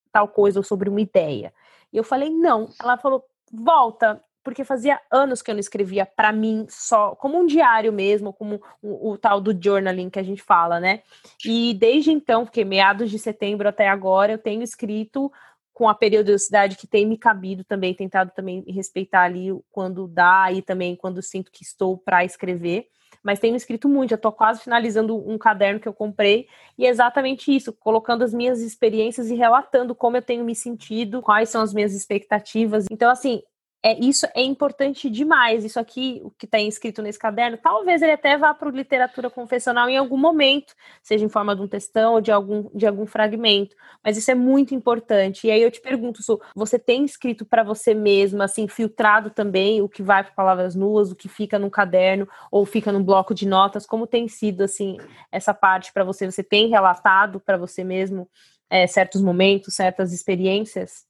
tal 0.10 0.30
coisa 0.30 0.60
ou 0.60 0.64
sobre 0.64 0.90
uma 0.90 1.02
ideia. 1.02 1.54
E 1.92 1.98
eu 1.98 2.04
falei: 2.04 2.30
não. 2.30 2.70
Ela 2.82 2.98
falou: 2.98 3.26
volta, 3.52 4.24
porque 4.48 4.64
fazia 4.64 5.02
anos 5.12 5.42
que 5.42 5.52
eu 5.52 5.56
não 5.56 5.60
escrevia 5.60 6.06
para 6.06 6.32
mim 6.32 6.66
só, 6.70 7.14
como 7.16 7.38
um 7.38 7.46
diário 7.46 7.92
mesmo, 7.92 8.32
como 8.32 8.62
o, 8.82 9.12
o, 9.12 9.18
tal 9.18 9.42
do 9.42 9.52
journaling 9.52 10.10
que 10.10 10.20
a 10.20 10.24
gente 10.24 10.42
fala, 10.42 10.80
né? 10.80 11.02
E 11.44 11.74
desde 11.74 12.14
então, 12.14 12.46
porque 12.46 12.64
meados 12.64 13.12
de 13.12 13.20
setembro 13.20 13.68
até 13.68 13.90
agora, 13.90 14.32
eu 14.32 14.38
tenho 14.38 14.64
escrito 14.64 15.30
com 15.74 15.90
a 15.90 15.94
periodicidade 15.94 16.78
que 16.78 16.88
tem 16.88 17.06
me 17.06 17.18
cabido 17.18 17.66
também, 17.66 17.94
tentado 17.94 18.32
também 18.34 18.64
respeitar 18.70 19.24
ali 19.24 19.50
quando 19.70 20.08
dá 20.08 20.50
e 20.50 20.62
também 20.62 20.96
quando 20.96 21.22
sinto 21.22 21.52
que 21.52 21.64
estou 21.64 21.98
para 21.98 22.24
escrever. 22.24 22.88
Mas 23.22 23.40
tenho 23.40 23.58
escrito 23.58 23.90
muito, 23.90 24.12
já 24.12 24.16
estou 24.16 24.32
quase 24.32 24.62
finalizando 24.62 25.14
um 25.30 25.38
caderno 25.38 25.82
que 25.82 25.90
eu 25.90 25.94
comprei, 25.94 26.48
e 26.78 26.86
é 26.86 26.90
exatamente 26.90 27.54
isso, 27.54 27.74
colocando 27.74 28.24
as 28.24 28.34
minhas 28.34 28.62
experiências 28.62 29.30
e 29.30 29.36
relatando 29.36 29.94
como 29.94 30.16
eu 30.16 30.22
tenho 30.22 30.46
me 30.46 30.56
sentido, 30.56 31.22
quais 31.22 31.50
são 31.50 31.62
as 31.62 31.74
minhas 31.74 31.94
expectativas. 31.94 32.86
Então, 32.90 33.12
assim, 33.12 33.44
é, 33.84 33.98
isso 34.04 34.26
é 34.36 34.42
importante 34.42 35.10
demais. 35.10 35.64
Isso 35.64 35.80
aqui, 35.80 36.20
o 36.24 36.32
que 36.32 36.46
está 36.46 36.60
escrito 36.60 37.02
nesse 37.02 37.20
caderno, 37.20 37.58
talvez 37.58 38.02
ele 38.02 38.12
até 38.12 38.38
vá 38.38 38.54
para 38.54 38.70
literatura 38.72 39.30
confessional 39.30 39.88
em 39.88 39.98
algum 39.98 40.18
momento, 40.18 40.74
seja 41.02 41.24
em 41.24 41.30
forma 41.30 41.56
de 41.56 41.62
um 41.62 41.68
textão 41.68 42.14
ou 42.14 42.22
de 42.22 42.32
algum, 42.32 42.70
de 42.74 42.88
algum 42.88 43.06
fragmento. 43.06 43.76
Mas 44.04 44.18
isso 44.18 44.32
é 44.32 44.36
muito 44.36 44.74
importante. 44.74 45.48
E 45.48 45.52
aí 45.52 45.62
eu 45.62 45.72
te 45.72 45.80
pergunto, 45.80 46.24
Su, 46.24 46.42
você 46.56 46.80
tem 46.80 47.06
escrito 47.06 47.46
para 47.46 47.64
você 47.64 47.94
mesma, 47.94 48.46
assim, 48.46 48.68
filtrado 48.68 49.30
também 49.30 49.82
o 49.82 49.90
que 49.90 50.02
vai 50.02 50.24
para 50.24 50.34
palavras 50.34 50.76
nuas, 50.76 51.12
o 51.12 51.16
que 51.16 51.30
fica 51.30 51.60
no 51.60 51.70
caderno 51.70 52.28
ou 52.52 52.66
fica 52.66 52.92
no 52.92 53.04
bloco 53.04 53.34
de 53.34 53.48
notas? 53.48 53.86
Como 53.86 54.08
tem 54.08 54.28
sido, 54.28 54.64
assim, 54.64 54.98
essa 55.32 55.54
parte 55.54 55.94
para 55.94 56.04
você? 56.04 56.30
Você 56.30 56.44
tem 56.44 56.68
relatado 56.68 57.40
para 57.40 57.58
você 57.58 57.84
mesmo 57.84 58.28
é, 58.70 58.88
certos 58.88 59.22
momentos, 59.22 59.76
certas 59.76 60.12
experiências? 60.12 61.06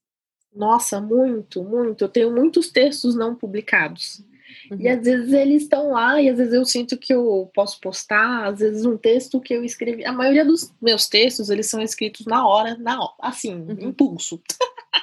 Nossa, 0.54 1.00
muito, 1.00 1.64
muito. 1.64 2.04
Eu 2.04 2.10
tenho 2.10 2.32
muitos 2.32 2.70
textos 2.70 3.16
não 3.16 3.36
publicados. 3.36 4.24
Uhum. 4.72 4.78
E 4.80 4.88
às 4.88 5.04
vezes 5.04 5.32
eles 5.34 5.64
estão 5.64 5.92
lá 5.92 6.22
e 6.22 6.30
às 6.30 6.38
vezes 6.38 6.54
eu 6.54 6.66
sinto 6.66 6.98
que 6.98 7.14
eu 7.14 7.50
posso 7.54 7.80
postar, 7.80 8.46
às 8.46 8.60
vezes 8.60 8.86
um 8.86 8.98
texto 8.98 9.40
que 9.40 9.54
eu 9.54 9.64
escrevi. 9.64 10.06
A 10.06 10.12
maioria 10.12 10.46
dos 10.46 10.74
meus 10.82 11.08
textos, 11.08 11.50
eles 11.50 11.70
são 11.70 11.82
escritos 11.82 12.26
na 12.26 12.48
hora, 12.48 12.76
na 12.78 13.00
hora, 13.00 13.14
assim, 13.20 13.56
uhum. 13.56 13.78
impulso. 13.80 14.42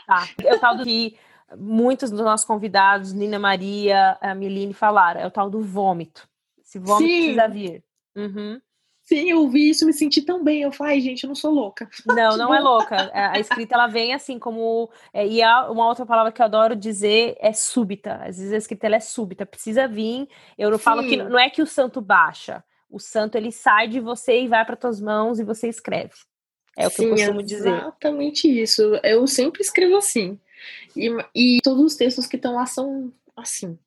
Tá. 0.06 0.28
É 0.42 0.54
o 0.54 0.58
tal 0.58 0.76
do 0.76 0.84
que 0.84 1.16
muitos 1.56 2.10
dos 2.10 2.20
nossos 2.20 2.46
convidados, 2.46 3.12
Nina 3.12 3.38
Maria, 3.38 4.18
a 4.20 4.34
Miline, 4.34 4.74
falaram, 4.74 5.20
é 5.20 5.26
o 5.26 5.30
tal 5.30 5.48
do 5.48 5.60
vômito. 5.60 6.28
Esse 6.62 6.78
vômito 6.78 7.08
Sim. 7.08 7.34
precisa 7.34 7.48
vir. 7.48 7.84
Uhum. 8.16 8.60
Sim, 9.04 9.30
eu 9.30 9.46
vi 9.50 9.68
isso, 9.68 9.84
me 9.84 9.92
senti 9.92 10.22
tão 10.22 10.42
bem. 10.42 10.62
Eu 10.62 10.72
falei, 10.72 10.98
gente, 10.98 11.24
eu 11.24 11.28
não 11.28 11.34
sou 11.34 11.52
louca. 11.52 11.88
Não, 12.06 12.38
não 12.38 12.54
é 12.54 12.58
louca. 12.58 12.96
É, 13.12 13.26
a 13.26 13.38
escrita 13.38 13.74
ela 13.74 13.86
vem 13.86 14.14
assim 14.14 14.38
como. 14.38 14.90
É, 15.12 15.26
e 15.26 15.42
há 15.42 15.70
uma 15.70 15.86
outra 15.86 16.06
palavra 16.06 16.32
que 16.32 16.40
eu 16.40 16.46
adoro 16.46 16.74
dizer 16.74 17.36
é 17.38 17.52
súbita. 17.52 18.14
Às 18.22 18.38
vezes 18.38 18.52
a 18.52 18.56
escrita 18.56 18.86
ela 18.86 18.96
é 18.96 19.00
súbita, 19.00 19.44
precisa 19.44 19.86
vir. 19.86 20.26
Eu 20.56 20.70
não 20.70 20.78
Sim. 20.78 20.84
falo 20.84 21.06
que 21.06 21.16
não 21.18 21.38
é 21.38 21.50
que 21.50 21.60
o 21.60 21.66
santo 21.66 22.00
baixa. 22.00 22.64
O 22.88 22.98
santo 22.98 23.36
ele 23.36 23.52
sai 23.52 23.88
de 23.88 24.00
você 24.00 24.40
e 24.40 24.48
vai 24.48 24.64
para 24.64 24.76
tuas 24.76 25.00
mãos 25.00 25.38
e 25.38 25.44
você 25.44 25.68
escreve. 25.68 26.14
É 26.76 26.86
o 26.86 26.90
que 26.90 26.96
Sim, 26.96 27.04
eu 27.04 27.10
costumo 27.10 27.42
dizer. 27.42 27.74
Exatamente 27.74 28.48
isso. 28.48 28.82
Eu 29.02 29.26
sempre 29.26 29.60
escrevo 29.60 29.96
assim. 29.96 30.40
E, 30.96 31.10
e 31.34 31.58
todos 31.62 31.84
os 31.84 31.94
textos 31.94 32.26
que 32.26 32.36
estão 32.36 32.54
lá 32.54 32.64
são 32.64 33.12
assim. 33.36 33.78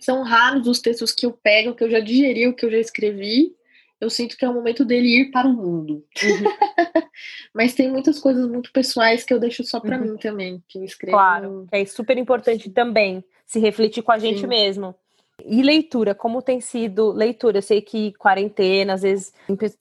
São 0.00 0.22
raros 0.22 0.66
os 0.66 0.80
textos 0.80 1.12
que 1.12 1.26
eu 1.26 1.32
pego, 1.32 1.74
que 1.74 1.84
eu 1.84 1.90
já 1.90 2.00
digeri, 2.00 2.46
o 2.48 2.54
que 2.54 2.64
eu 2.64 2.70
já 2.70 2.78
escrevi 2.78 3.54
eu 4.04 4.10
sinto 4.10 4.36
que 4.36 4.44
é 4.44 4.48
o 4.48 4.54
momento 4.54 4.84
dele 4.84 5.08
ir 5.08 5.30
para 5.30 5.48
o 5.48 5.52
mundo. 5.52 6.04
Uhum. 6.22 7.04
Mas 7.54 7.74
tem 7.74 7.90
muitas 7.90 8.18
coisas 8.20 8.46
muito 8.46 8.70
pessoais 8.72 9.24
que 9.24 9.32
eu 9.32 9.40
deixo 9.40 9.64
só 9.64 9.80
para 9.80 9.96
uhum. 9.96 10.12
mim 10.12 10.16
também, 10.16 10.62
que 10.68 10.84
escrevo. 10.84 11.16
Claro, 11.16 11.66
é 11.72 11.84
super 11.84 12.16
importante 12.18 12.70
também 12.70 13.24
se 13.46 13.58
refletir 13.58 14.02
com 14.02 14.12
a 14.12 14.18
gente 14.18 14.40
Sim. 14.40 14.46
mesmo. 14.46 14.94
E 15.42 15.62
leitura, 15.62 16.14
como 16.14 16.40
tem 16.40 16.60
sido 16.60 17.10
leitura? 17.10 17.58
Eu 17.58 17.62
sei 17.62 17.82
que 17.82 18.12
quarentena, 18.12 18.94
às 18.94 19.02
vezes 19.02 19.32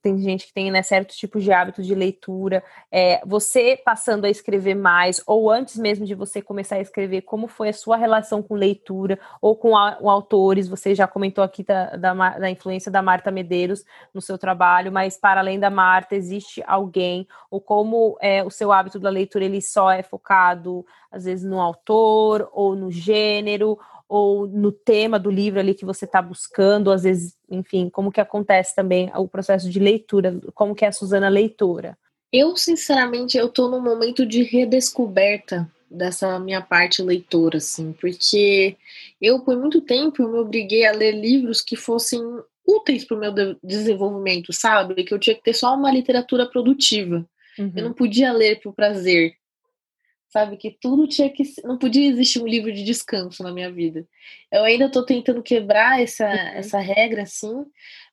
tem 0.02 0.18
gente 0.18 0.48
que 0.48 0.54
tem 0.54 0.72
né, 0.72 0.82
certo 0.82 1.16
tipo 1.16 1.40
de 1.40 1.52
hábito 1.52 1.84
de 1.84 1.94
leitura. 1.94 2.64
É, 2.92 3.22
você 3.24 3.78
passando 3.78 4.26
a 4.26 4.30
escrever 4.32 4.74
mais, 4.74 5.22
ou 5.28 5.52
antes 5.52 5.78
mesmo 5.78 6.08
de 6.08 6.16
você 6.16 6.42
começar 6.42 6.78
a 6.78 6.82
escrever, 6.82 7.22
como 7.22 7.48
foi 7.48 7.70
a 7.70 7.74
sua 7.74 7.96
relação 7.98 8.42
com 8.42 8.56
leitura 8.56 9.20
ou 9.40 9.56
com, 9.56 9.78
a, 9.78 9.92
com 9.94 10.10
autores? 10.10 10.68
Você 10.68 10.96
já 10.96 11.08
comentou 11.08 11.44
aqui 11.44 11.62
da, 11.64 11.96
da, 11.98 12.14
da, 12.40 12.50
influência 12.50 12.92
da 12.92 13.04
Marta 13.04 13.30
Medeiros 13.30 13.86
no 14.12 14.22
seu 14.22 14.40
trabalho, 14.40 14.92
mas 14.92 15.18
para 15.18 15.40
além 15.40 15.60
da 15.60 15.70
Marta, 15.70 16.16
existe 16.16 16.64
alguém? 16.66 17.28
Ou 17.52 17.62
como 17.62 18.18
é, 18.20 18.44
o 18.44 18.50
seu 18.50 18.72
hábito 18.72 19.00
da 19.00 19.10
leitura 19.10 19.46
ele 19.46 19.62
só 19.62 19.92
é 19.92 20.02
focado, 20.02 20.84
às 21.12 21.26
vezes, 21.26 21.46
no 21.46 21.62
autor 21.62 22.50
ou 22.52 22.76
no 22.76 22.92
gênero? 22.92 23.78
Ou 24.08 24.48
no 24.48 24.72
tema 24.72 25.18
do 25.18 25.32
livro 25.32 25.60
ali 25.60 25.74
que 25.74 25.86
você 25.86 26.06
está 26.06 26.22
buscando, 26.22 26.92
às 26.92 27.04
vezes, 27.04 27.36
enfim, 27.50 27.90
como 27.90 28.12
que 28.12 28.22
acontece 28.22 28.76
também 28.76 29.12
o 29.16 29.28
processo 29.28 29.70
de 29.70 29.80
leitura, 29.80 30.40
como 30.54 30.76
que 30.76 30.86
é 30.86 30.90
a 30.90 30.92
Suzana 30.92 31.30
leitora? 31.30 31.98
Eu, 32.32 32.56
sinceramente, 32.58 33.38
eu 33.38 33.48
estou 33.48 33.70
num 33.70 33.82
momento 33.82 34.26
de 34.26 34.44
redescoberta 34.44 35.70
dessa 35.90 36.40
minha 36.40 36.62
parte 36.62 37.02
leitora, 37.02 37.58
assim, 37.58 37.94
porque 37.94 38.76
eu, 39.22 39.40
por 39.40 39.56
muito 39.56 39.80
tempo, 39.82 40.22
eu 40.22 40.32
me 40.32 40.40
obriguei 40.40 40.86
a 40.86 40.92
ler 40.92 41.12
livros 41.12 41.62
que 41.62 41.76
fossem 41.76 42.20
úteis 42.66 43.06
para 43.06 43.18
o 43.18 43.20
meu 43.20 43.34
desenvolvimento, 43.64 44.52
sabe? 44.52 45.04
Que 45.04 45.14
eu 45.14 45.20
tinha 45.20 45.36
que 45.36 45.44
ter 45.44 45.54
só 45.54 45.76
uma 45.76 45.92
literatura 45.92 46.48
produtiva. 46.48 47.26
Uhum. 47.60 47.72
Eu 47.76 47.84
não 47.84 47.94
podia 47.94 48.32
ler 48.32 48.60
por 48.62 48.74
prazer 48.74 49.36
sabe? 50.34 50.58
Que 50.58 50.76
tudo 50.82 51.08
tinha 51.08 51.30
que. 51.30 51.44
Não 51.64 51.78
podia 51.78 52.10
existir 52.10 52.42
um 52.42 52.48
livro 52.48 52.74
de 52.74 52.84
descanso 52.84 53.44
na 53.44 53.54
minha 53.54 53.72
vida. 53.72 54.06
Eu 54.52 54.64
ainda 54.64 54.86
estou 54.86 55.06
tentando 55.06 55.44
quebrar 55.44 56.02
essa, 56.02 56.28
uhum. 56.28 56.34
essa 56.56 56.80
regra, 56.80 57.22
assim, 57.22 57.54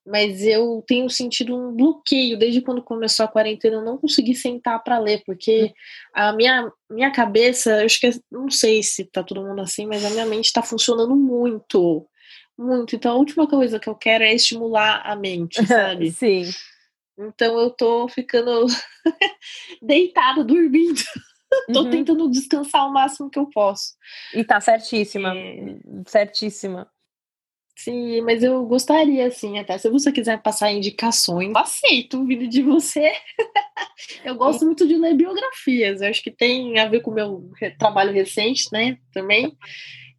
mas 0.07 0.43
eu 0.43 0.85
tenho 0.87 1.09
sentido 1.09 1.57
um 1.57 1.75
bloqueio 1.75 2.39
desde 2.39 2.61
quando 2.61 2.83
começou 2.83 3.25
a 3.25 3.29
quarentena. 3.29 3.77
Eu 3.77 3.85
não 3.85 3.97
consegui 3.97 4.35
sentar 4.35 4.85
para 4.85 4.99
ler, 4.99 5.23
porque 5.25 5.63
uhum. 5.63 5.73
a 6.15 6.33
minha, 6.35 6.71
minha 6.91 7.11
cabeça, 7.11 7.81
eu 7.81 7.87
acho 7.87 7.99
que 7.99 8.11
não 8.31 8.51
sei 8.51 8.83
se 8.83 9.07
tá 9.07 9.23
todo 9.23 9.43
mundo 9.43 9.63
assim, 9.63 9.87
mas 9.87 10.05
a 10.05 10.11
minha 10.11 10.27
mente 10.27 10.45
está 10.45 10.63
funcionando 10.63 11.17
muito. 11.17 12.07
Muito. 12.59 12.95
Então 12.95 13.13
a 13.13 13.17
última 13.17 13.49
coisa 13.49 13.81
que 13.81 13.89
eu 13.89 13.95
quero 13.95 14.23
é 14.23 14.35
estimular 14.35 15.01
a 15.07 15.17
mente, 15.17 15.55
sabe? 15.67 16.11
Sim. 16.11 16.51
Então 17.19 17.59
eu 17.59 17.71
tô 17.71 18.07
ficando 18.09 18.67
deitada, 19.81 20.45
dormindo. 20.45 21.01
Tô 21.73 21.83
uhum. 21.83 21.91
tentando 21.91 22.31
descansar 22.31 22.87
o 22.87 22.93
máximo 22.93 23.31
que 23.31 23.39
eu 23.39 23.47
posso. 23.47 23.95
E 24.35 24.45
tá 24.45 24.61
certíssima. 24.61 25.35
É... 25.37 25.77
Certíssima. 26.07 26.91
Sim, 27.83 28.21
mas 28.21 28.43
eu 28.43 28.67
gostaria, 28.67 29.27
assim, 29.27 29.59
até 29.59 29.79
se 29.79 29.89
você 29.89 30.13
quiser 30.13 30.43
passar 30.43 30.71
indicações, 30.71 31.49
eu 31.49 31.59
aceito 31.59 32.19
um 32.19 32.27
vídeo 32.27 32.47
de 32.47 32.63
você. 32.63 33.11
eu 34.23 34.35
gosto 34.35 34.67
muito 34.67 34.87
de 34.87 34.97
ler 34.97 35.15
biografias, 35.15 36.03
eu 36.03 36.09
acho 36.11 36.23
que 36.23 36.31
tem 36.31 36.79
a 36.79 36.87
ver 36.87 37.01
com 37.01 37.11
o 37.11 37.15
meu 37.15 37.51
trabalho 37.79 38.13
recente, 38.13 38.69
né, 38.71 38.99
também. 39.15 39.57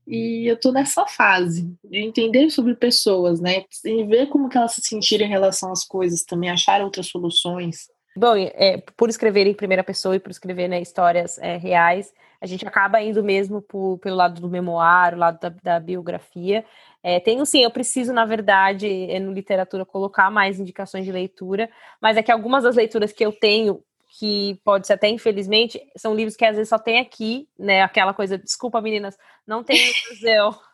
E 0.07 0.49
eu 0.49 0.59
tô 0.59 0.71
nessa 0.71 1.05
fase 1.05 1.71
de 1.83 1.99
entender 1.99 2.49
sobre 2.49 2.73
pessoas, 2.75 3.39
né, 3.39 3.63
e 3.85 4.03
ver 4.05 4.27
como 4.29 4.49
que 4.49 4.57
elas 4.57 4.73
se 4.73 4.81
sentiram 4.81 5.27
em 5.27 5.29
relação 5.29 5.71
às 5.71 5.85
coisas, 5.85 6.23
também 6.23 6.49
achar 6.49 6.81
outras 6.81 7.07
soluções. 7.09 7.85
Bom, 8.15 8.35
é, 8.35 8.77
por 8.97 9.09
escrever 9.09 9.47
em 9.47 9.53
primeira 9.53 9.83
pessoa 9.83 10.15
e 10.15 10.19
por 10.19 10.31
escrever 10.31 10.67
né, 10.67 10.81
histórias 10.81 11.37
é, 11.37 11.55
reais, 11.55 12.13
a 12.41 12.45
gente 12.45 12.67
acaba 12.67 13.01
indo 13.01 13.23
mesmo 13.23 13.61
por, 13.61 13.99
pelo 13.99 14.17
lado 14.17 14.41
do 14.41 14.49
memoário, 14.49 15.17
lado 15.17 15.39
da, 15.39 15.49
da 15.63 15.79
biografia. 15.79 16.65
É, 17.01 17.19
tenho 17.19 17.45
sim, 17.45 17.63
eu 17.63 17.71
preciso, 17.71 18.11
na 18.11 18.25
verdade, 18.25 18.87
é, 18.87 19.19
no 19.19 19.31
literatura, 19.31 19.85
colocar 19.85 20.29
mais 20.29 20.59
indicações 20.59 21.05
de 21.05 21.11
leitura, 21.11 21.69
mas 22.01 22.17
é 22.17 22.23
que 22.23 22.31
algumas 22.31 22.63
das 22.63 22.75
leituras 22.75 23.13
que 23.13 23.25
eu 23.25 23.31
tenho, 23.31 23.81
que 24.19 24.59
pode 24.63 24.87
ser 24.87 24.93
até 24.93 25.07
infelizmente, 25.07 25.81
são 25.95 26.13
livros 26.13 26.35
que 26.35 26.43
às 26.43 26.55
vezes 26.55 26.69
só 26.69 26.77
tem 26.77 26.99
aqui, 26.99 27.47
né? 27.57 27.81
Aquela 27.81 28.13
coisa, 28.13 28.37
desculpa 28.37 28.81
meninas, 28.81 29.17
não 29.47 29.63
tem 29.63 29.77
no 29.77 30.09
museu. 30.09 30.55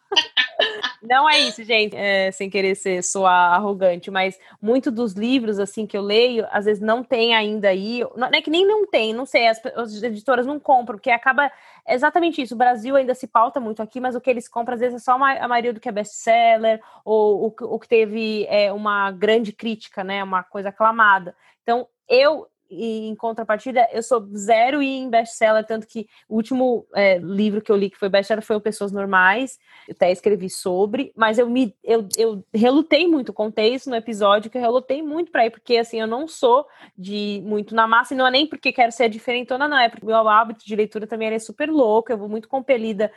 Não 1.07 1.29
é 1.29 1.39
isso, 1.39 1.63
gente, 1.63 1.95
é, 1.95 2.29
sem 2.31 2.49
querer 2.49 2.75
ser 2.75 3.01
soar 3.01 3.53
arrogante, 3.53 4.11
mas 4.11 4.37
muito 4.61 4.91
dos 4.91 5.13
livros 5.13 5.57
assim 5.57 5.87
que 5.87 5.97
eu 5.97 6.01
leio, 6.01 6.45
às 6.51 6.65
vezes 6.65 6.83
não 6.83 7.01
tem 7.01 7.33
ainda 7.33 7.69
aí, 7.69 8.01
não 8.17 8.27
é 8.27 8.41
que 8.41 8.49
nem 8.49 8.67
não 8.67 8.85
tem, 8.85 9.13
não 9.13 9.25
sei, 9.25 9.47
as, 9.47 9.65
as 9.67 10.03
editoras 10.03 10.45
não 10.45 10.59
compram, 10.59 10.97
porque 10.97 11.09
acaba 11.09 11.49
exatamente 11.87 12.41
isso. 12.41 12.55
O 12.55 12.57
Brasil 12.57 12.93
ainda 12.97 13.15
se 13.15 13.25
pauta 13.25 13.57
muito 13.57 13.81
aqui, 13.81 14.01
mas 14.01 14.15
o 14.15 14.21
que 14.21 14.29
eles 14.29 14.49
compram 14.49 14.73
às 14.73 14.81
vezes 14.81 15.01
é 15.01 15.03
só 15.03 15.15
uma, 15.15 15.31
a 15.31 15.47
maioria 15.47 15.71
do 15.71 15.79
que 15.79 15.87
é 15.87 15.93
best-seller 15.93 16.81
ou 17.05 17.47
o, 17.47 17.75
o 17.75 17.79
que 17.79 17.87
teve 17.87 18.45
é, 18.49 18.73
uma 18.73 19.09
grande 19.11 19.53
crítica, 19.53 20.03
né, 20.03 20.21
uma 20.21 20.43
coisa 20.43 20.69
aclamada. 20.69 21.33
Então, 21.63 21.87
eu 22.09 22.47
e 22.70 23.07
em 23.07 23.15
contrapartida, 23.15 23.88
eu 23.91 24.03
sou 24.03 24.28
zero 24.36 24.82
em 24.82 25.09
best-seller, 25.09 25.65
tanto 25.65 25.88
que 25.88 26.07
o 26.28 26.36
último 26.36 26.86
é, 26.95 27.18
livro 27.18 27.61
que 27.61 27.72
eu 27.72 27.76
li 27.76 27.89
que 27.89 27.97
foi 27.97 28.09
best-seller 28.09 28.43
foi 28.43 28.55
o 28.55 28.61
Pessoas 28.61 28.91
Normais, 28.91 29.57
eu 29.88 29.93
até 29.93 30.11
escrevi 30.11 30.49
sobre, 30.49 31.11
mas 31.15 31.38
eu 31.38 31.49
me 31.49 31.76
eu, 31.84 32.07
eu 32.18 32.43
relutei 32.53 33.07
muito, 33.07 33.34
contei 33.34 33.74
isso 33.74 33.89
no 33.89 33.95
episódio, 33.95 34.49
que 34.49 34.57
eu 34.57 34.61
relutei 34.61 35.01
muito 35.01 35.32
para 35.32 35.45
ir, 35.45 35.51
porque 35.51 35.78
assim, 35.78 35.99
eu 35.99 36.07
não 36.07 36.28
sou 36.28 36.65
de 36.97 37.41
muito 37.45 37.74
na 37.74 37.88
massa, 37.88 38.13
e 38.13 38.18
não 38.18 38.28
é 38.28 38.32
nem 38.32 38.47
porque 38.47 38.72
quero 38.72 38.91
ser 38.91 39.09
diferentona, 39.09 39.68
não, 39.68 39.78
é 39.78 39.89
porque 39.89 40.05
meu 40.05 40.28
hábito 40.28 40.65
de 40.65 40.76
leitura 40.76 41.07
também 41.07 41.30
é 41.30 41.39
super 41.39 41.70
louco, 41.70 42.11
eu 42.11 42.18
vou 42.18 42.30
muito 42.30 42.47
compelida 42.47 43.11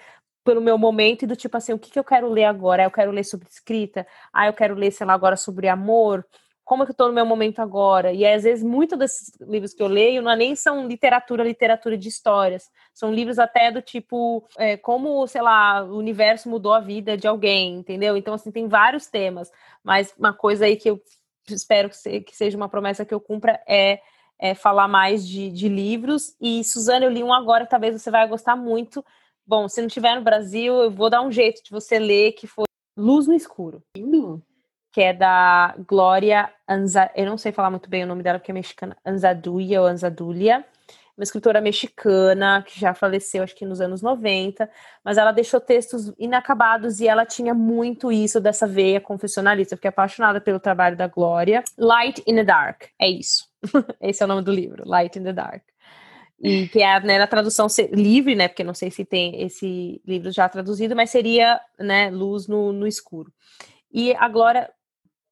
pelo 0.45 0.61
meu 0.61 0.79
momento 0.79 1.23
e 1.23 1.27
do 1.27 1.37
tipo 1.37 1.57
assim, 1.57 1.73
o 1.73 1.79
que, 1.79 1.91
que 1.91 1.99
eu 1.99 2.05
quero 2.05 2.29
ler 2.31 2.45
agora? 2.45 2.85
Eu 2.85 2.91
quero 2.91 3.11
ler 3.11 3.25
sobre 3.25 3.49
escrita, 3.49 4.07
ah, 4.33 4.47
eu 4.47 4.53
quero 4.53 4.75
ler, 4.75 4.91
sei 4.91 5.07
lá, 5.07 5.13
agora 5.13 5.37
sobre 5.37 5.69
amor, 5.69 6.27
como 6.71 6.85
é 6.85 6.87
que 6.87 6.91
eu 6.91 6.95
estou 6.95 7.09
no 7.09 7.13
meu 7.13 7.27
momento 7.27 7.59
agora? 7.59 8.13
E 8.13 8.25
às 8.25 8.45
vezes 8.45 8.63
muitos 8.63 8.97
desses 8.97 9.33
livros 9.41 9.75
que 9.75 9.83
eu 9.83 9.89
leio 9.89 10.23
não 10.23 10.31
é 10.31 10.37
nem 10.37 10.55
são 10.55 10.87
literatura, 10.87 11.43
literatura 11.43 11.99
de 11.99 12.09
histórias. 12.09 12.71
São 12.95 13.13
livros 13.13 13.41
até 13.41 13.73
do 13.73 13.83
tipo 13.83 14.47
é, 14.57 14.77
como, 14.77 15.27
sei 15.27 15.43
lá, 15.43 15.83
o 15.83 15.97
universo 15.97 16.49
mudou 16.49 16.73
a 16.73 16.79
vida 16.79 17.17
de 17.17 17.27
alguém, 17.27 17.79
entendeu? 17.79 18.17
Então, 18.17 18.35
assim, 18.35 18.53
tem 18.53 18.69
vários 18.69 19.09
temas. 19.09 19.51
Mas 19.83 20.15
uma 20.17 20.33
coisa 20.33 20.65
aí 20.65 20.77
que 20.77 20.89
eu 20.89 21.03
espero 21.49 21.91
que 21.91 22.37
seja 22.37 22.57
uma 22.57 22.69
promessa 22.69 23.05
que 23.05 23.13
eu 23.13 23.21
cumpra 23.21 23.61
é, 23.67 24.01
é 24.39 24.55
falar 24.55 24.87
mais 24.87 25.27
de, 25.27 25.51
de 25.51 25.69
livros. 25.69 26.37
E, 26.41 26.63
Suzana, 26.63 27.05
eu 27.05 27.11
li 27.11 27.25
um 27.25 27.33
agora, 27.33 27.67
talvez 27.67 28.01
você 28.01 28.13
vai 28.13 28.29
gostar 28.29 28.55
muito. 28.55 29.05
Bom, 29.45 29.69
se 29.69 29.83
não 29.83 29.89
tiver 29.89 30.15
no 30.15 30.23
Brasil, 30.23 30.73
eu 30.85 30.91
vou 30.93 31.11
dar 31.11 31.21
um 31.21 31.33
jeito 31.33 31.65
de 31.65 31.71
você 31.73 31.99
ler, 31.99 32.31
que 32.35 32.47
foi 32.47 32.67
Luz 32.97 33.27
no 33.27 33.35
Escuro. 33.35 33.83
Lindo 33.97 34.41
que 34.93 35.01
é 35.01 35.13
da 35.13 35.75
Glória 35.87 36.51
Anza, 36.69 37.11
eu 37.15 37.27
não 37.27 37.39
sei 37.39 37.53
falar 37.53 37.71
muito 37.71 37.89
bem 37.89 38.05
o 38.05 38.07
nome 38.07 38.23
dela 38.23 38.39
porque 38.39 38.51
é 38.51 38.55
mexicana, 38.55 38.97
Anzaduia 39.05 39.81
ou 39.81 39.87
Anzadulia, 39.87 40.65
uma 41.17 41.25
escritora 41.25 41.61
mexicana 41.61 42.65
que 42.67 42.81
já 42.81 42.95
faleceu 42.95 43.43
acho 43.43 43.55
que 43.55 43.67
nos 43.67 43.81
anos 43.81 44.01
90, 44.01 44.69
mas 45.05 45.19
ela 45.19 45.33
deixou 45.33 45.61
textos 45.61 46.13
inacabados 46.19 46.99
e 46.99 47.07
ela 47.07 47.27
tinha 47.27 47.53
muito 47.53 48.11
isso 48.11 48.41
dessa 48.41 48.67
veia 48.67 49.01
confessionalista. 49.01 49.75
Eu 49.75 49.77
fiquei 49.77 49.91
apaixonada 49.91 50.41
pelo 50.41 50.59
trabalho 50.59 50.97
da 50.97 51.07
Glória. 51.07 51.63
Light 51.77 52.23
in 52.27 52.37
the 52.37 52.45
Dark, 52.45 52.85
é 52.99 53.09
isso. 53.09 53.45
Esse 54.01 54.23
é 54.23 54.25
o 54.25 54.29
nome 54.29 54.43
do 54.43 54.51
livro, 54.51 54.83
Light 54.89 55.19
in 55.19 55.25
the 55.25 55.33
Dark. 55.33 55.63
E 56.43 56.69
que 56.69 56.83
é 56.83 56.99
né, 57.01 57.19
na 57.19 57.27
tradução 57.27 57.67
livre, 57.93 58.35
né? 58.35 58.49
Porque 58.49 58.65
não 58.65 58.73
sei 58.73 58.91
se 58.91 59.05
tem 59.05 59.43
esse 59.43 60.01
livro 60.07 60.33
já 60.33 60.49
traduzido, 60.49 60.97
mas 60.97 61.11
seria 61.11 61.61
né, 61.79 62.09
luz 62.09 62.49
no, 62.49 62.73
no 62.73 62.87
escuro. 62.87 63.31
E 63.93 64.15
a 64.15 64.27
Glória 64.27 64.71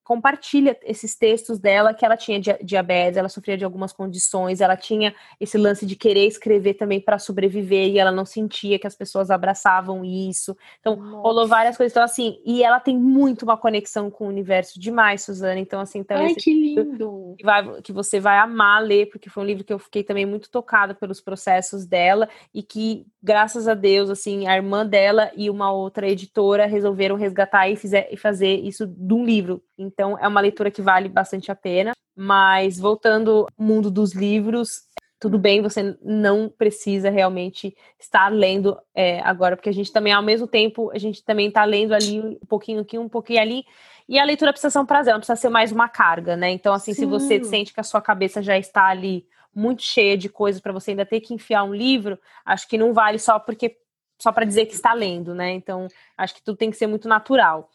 compartilha 0.09 0.75
esses 0.85 1.15
textos 1.15 1.59
dela 1.59 1.93
que 1.93 2.03
ela 2.03 2.17
tinha 2.17 2.41
diabetes, 2.41 3.19
ela 3.19 3.29
sofria 3.29 3.59
de 3.59 3.65
algumas 3.67 3.93
condições, 3.93 4.63
ela 4.63 4.75
tinha 4.75 5.15
esse 5.39 5.59
lance 5.59 5.85
de 5.85 5.95
querer 5.95 6.27
escrever 6.27 6.73
também 6.73 6.99
para 6.99 7.19
sobreviver 7.19 7.89
e 7.91 7.99
ela 7.99 8.11
não 8.11 8.25
sentia 8.25 8.79
que 8.79 8.87
as 8.87 8.95
pessoas 8.95 9.31
abraçavam 9.31 10.03
isso. 10.03 10.57
Então, 10.81 10.97
Nossa. 10.97 11.19
rolou 11.19 11.47
várias 11.47 11.77
coisas. 11.77 11.93
Então, 11.93 12.03
assim, 12.03 12.41
e 12.43 12.63
ela 12.63 12.81
tem 12.81 12.97
muito 12.97 13.43
uma 13.43 13.59
conexão 13.59 14.11
com 14.11 14.25
o 14.25 14.29
universo 14.29 14.81
demais, 14.81 15.21
Suzana. 15.25 15.61
Então, 15.61 15.79
assim, 15.79 15.99
então 15.99 16.17
Ai, 16.17 16.35
que 16.35 16.55
lindo! 16.55 17.35
Que, 17.37 17.45
vai, 17.45 17.83
que 17.83 17.93
você 17.93 18.19
vai 18.19 18.39
amar 18.39 18.83
ler, 18.83 19.11
porque 19.11 19.29
foi 19.29 19.43
um 19.43 19.47
livro 19.47 19.63
que 19.63 19.75
eu 19.75 19.79
fiquei 19.79 20.03
também 20.03 20.25
muito 20.25 20.49
tocada 20.51 20.95
pelos 20.95 21.21
processos 21.21 21.85
dela 21.85 22.31
e 22.55 22.63
que, 22.63 23.07
graças 23.23 23.67
a 23.67 23.75
Deus, 23.75 24.11
assim, 24.11 24.47
a 24.47 24.57
irmã 24.57 24.87
dela 24.87 25.31
e 25.37 25.51
uma 25.51 25.73
outra 25.73 26.09
editora 26.09 26.67
resolveram 26.67 27.17
resgatar 27.17 27.69
e, 27.69 27.77
fizer, 27.77 28.09
e 28.11 28.17
fazer 28.17 28.57
isso 28.61 28.87
de 28.87 29.15
um 29.15 29.25
livro. 29.25 29.63
Então, 29.77 30.19
é 30.19 30.27
uma 30.27 30.41
leitura 30.41 30.71
que 30.71 30.83
vale 30.83 31.09
bastante 31.09 31.51
a 31.51 31.55
pena. 31.55 31.93
Mas, 32.17 32.79
voltando 32.79 33.47
ao 33.59 33.65
mundo 33.65 33.91
dos 33.91 34.13
livros, 34.13 34.83
tudo 35.21 35.39
bem, 35.39 35.61
você 35.61 35.97
não 36.03 36.49
precisa 36.49 37.11
realmente 37.11 37.77
estar 37.99 38.29
lendo 38.29 38.79
é, 38.95 39.21
agora, 39.21 39.57
porque 39.57 39.69
a 39.69 39.73
gente 39.73 39.93
também, 39.93 40.13
ao 40.13 40.23
mesmo 40.23 40.47
tempo, 40.47 40.91
a 40.93 40.99
gente 40.99 41.25
também 41.25 41.49
está 41.49 41.65
lendo 41.65 41.93
ali 41.93 42.21
um 42.21 42.47
pouquinho 42.49 42.81
aqui, 42.81 42.99
um 42.99 43.09
pouquinho 43.09 43.41
ali, 43.41 43.65
e 44.09 44.19
a 44.19 44.25
leitura 44.25 44.53
precisa 44.53 44.71
ser 44.71 44.79
um 44.79 44.87
prazer, 44.87 45.13
não 45.13 45.21
precisa 45.21 45.37
ser 45.37 45.49
mais 45.49 45.71
uma 45.71 45.89
carga, 45.89 46.37
né? 46.37 46.51
Então, 46.51 46.73
assim, 46.73 46.95
Sim. 46.95 47.03
se 47.03 47.07
você 47.07 47.43
sente 47.45 47.75
que 47.75 47.81
a 47.81 47.85
sua 47.85 48.01
cabeça 48.01 48.41
já 48.41 48.57
está 48.57 48.87
ali 48.87 49.27
muito 49.59 49.83
cheia 49.83 50.17
de 50.17 50.29
coisas 50.29 50.61
para 50.61 50.73
você 50.73 50.93
ainda 50.93 51.05
ter 51.05 51.21
que 51.21 51.35
enfiar 51.35 51.65
um 51.65 51.75
livro, 51.75 52.17
acho 52.45 52.69
que 52.69 52.79
não 52.79 52.93
vale 52.93 53.19
só 53.19 53.41
porque 53.41 53.77
só 54.21 54.31
para 54.33 54.45
dizer 54.45 54.67
que 54.67 54.75
está 54.75 54.93
lendo, 54.93 55.35
né? 55.35 55.53
Então, 55.53 55.89
acho 56.17 56.35
que 56.35 56.43
tudo 56.43 56.57
tem 56.57 56.71
que 56.71 56.77
ser 56.77 56.87
muito 56.87 57.09
natural. 57.09 57.69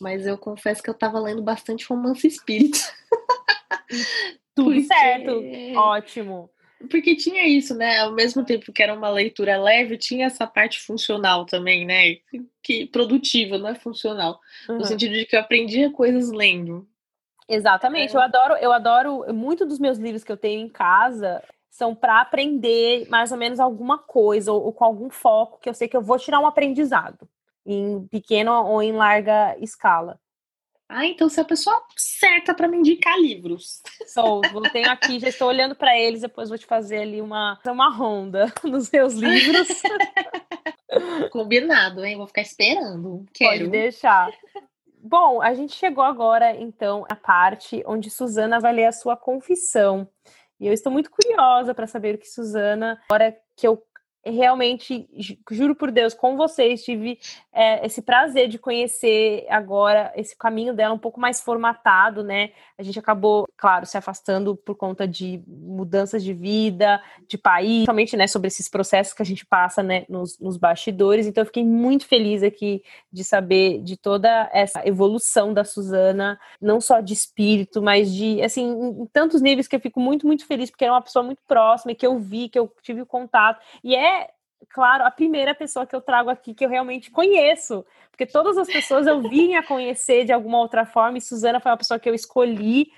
mas 0.00 0.26
eu 0.26 0.38
confesso 0.38 0.82
que 0.82 0.88
eu 0.88 0.94
tava 0.94 1.20
lendo 1.20 1.42
bastante 1.42 1.84
romance 1.86 2.26
espírita. 2.26 2.78
Tudo 4.54 4.70
Porque... 4.70 4.84
certo, 4.84 5.42
ótimo. 5.76 6.50
Porque 6.88 7.14
tinha 7.14 7.46
isso, 7.46 7.74
né? 7.74 7.98
Ao 7.98 8.12
mesmo 8.12 8.44
tempo 8.44 8.72
que 8.72 8.82
era 8.82 8.94
uma 8.94 9.10
leitura 9.10 9.60
leve, 9.60 9.98
tinha 9.98 10.26
essa 10.26 10.46
parte 10.46 10.80
funcional 10.80 11.44
também, 11.44 11.84
né? 11.84 12.16
Que 12.62 12.86
produtiva, 12.86 13.58
não 13.58 13.68
é 13.68 13.74
funcional. 13.74 14.40
Uhum. 14.68 14.78
No 14.78 14.84
sentido 14.86 15.12
de 15.12 15.26
que 15.26 15.36
eu 15.36 15.40
aprendia 15.40 15.90
coisas 15.90 16.30
lendo. 16.30 16.88
Exatamente. 17.50 18.14
É. 18.14 18.16
Eu 18.16 18.22
adoro, 18.22 18.54
eu 18.54 18.72
adoro 18.72 19.34
muito 19.34 19.66
dos 19.66 19.78
meus 19.78 19.98
livros 19.98 20.24
que 20.24 20.32
eu 20.32 20.36
tenho 20.36 20.60
em 20.60 20.68
casa 20.68 21.42
são 21.70 21.94
para 21.94 22.20
aprender 22.20 23.08
mais 23.08 23.32
ou 23.32 23.38
menos 23.38 23.60
alguma 23.60 23.96
coisa 23.96 24.52
ou, 24.52 24.64
ou, 24.66 24.72
com 24.72 24.84
algum 24.84 25.08
foco 25.08 25.58
que 25.60 25.68
eu 25.68 25.74
sei 25.74 25.88
que 25.88 25.96
eu 25.96 26.02
vou 26.02 26.18
tirar 26.18 26.40
um 26.40 26.46
aprendizado 26.46 27.28
em 27.64 28.06
pequena 28.08 28.60
ou 28.60 28.82
em 28.82 28.92
larga 28.92 29.56
escala. 29.60 30.18
Ah, 30.88 31.06
então 31.06 31.28
você 31.28 31.40
é 31.40 31.42
a 31.42 31.46
pessoa 31.46 31.82
certa 31.96 32.52
para 32.52 32.66
me 32.66 32.76
indicar 32.76 33.16
livros. 33.16 33.80
Sou, 34.08 34.42
eu 34.44 34.62
tenho 34.72 34.90
aqui, 34.90 35.20
já 35.20 35.28
estou 35.28 35.46
olhando 35.46 35.76
para 35.76 35.96
eles, 35.96 36.22
depois 36.22 36.48
vou 36.48 36.58
te 36.58 36.66
fazer 36.66 36.98
ali 36.98 37.22
uma, 37.22 37.58
uma 37.64 37.88
ronda 37.88 38.52
nos 38.64 38.90
meus 38.90 39.14
livros. 39.14 39.68
Combinado, 41.30 42.04
hein? 42.04 42.16
Vou 42.16 42.26
ficar 42.26 42.42
esperando. 42.42 43.24
Quero. 43.32 43.50
Pode 43.50 43.68
deixar. 43.68 44.30
Bom, 45.10 45.42
a 45.42 45.52
gente 45.54 45.74
chegou 45.74 46.04
agora, 46.04 46.54
então, 46.54 47.04
à 47.10 47.16
parte 47.16 47.82
onde 47.84 48.08
Suzana 48.08 48.60
vai 48.60 48.72
ler 48.72 48.84
a 48.84 48.92
sua 48.92 49.16
confissão. 49.16 50.08
E 50.60 50.68
eu 50.68 50.72
estou 50.72 50.92
muito 50.92 51.10
curiosa 51.10 51.74
para 51.74 51.88
saber 51.88 52.14
o 52.14 52.18
que 52.18 52.28
Suzana, 52.28 52.96
agora 53.10 53.36
que 53.56 53.66
eu 53.66 53.82
realmente, 54.24 55.08
juro 55.50 55.74
por 55.74 55.90
Deus, 55.90 56.12
com 56.12 56.36
vocês, 56.36 56.84
tive 56.84 57.18
é, 57.52 57.84
esse 57.86 58.02
prazer 58.02 58.48
de 58.48 58.58
conhecer 58.58 59.46
agora 59.48 60.12
esse 60.14 60.36
caminho 60.36 60.74
dela 60.74 60.94
um 60.94 60.98
pouco 60.98 61.18
mais 61.18 61.40
formatado, 61.40 62.22
né? 62.22 62.50
A 62.76 62.82
gente 62.82 62.98
acabou, 62.98 63.48
claro, 63.56 63.86
se 63.86 63.96
afastando 63.96 64.54
por 64.54 64.74
conta 64.74 65.08
de 65.08 65.42
mudanças 65.46 66.22
de 66.22 66.34
vida, 66.34 67.02
de 67.26 67.38
país, 67.38 67.78
principalmente, 67.78 68.16
né, 68.16 68.26
sobre 68.26 68.48
esses 68.48 68.68
processos 68.68 69.14
que 69.14 69.22
a 69.22 69.26
gente 69.26 69.44
passa, 69.46 69.82
né, 69.82 70.04
nos, 70.08 70.38
nos 70.38 70.56
bastidores. 70.56 71.26
Então, 71.26 71.42
eu 71.42 71.46
fiquei 71.46 71.64
muito 71.64 72.06
feliz 72.06 72.42
aqui 72.42 72.82
de 73.12 73.24
saber 73.24 73.82
de 73.82 73.96
toda 73.96 74.50
essa 74.52 74.86
evolução 74.86 75.52
da 75.54 75.64
Suzana, 75.64 76.38
não 76.60 76.80
só 76.80 77.00
de 77.00 77.12
espírito, 77.12 77.80
mas 77.80 78.12
de, 78.12 78.42
assim, 78.42 78.68
em, 78.70 79.06
tantos 79.06 79.40
níveis 79.40 79.66
que 79.66 79.76
eu 79.76 79.80
fico 79.80 80.00
muito, 80.00 80.26
muito 80.26 80.46
feliz, 80.46 80.70
porque 80.70 80.84
é 80.84 80.90
uma 80.90 81.02
pessoa 81.02 81.22
muito 81.22 81.42
próxima, 81.46 81.94
que 81.94 82.06
eu 82.06 82.18
vi, 82.18 82.48
que 82.48 82.58
eu 82.58 82.72
tive 82.82 83.04
contato, 83.04 83.60
e 83.82 83.94
é 83.94 84.09
claro, 84.70 85.04
a 85.04 85.10
primeira 85.10 85.54
pessoa 85.54 85.86
que 85.86 85.94
eu 85.94 86.00
trago 86.00 86.30
aqui 86.30 86.54
que 86.54 86.64
eu 86.64 86.68
realmente 86.68 87.10
conheço, 87.10 87.84
porque 88.10 88.24
todas 88.24 88.56
as 88.56 88.68
pessoas 88.68 89.06
eu 89.06 89.20
vim 89.20 89.54
a 89.54 89.62
conhecer 89.62 90.24
de 90.24 90.32
alguma 90.32 90.58
outra 90.58 90.86
forma, 90.86 91.18
e 91.18 91.20
Suzana 91.20 91.60
foi 91.60 91.70
uma 91.70 91.78
pessoa 91.78 91.98
que 91.98 92.08
eu 92.08 92.14
escolhi 92.14 92.88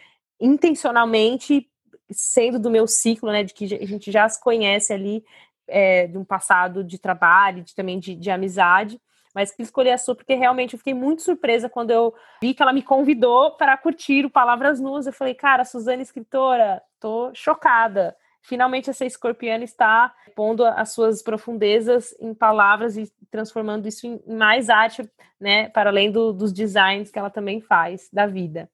intencionalmente, 0.40 1.68
sendo 2.10 2.58
do 2.58 2.70
meu 2.70 2.86
ciclo, 2.86 3.30
né, 3.32 3.42
de 3.42 3.54
que 3.54 3.64
a 3.74 3.86
gente 3.86 4.12
já 4.12 4.28
se 4.28 4.40
conhece 4.40 4.92
ali, 4.92 5.24
é, 5.66 6.06
de 6.06 6.18
um 6.18 6.24
passado 6.24 6.84
de 6.84 6.98
trabalho, 6.98 7.62
de, 7.62 7.74
também 7.74 7.98
de, 7.98 8.14
de 8.14 8.30
amizade, 8.30 9.00
mas 9.34 9.50
que 9.50 9.62
escolhi 9.62 9.90
a 9.90 9.96
sua 9.96 10.14
porque 10.14 10.34
realmente 10.34 10.74
eu 10.74 10.78
fiquei 10.78 10.92
muito 10.92 11.22
surpresa 11.22 11.68
quando 11.68 11.90
eu 11.90 12.14
vi 12.42 12.52
que 12.52 12.62
ela 12.62 12.72
me 12.72 12.82
convidou 12.82 13.52
para 13.52 13.76
curtir 13.78 14.26
o 14.26 14.30
Palavras 14.30 14.78
Nuas. 14.78 15.06
Eu 15.06 15.12
falei, 15.12 15.32
cara, 15.32 15.64
Suzana 15.64 16.02
escritora, 16.02 16.82
tô 17.00 17.30
chocada 17.32 18.14
finalmente 18.42 18.90
essa 18.90 19.04
escorpiana 19.04 19.64
está 19.64 20.14
pondo 20.34 20.64
as 20.64 20.92
suas 20.92 21.22
profundezas 21.22 22.14
em 22.20 22.34
palavras 22.34 22.96
e 22.96 23.10
transformando 23.30 23.86
isso 23.86 24.06
em 24.06 24.20
mais 24.26 24.68
arte, 24.68 25.08
né, 25.40 25.68
para 25.70 25.90
além 25.90 26.10
do, 26.10 26.32
dos 26.32 26.52
designs 26.52 27.10
que 27.10 27.18
ela 27.18 27.30
também 27.30 27.60
faz 27.60 28.08
da 28.12 28.26
vida. 28.26 28.70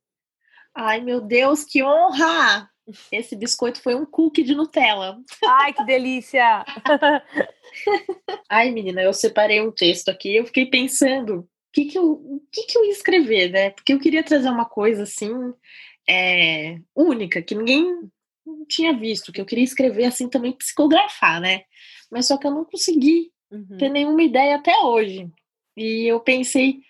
Ai, 0.74 1.00
meu 1.00 1.20
Deus, 1.20 1.64
que 1.64 1.82
honra! 1.82 2.68
Esse 3.12 3.36
biscoito 3.36 3.82
foi 3.82 3.94
um 3.94 4.06
cookie 4.06 4.42
de 4.42 4.54
Nutella. 4.54 5.18
Ai, 5.44 5.72
que 5.72 5.84
delícia! 5.84 6.64
Ai, 8.48 8.70
menina, 8.70 9.02
eu 9.02 9.12
separei 9.12 9.60
um 9.60 9.70
texto 9.70 10.08
aqui, 10.08 10.36
eu 10.36 10.46
fiquei 10.46 10.66
pensando 10.66 11.40
o 11.40 11.48
que, 11.72 11.84
que, 11.84 11.98
eu, 11.98 12.40
que, 12.50 12.62
que 12.62 12.78
eu 12.78 12.84
ia 12.84 12.92
escrever, 12.92 13.50
né? 13.50 13.70
Porque 13.70 13.92
eu 13.92 13.98
queria 13.98 14.22
trazer 14.22 14.48
uma 14.48 14.64
coisa 14.64 15.02
assim 15.02 15.32
é, 16.08 16.78
única, 16.96 17.42
que 17.42 17.54
ninguém 17.54 18.10
não 18.56 18.66
tinha 18.66 18.96
visto, 18.96 19.32
que 19.32 19.40
eu 19.40 19.46
queria 19.46 19.64
escrever 19.64 20.04
assim 20.04 20.28
também, 20.28 20.52
psicografar, 20.52 21.40
né? 21.40 21.62
Mas 22.10 22.26
só 22.26 22.36
que 22.36 22.46
eu 22.46 22.50
não 22.50 22.64
consegui 22.64 23.30
uhum. 23.50 23.76
ter 23.78 23.88
nenhuma 23.88 24.22
ideia 24.22 24.56
até 24.56 24.76
hoje. 24.78 25.30
E 25.76 26.10
eu 26.10 26.20
pensei 26.20 26.80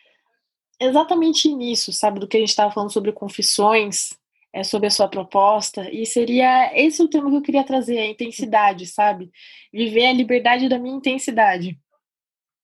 exatamente 0.80 1.52
nisso, 1.52 1.92
sabe? 1.92 2.20
Do 2.20 2.28
que 2.28 2.36
a 2.36 2.40
gente 2.40 2.50
estava 2.50 2.72
falando 2.72 2.92
sobre 2.92 3.12
confissões, 3.12 4.11
é, 4.52 4.62
sobre 4.62 4.86
a 4.86 4.90
sua 4.90 5.09
proposta. 5.09 5.90
E 5.92 6.06
seria 6.06 6.72
esse 6.74 7.02
o 7.02 7.09
tema 7.09 7.30
que 7.30 7.36
eu 7.36 7.42
queria 7.42 7.64
trazer, 7.64 7.98
a 7.98 8.06
intensidade, 8.06 8.86
sabe? 8.86 9.30
Viver 9.72 10.06
a 10.06 10.12
liberdade 10.12 10.68
da 10.68 10.78
minha 10.78 10.96
intensidade. 10.96 11.78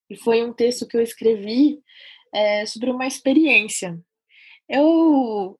E 0.08 0.16
foi 0.16 0.44
um 0.44 0.52
texto 0.52 0.86
que 0.86 0.96
eu 0.96 1.02
escrevi 1.02 1.80
é, 2.32 2.66
sobre 2.66 2.90
uma 2.90 3.06
experiência. 3.06 3.98
Eu 4.68 5.58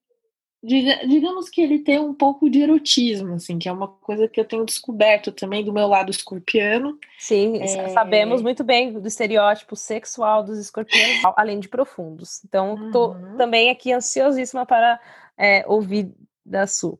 digamos 0.65 1.51
que 1.51 1.61
ele 1.61 1.79
tem 1.79 1.99
um 1.99 2.15
pouco 2.15 2.49
de 2.49 2.62
erotismo, 2.62 3.35
assim, 3.35 3.59
que 3.59 3.69
é 3.69 3.73
uma 3.73 3.87
coisa 3.87 4.27
que 4.27 4.41
eu 4.41 4.47
tenho 4.47 4.65
descoberto 4.65 5.31
também 5.31 5.62
do 5.62 5.75
meu 5.75 5.87
lado 5.87 6.11
escorpiano. 6.11 6.99
Sim, 7.19 7.61
é... 7.61 7.89
sabemos 7.91 8.41
muito 8.41 8.65
bem 8.65 8.93
do 8.93 9.07
estereótipo 9.07 9.77
sexual 9.77 10.43
dos 10.43 10.59
escorpianos, 10.59 11.23
além 11.37 11.61
de 11.61 11.69
profundos. 11.69 12.43
Então, 12.45 12.87
estou 12.87 13.12
uhum. 13.12 13.37
também 13.37 13.69
aqui 13.69 13.93
ansiosíssima 13.93 14.65
para 14.65 14.99
é, 15.37 15.65
ouvir 15.67 16.11
da 16.45 16.67
Su. 16.67 16.99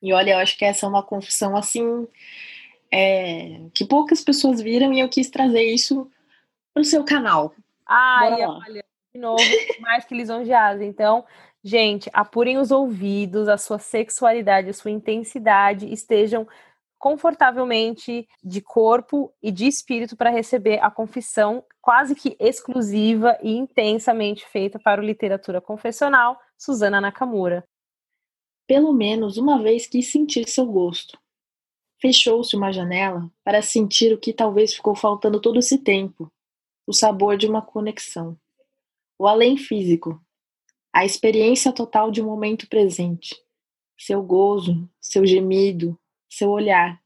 E 0.00 0.12
olha, 0.12 0.32
eu 0.32 0.38
acho 0.38 0.56
que 0.56 0.64
essa 0.64 0.86
é 0.86 0.88
uma 0.88 1.02
confissão, 1.02 1.56
assim, 1.56 2.06
é, 2.92 3.62
que 3.74 3.84
poucas 3.84 4.22
pessoas 4.22 4.60
viram 4.60 4.92
e 4.92 5.00
eu 5.00 5.08
quis 5.08 5.28
trazer 5.28 5.64
isso 5.64 6.08
para 6.72 6.82
o 6.82 6.84
seu 6.84 7.04
canal. 7.04 7.52
Ai, 7.84 8.44
olha, 8.44 8.84
de 9.12 9.20
novo, 9.20 9.42
mais 9.80 10.04
que 10.04 10.14
lisonjeada. 10.14 10.84
Então, 10.84 11.24
Gente, 11.62 12.08
apurem 12.12 12.56
os 12.56 12.70
ouvidos, 12.70 13.46
a 13.46 13.58
sua 13.58 13.78
sexualidade, 13.78 14.70
a 14.70 14.74
sua 14.74 14.90
intensidade, 14.90 15.92
estejam 15.92 16.48
confortavelmente 16.98 18.28
de 18.42 18.60
corpo 18.60 19.32
e 19.42 19.50
de 19.50 19.66
espírito 19.66 20.16
para 20.16 20.30
receber 20.30 20.78
a 20.82 20.90
confissão 20.90 21.64
quase 21.80 22.14
que 22.14 22.36
exclusiva 22.38 23.38
e 23.42 23.52
intensamente 23.52 24.46
feita 24.46 24.78
para 24.78 25.00
o 25.00 25.04
literatura 25.04 25.60
confessional, 25.60 26.38
Suzana 26.58 27.00
Nakamura. 27.00 27.64
Pelo 28.66 28.92
menos 28.92 29.36
uma 29.36 29.62
vez 29.62 29.86
quis 29.86 30.10
sentir 30.12 30.48
seu 30.48 30.66
gosto. 30.66 31.18
Fechou-se 32.00 32.56
uma 32.56 32.72
janela 32.72 33.30
para 33.44 33.60
sentir 33.60 34.12
o 34.12 34.18
que 34.18 34.32
talvez 34.32 34.74
ficou 34.74 34.94
faltando 34.94 35.40
todo 35.40 35.58
esse 35.58 35.78
tempo: 35.78 36.30
o 36.86 36.92
sabor 36.92 37.36
de 37.36 37.46
uma 37.46 37.60
conexão. 37.60 38.38
O 39.18 39.26
além 39.26 39.56
físico, 39.56 40.22
a 40.92 41.04
experiência 41.04 41.72
total 41.72 42.10
de 42.10 42.22
um 42.22 42.26
momento 42.26 42.68
presente. 42.68 43.40
Seu 43.98 44.22
gozo, 44.22 44.88
seu 45.00 45.26
gemido, 45.26 45.98
seu 46.28 46.50
olhar. 46.50 47.00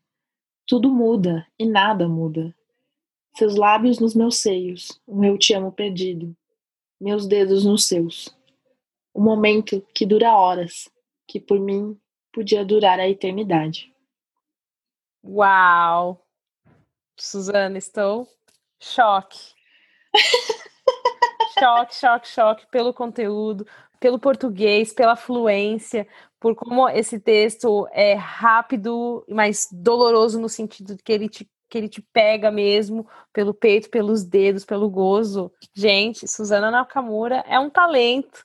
Tudo 0.66 0.90
muda 0.90 1.46
e 1.58 1.66
nada 1.66 2.08
muda. 2.08 2.54
Seus 3.36 3.56
lábios 3.56 3.98
nos 3.98 4.14
meus 4.14 4.36
seios, 4.36 5.00
um 5.06 5.24
eu 5.24 5.36
te 5.36 5.52
amo 5.54 5.72
perdido. 5.72 6.36
Meus 7.00 7.26
dedos 7.26 7.64
nos 7.64 7.86
seus. 7.86 8.34
Um 9.14 9.22
momento 9.22 9.84
que 9.94 10.06
dura 10.06 10.36
horas, 10.36 10.88
que 11.26 11.40
por 11.40 11.58
mim 11.58 11.98
podia 12.32 12.64
durar 12.64 13.00
a 13.00 13.08
eternidade. 13.08 13.92
Uau! 15.22 16.24
Suzana, 17.16 17.78
estou 17.78 18.28
choque. 18.80 19.54
choque, 21.64 21.94
choque, 21.94 22.28
choque 22.28 22.66
pelo 22.70 22.92
conteúdo, 22.92 23.66
pelo 23.98 24.18
português, 24.18 24.92
pela 24.92 25.16
fluência, 25.16 26.06
por 26.38 26.54
como 26.54 26.88
esse 26.88 27.18
texto 27.18 27.88
é 27.92 28.12
rápido, 28.14 29.24
mas 29.28 29.66
doloroso 29.72 30.38
no 30.38 30.48
sentido 30.48 30.94
de 30.94 31.02
que 31.02 31.12
ele 31.12 31.28
te, 31.28 31.48
que 31.70 31.78
ele 31.78 31.88
te 31.88 32.02
pega 32.02 32.50
mesmo 32.50 33.08
pelo 33.32 33.54
peito, 33.54 33.88
pelos 33.88 34.24
dedos, 34.24 34.64
pelo 34.64 34.90
gozo. 34.90 35.50
Gente, 35.72 36.28
Suzana 36.28 36.70
Nakamura 36.70 37.42
é 37.48 37.58
um 37.58 37.70
talento. 37.70 38.44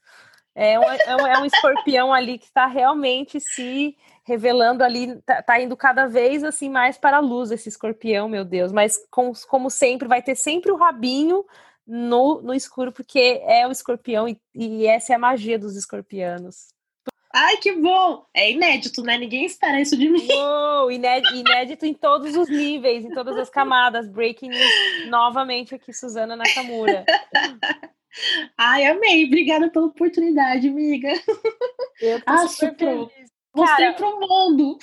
É 0.56 0.80
um, 0.80 0.84
é 0.84 1.16
um, 1.16 1.28
é 1.28 1.40
um 1.40 1.46
escorpião 1.46 2.14
ali 2.14 2.38
que 2.38 2.46
está 2.46 2.66
realmente 2.66 3.40
se 3.40 3.96
revelando 4.24 4.84
ali, 4.84 5.16
tá, 5.22 5.42
tá, 5.42 5.60
indo 5.60 5.76
cada 5.76 6.06
vez 6.06 6.44
assim 6.44 6.70
mais 6.70 6.98
para 6.98 7.18
a 7.18 7.22
luz 7.22 7.50
esse 7.52 7.70
escorpião, 7.70 8.30
meu 8.30 8.46
Deus. 8.46 8.72
Mas 8.72 8.98
com, 9.10 9.32
como 9.48 9.70
sempre, 9.70 10.08
vai 10.08 10.22
ter 10.22 10.36
sempre 10.36 10.72
o 10.72 10.76
rabinho 10.76 11.46
no, 11.90 12.40
no 12.42 12.54
escuro, 12.54 12.92
porque 12.92 13.42
é 13.44 13.68
o 13.68 13.72
escorpião 13.72 14.30
e, 14.30 14.40
e 14.54 14.86
essa 14.86 15.12
é 15.12 15.16
a 15.16 15.20
magia 15.20 15.58
dos 15.58 15.76
escorpianos. 15.76 16.68
Ai, 17.34 17.58
que 17.58 17.74
bom! 17.74 18.26
É 18.34 18.52
inédito, 18.52 19.04
né? 19.04 19.18
Ninguém 19.18 19.46
espera 19.46 19.82
isso 19.82 19.98
de 19.98 20.10
mim. 20.10 20.28
Uou, 20.32 20.92
inédito, 20.92 21.36
inédito 21.36 21.86
em 21.86 21.94
todos 21.94 22.36
os 22.36 22.50
níveis, 22.50 23.06
em 23.06 23.10
todas 23.10 23.38
as 23.38 23.50
camadas. 23.50 24.08
Breaking 24.08 24.50
news 24.50 25.10
novamente 25.10 25.76
aqui, 25.76 25.94
Suzana 25.94 26.36
Nakamura. 26.36 27.06
Ai, 28.58 28.86
amei. 28.86 29.26
Obrigada 29.26 29.70
pela 29.70 29.86
oportunidade, 29.86 30.68
amiga. 30.68 31.12
Eu 32.02 32.20
tô 32.20 32.32
ah, 32.32 32.48
super 32.48 32.76
feliz. 32.78 33.29
Mostrei 33.60 33.94
para 33.94 34.08
o 34.08 34.20
mundo. 34.20 34.78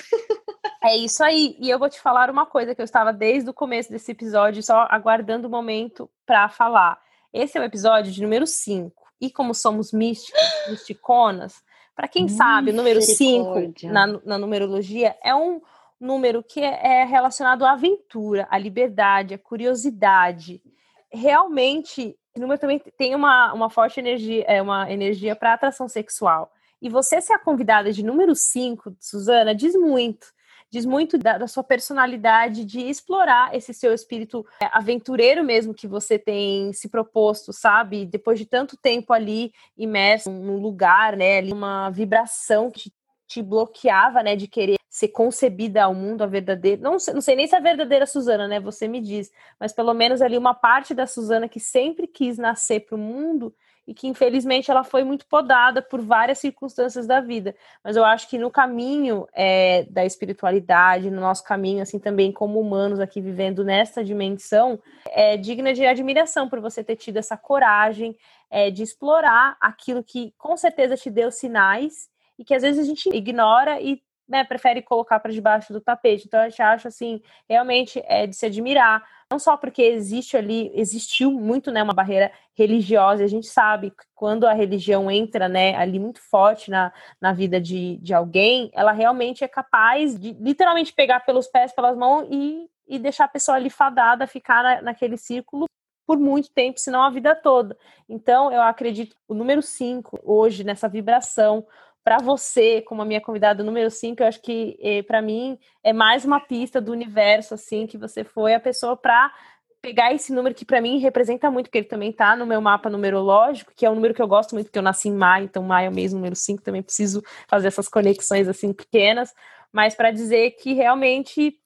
É 0.83 0.97
isso 0.97 1.23
aí. 1.25 1.57
E 1.61 1.69
eu 1.69 1.79
vou 1.79 1.89
te 1.89 2.01
falar 2.01 2.31
uma 2.31 2.47
coisa 2.47 2.75
que 2.75 2.81
eu 2.81 2.85
estava 2.85 3.13
desde 3.13 3.51
o 3.51 3.55
começo 3.55 3.91
desse 3.91 4.13
episódio 4.13 4.63
só 4.63 4.87
aguardando 4.91 5.49
o 5.49 5.51
momento 5.51 6.11
para 6.25 6.49
falar. 6.49 6.99
Esse 7.33 7.59
é 7.59 7.61
o 7.61 7.65
episódio 7.65 8.13
de 8.13 8.23
número 8.23 8.47
5. 8.47 8.93
E 9.21 9.31
como 9.31 9.55
somos 9.55 9.93
místicos, 9.93 10.41
misticonas, 10.69 11.63
para 11.95 12.09
quem 12.09 12.29
sabe, 12.29 12.71
o 12.71 12.75
número 12.75 13.01
5 13.01 13.75
na, 13.85 14.07
na 14.07 14.39
numerologia 14.39 15.17
é 15.25 15.35
um 15.35 15.63
número 15.99 16.43
que 16.43 16.61
é, 16.61 17.05
relacionado 17.05 17.65
à 17.65 17.73
aventura, 17.73 18.47
à 18.51 18.59
liberdade, 18.59 19.35
à 19.35 19.39
curiosidade. 19.39 20.63
Realmente, 21.11 22.15
o 22.37 22.41
número 22.41 22.61
também 22.61 22.79
tem 22.99 23.15
uma, 23.15 23.53
uma 23.55 23.71
forte 23.71 23.99
energia, 23.99 24.45
é 24.47 24.61
uma 24.61 24.91
energia 24.93 25.35
para 25.35 25.55
atração 25.55 25.89
sexual. 25.89 26.53
E 26.81 26.89
você 26.89 27.21
ser 27.21 27.33
a 27.33 27.39
convidada 27.39 27.93
de 27.93 28.05
número 28.05 28.35
5, 28.35 28.97
Suzana, 29.01 29.55
diz 29.55 29.75
muito. 29.75 30.35
Diz 30.69 30.85
muito 30.85 31.17
da, 31.17 31.39
da, 31.39 31.47
sua 31.47 31.63
personalidade 31.63 32.65
de 32.65 32.81
explorar 32.81 33.55
esse 33.55 33.73
seu 33.73 33.95
espírito 33.95 34.45
é, 34.61 34.69
aventureiro 34.73 35.45
mesmo 35.45 35.73
que 35.73 35.87
você 35.87 36.19
tem 36.19 36.73
se 36.73 36.89
proposto, 36.89 37.53
sabe? 37.53 38.05
Depois 38.05 38.37
de 38.39 38.47
tanto 38.47 38.77
tempo 38.77 39.13
ali 39.13 39.53
imerso 39.79 40.29
num 40.29 40.61
lugar, 40.61 41.17
né? 41.17 41.39
Ali 41.39 41.53
uma 41.53 41.89
vibração 41.91 42.69
que 42.69 42.93
te 43.29 43.43
bloqueava, 43.43 44.23
né, 44.23 44.37
de 44.37 44.47
querer 44.47 44.77
ser 44.89 45.09
concebida 45.09 45.85
ao 45.85 45.95
mundo, 45.95 46.23
a 46.23 46.27
verdadeira. 46.27 46.81
Não, 46.81 46.93
não 46.93 47.21
sei 47.21 47.37
nem 47.37 47.47
se 47.47 47.55
é 47.55 47.59
a 47.59 47.61
verdadeira 47.61 48.07
Suzana, 48.07 48.49
né? 48.49 48.59
Você 48.61 48.89
me 48.89 49.01
diz, 49.01 49.31
mas 49.61 49.73
pelo 49.73 49.93
menos 49.93 50.23
ali 50.23 50.39
uma 50.39 50.55
parte 50.55 50.95
da 50.95 51.07
Suzana 51.07 51.49
que 51.49 51.61
sempre 51.61 52.07
quis 52.07 52.39
nascer 52.39 52.81
para 52.81 52.95
o 52.97 52.99
mundo 52.99 53.55
e 53.87 53.95
que 53.95 54.09
infelizmente 54.09 54.71
ela 54.71 54.83
foi 54.83 55.05
muito 55.05 55.27
podada 55.27 55.81
por 55.81 56.01
várias 56.01 56.39
circunstâncias 56.39 57.07
da 57.07 57.21
vida. 57.21 57.55
Mas 57.85 57.97
eu 57.97 58.05
acho 58.05 58.29
que 58.29 58.37
no 58.37 58.51
caminho 58.51 59.27
é, 59.33 59.85
da 59.85 60.05
espiritualidade, 60.05 61.11
no 61.11 61.21
nosso 61.21 61.45
caminho, 61.45 61.83
assim 61.83 61.99
também 61.99 62.33
como 62.33 62.61
humanos 62.61 62.99
aqui 62.99 63.21
vivendo 63.21 63.65
nesta 63.65 64.05
dimensão, 64.05 64.79
é 65.07 65.37
digna 65.37 65.73
de 65.73 65.87
admiração 65.87 66.49
por 66.49 66.61
você 66.61 66.83
ter 66.83 66.97
tido 66.97 67.19
essa 67.19 67.37
coragem 67.37 68.17
é, 68.51 68.71
de 68.71 68.83
explorar 68.83 69.57
aquilo 69.61 70.03
que 70.03 70.35
com 70.37 70.57
certeza 70.57 70.97
te 70.97 71.11
deu 71.11 71.31
sinais 71.31 72.09
e 72.39 72.45
que 72.45 72.55
às 72.55 72.63
vezes 72.63 72.81
a 72.81 72.87
gente 72.87 73.09
ignora 73.09 73.81
e 73.81 74.03
né, 74.29 74.45
prefere 74.45 74.83
colocar 74.83 75.21
para 75.21 75.33
debaixo 75.33 75.73
do 75.73 75.81
tapete. 75.81 76.27
Então, 76.27 76.41
a 76.41 76.49
gente 76.49 76.61
acha, 76.61 76.89
assim, 76.89 77.23
realmente 77.49 78.03
é 78.07 78.27
de 78.27 78.35
se 78.35 78.47
admirar. 78.47 79.05
Não 79.31 79.39
só 79.39 79.57
porque 79.57 79.83
existe 79.83 80.37
ali, 80.37 80.71
existiu 80.75 81.33
muito, 81.33 81.71
né, 81.71 81.83
uma 81.83 81.93
barreira 81.93 82.31
religiosa, 82.55 83.25
a 83.25 83.29
gente 83.29 83.47
sabe 83.47 83.91
que 83.91 84.05
quando 84.15 84.47
a 84.47 84.53
religião 84.53 85.11
entra, 85.11 85.49
né, 85.49 85.77
ali 85.77 85.99
muito 85.99 86.21
forte 86.21 86.71
na, 86.71 86.93
na 87.21 87.33
vida 87.33 87.61
de, 87.61 87.97
de 87.99 88.15
alguém, 88.15 88.71
ela 88.73 88.93
realmente 88.93 89.45
é 89.45 89.49
capaz 89.49 90.19
de 90.19 90.33
literalmente 90.33 90.93
pegar 90.93 91.21
pelos 91.21 91.47
pés, 91.47 91.73
pelas 91.73 91.97
mãos 91.97 92.27
e, 92.31 92.69
e 92.89 92.99
deixar 92.99 93.25
a 93.25 93.29
pessoa 93.29 93.57
ali 93.57 93.71
fadada, 93.71 94.27
ficar 94.27 94.63
na, 94.63 94.83
naquele 94.83 95.17
círculo 95.17 95.67
por 96.07 96.19
muito 96.19 96.51
tempo, 96.53 96.79
senão 96.79 97.03
a 97.03 97.11
vida 97.11 97.35
toda. 97.35 97.77
Então, 98.09 98.53
eu 98.53 98.63
acredito 98.63 99.17
o 99.27 99.35
número 99.35 99.61
5 99.61 100.21
hoje 100.23 100.63
nessa 100.63 100.89
vibração, 100.89 101.67
para 102.07 102.19
você, 102.19 102.83
como 102.83 103.03
a 103.03 103.05
minha 103.05 103.21
convidada 103.21 103.65
número 103.65 103.91
5, 103.91 104.23
eu 104.23 104.29
acho 104.29 104.41
que 104.41 104.79
eh, 104.81 105.03
para 105.03 105.21
mim 105.21 105.59
é 105.83 105.93
mais 105.93 106.25
uma 106.25 106.39
pista 106.39 106.81
do 106.81 106.93
universo, 106.93 107.53
assim, 107.55 107.85
que 107.85 107.99
você 107.99 108.23
foi 108.23 108.55
a 108.55 108.61
pessoa 108.61 108.97
para 108.97 109.35
pegar 109.83 110.15
esse 110.15 110.33
número 110.33 110.55
que 110.55 110.65
para 110.65 110.81
mim 110.81 110.99
representa 110.99 111.51
muito, 111.51 111.67
porque 111.67 111.79
ele 111.79 111.89
também 111.89 112.11
está 112.11 112.37
no 112.37 112.47
meu 112.47 112.61
mapa 112.61 112.89
numerológico, 112.89 113.73
que 113.75 113.85
é 113.85 113.91
um 113.91 113.97
número 113.97 114.15
que 114.15 114.23
eu 114.23 114.29
gosto 114.29 114.55
muito, 114.55 114.67
porque 114.67 114.79
eu 114.79 114.85
nasci 114.85 115.09
em 115.09 115.17
maio, 115.17 115.47
então 115.47 115.65
maio 115.65 115.87
é 115.87 115.91
o 115.91 115.93
mês 115.93 116.13
número 116.13 116.37
5, 116.37 116.63
também 116.63 116.81
preciso 116.81 117.21
fazer 117.49 117.67
essas 117.67 117.89
conexões 117.89 118.47
assim 118.47 118.73
pequenas, 118.73 119.35
mas 119.73 119.97
para 119.97 120.13
dizer 120.13 120.53
que 120.53 120.75
realmente, 120.75 121.59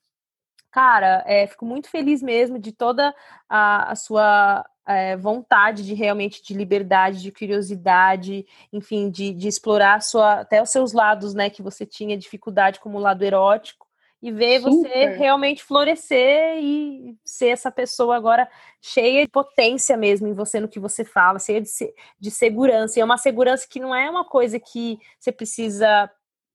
cara, 0.71 1.23
é, 1.27 1.47
fico 1.49 1.67
muito 1.67 1.91
feliz 1.91 2.23
mesmo 2.23 2.59
de 2.59 2.73
toda 2.73 3.15
a, 3.47 3.93
a 3.93 3.95
sua 3.95 4.65
é, 4.91 5.17
vontade 5.17 5.85
de 5.85 5.95
realmente 5.95 6.43
de 6.43 6.53
liberdade, 6.53 7.23
de 7.23 7.31
curiosidade, 7.31 8.45
enfim, 8.73 9.09
de, 9.09 9.33
de 9.33 9.47
explorar 9.47 10.03
sua, 10.03 10.41
até 10.41 10.61
os 10.61 10.71
seus 10.71 10.93
lados, 10.93 11.33
né, 11.33 11.49
que 11.49 11.63
você 11.63 11.87
tinha 11.87 12.19
dificuldade 12.19 12.81
como 12.81 12.99
lado 12.99 13.23
erótico, 13.25 13.87
e 14.23 14.31
ver 14.31 14.61
Super. 14.61 14.71
você 14.71 15.07
realmente 15.17 15.63
florescer 15.63 16.59
e 16.59 17.17
ser 17.25 17.49
essa 17.49 17.71
pessoa 17.71 18.17
agora 18.17 18.47
cheia 18.83 19.25
de 19.25 19.31
potência 19.31 19.97
mesmo 19.97 20.27
em 20.27 20.35
você 20.35 20.61
no 20.61 20.69
que 20.69 20.79
você 20.79 21.05
fala, 21.05 21.39
cheia 21.39 21.61
de, 21.61 21.71
de 22.19 22.31
segurança. 22.31 22.99
E 22.99 23.03
é 23.03 23.05
uma 23.05 23.17
segurança 23.17 23.67
que 23.67 23.81
não 23.81 23.95
é 23.95 24.11
uma 24.11 24.25
coisa 24.25 24.61
que 24.61 24.99
você 25.19 25.33
precisa 25.33 26.11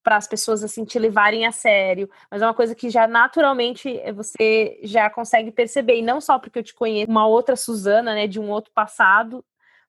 para 0.05 0.17
as 0.17 0.27
pessoas 0.27 0.63
assim 0.63 0.85
te 0.85 0.99
levarem 0.99 1.47
a 1.47 1.51
sério, 1.51 2.07
mas 2.29 2.39
é 2.39 2.45
uma 2.45 2.53
coisa 2.53 2.75
que 2.75 2.91
já 2.91 3.07
naturalmente 3.07 3.97
eh, 3.97 4.13
você 4.13 4.79
já 4.83 5.09
consegue 5.09 5.51
perceber, 5.51 5.97
e 5.97 6.03
não 6.03 6.21
só 6.21 6.37
porque 6.37 6.59
eu 6.59 6.63
te 6.63 6.75
conheço 6.75 7.09
uma 7.09 7.25
outra 7.25 7.55
Suzana, 7.55 8.13
né, 8.13 8.27
de 8.27 8.39
um 8.39 8.51
outro 8.51 8.71
passado, 8.71 9.43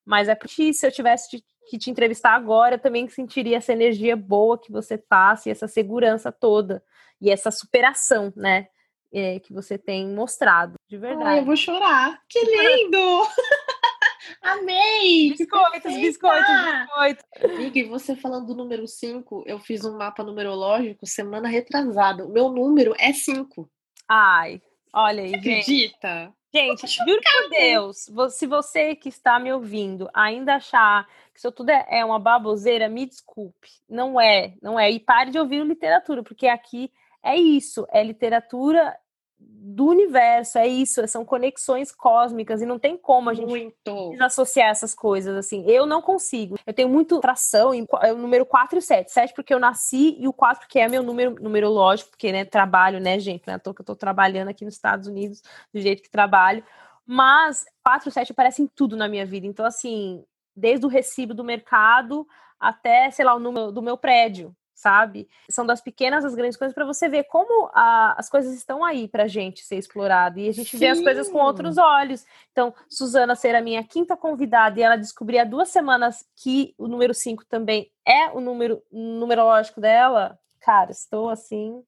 mas 0.07 0.27
é 0.27 0.35
porque 0.35 0.73
se 0.73 0.87
eu 0.87 0.91
tivesse 0.91 1.43
que 1.69 1.79
te 1.79 1.91
entrevistar 1.91 2.33
agora, 2.35 2.77
eu 2.77 2.79
também 2.79 3.07
sentiria 3.09 3.59
essa 3.59 3.75
energia 3.75 4.17
boa 4.17 4.59
que 4.59 4.73
você 4.73 4.97
passa 4.97 5.51
e 5.51 5.53
essa 5.53 5.69
segurança 5.69 6.33
toda 6.33 6.83
e 7.21 7.31
essa 7.31 7.51
superação, 7.51 8.33
né, 8.35 8.69
é, 9.13 9.39
que 9.39 9.53
você 9.53 9.77
tem 9.77 10.09
mostrado, 10.09 10.77
de 10.89 10.97
verdade. 10.97 11.29
Ai, 11.29 11.41
eu 11.41 11.45
vou 11.45 11.57
chorar. 11.57 12.23
Que 12.27 12.41
lindo! 12.41 12.99
Amei! 14.43 15.35
Biscoitos, 15.37 15.95
biscoitos, 15.95 16.47
biscoitos. 16.47 17.25
Amiga, 17.45 17.79
e 17.79 17.85
você 17.85 18.17
falando 18.17 18.47
do 18.47 18.55
número 18.55 18.87
5, 18.87 19.45
eu 19.47 19.59
fiz 19.59 19.85
um 19.85 19.97
mapa 19.97 20.23
numerológico 20.23 21.07
semana 21.07 21.49
retrasada. 21.49 22.25
O 22.25 22.33
meu 22.33 22.51
número 22.51 22.95
é 22.99 23.13
5. 23.13 23.69
Ai, 24.09 24.61
olha 24.93 25.23
aí. 25.23 25.31
Você 25.31 25.37
acredita? 25.37 26.33
Gente, 26.55 26.87
juro 26.87 27.21
por 27.21 27.51
Deus, 27.51 28.07
se 28.31 28.47
você 28.47 28.95
que 28.95 29.11
está 29.11 29.39
me 29.39 29.53
ouvindo 29.53 30.09
ainda 30.15 30.55
achar 30.55 31.07
que 31.33 31.39
isso 31.39 31.53
tudo 31.53 31.69
é, 31.71 31.87
é 31.91 32.05
uma 32.05 32.19
baboseira, 32.19 32.89
me 32.89 33.05
desculpe. 33.05 33.69
Não 33.89 34.19
é, 34.19 34.55
não 34.63 34.81
é. 34.81 34.91
E 34.91 34.99
pare 34.99 35.31
de 35.31 35.39
ouvir 35.39 35.63
literatura, 35.67 36.23
porque 36.23 36.47
aqui 36.47 36.91
é 37.23 37.37
isso, 37.37 37.87
é 37.91 38.03
literatura 38.03 38.97
do 39.39 39.87
universo, 39.87 40.59
é 40.59 40.67
isso, 40.67 41.07
são 41.07 41.25
conexões 41.25 41.93
cósmicas 41.93 42.63
e 42.63 42.67
não 42.67 42.79
tem 42.79 42.97
como 42.97 43.29
a 43.29 43.35
gente 43.35 43.49
muito. 43.49 44.11
desassociar 44.11 44.71
essas 44.71 44.95
coisas, 44.95 45.37
assim. 45.37 45.65
Eu 45.67 45.85
não 45.85 46.01
consigo. 46.01 46.59
Eu 46.67 46.73
tenho 46.73 46.89
muito 46.89 47.21
tração 47.21 47.75
em 47.75 47.87
é 48.01 48.13
o 48.13 48.17
número 48.17 48.47
4 48.47 48.79
e 48.79 48.83
7. 48.83 49.13
7 49.13 49.35
porque 49.35 49.53
eu 49.53 49.59
nasci 49.59 50.17
e 50.19 50.27
o 50.27 50.33
4 50.33 50.61
porque 50.61 50.79
é 50.79 50.89
meu 50.89 51.03
número 51.03 51.37
numerológico, 51.43 52.11
porque, 52.11 52.33
né, 52.33 52.45
trabalho, 52.45 52.99
né, 53.01 53.19
gente, 53.19 53.43
né, 53.47 53.59
tô, 53.59 53.75
que 53.75 53.83
eu 53.83 53.85
tô 53.85 53.95
trabalhando 53.95 54.49
aqui 54.49 54.65
nos 54.65 54.75
Estados 54.75 55.07
Unidos 55.09 55.43
do 55.73 55.81
jeito 55.81 56.03
que 56.03 56.11
trabalho. 56.11 56.65
Mas 57.05 57.65
4 57.85 58.09
e 58.09 58.13
7 58.13 58.33
aparecem 58.33 58.67
tudo 58.75 58.97
na 58.97 59.09
minha 59.09 59.27
vida. 59.27 59.47
Então, 59.47 59.67
assim, 59.67 60.25
desde 60.57 60.87
o 60.87 60.89
recibo 60.89 61.35
do 61.35 61.45
mercado 61.45 62.27
até, 62.59 63.11
sei 63.11 63.25
lá, 63.25 63.35
o 63.35 63.39
número 63.39 63.71
do 63.71 63.83
meu 63.83 63.99
prédio, 63.99 64.57
sabe? 64.77 65.27
São 65.49 65.65
das 65.67 65.81
pequenas 65.81 66.23
às 66.25 66.35
grandes 66.35 66.57
coisas 66.57 66.75
para 66.75 66.85
você 66.85 67.09
ver 67.09 67.25
como 67.25 67.71
a, 67.73 68.15
as 68.19 68.29
coisas 68.29 68.55
estão 68.55 68.85
aí 68.85 69.09
para 69.09 69.27
gente 69.27 69.65
ser 69.65 69.77
explorado 69.77 70.39
e 70.39 70.49
a 70.49 70.53
gente 70.53 70.73
Sim. 70.73 70.79
vê 70.79 70.89
as 70.89 71.01
coisas 71.01 71.29
com 71.29 71.39
outros 71.39 71.79
olhos. 71.79 72.27
Então, 72.53 72.75
Suzana 72.89 73.35
ser 73.35 73.55
a 73.55 73.63
minha 73.63 73.83
quinta 73.83 74.17
convidada 74.17 74.79
e 74.79 74.83
ela 74.83 74.97
descobrir 74.97 75.39
há 75.39 75.45
duas 75.45 75.71
semanas 75.71 76.25
que 76.37 76.75
o 76.77 76.87
número 76.87 77.15
5 77.15 77.47
também 77.47 77.91
é 78.07 78.29
o 78.29 78.41
número 78.41 78.83
numerológico 78.93 79.81
dela, 79.81 80.39
cara, 80.61 80.91
estou 80.91 81.31
assim 81.31 81.83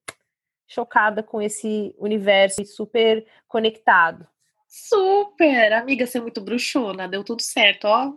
chocada 0.66 1.22
com 1.22 1.40
esse 1.40 1.94
universo 1.98 2.64
super 2.64 3.26
conectado. 3.46 4.26
Super! 4.68 5.72
Amiga, 5.72 6.06
você 6.06 6.18
é 6.18 6.20
muito 6.20 6.42
bruxona, 6.42 7.08
deu 7.08 7.24
tudo 7.24 7.40
certo, 7.40 7.86
ó. 7.86 8.12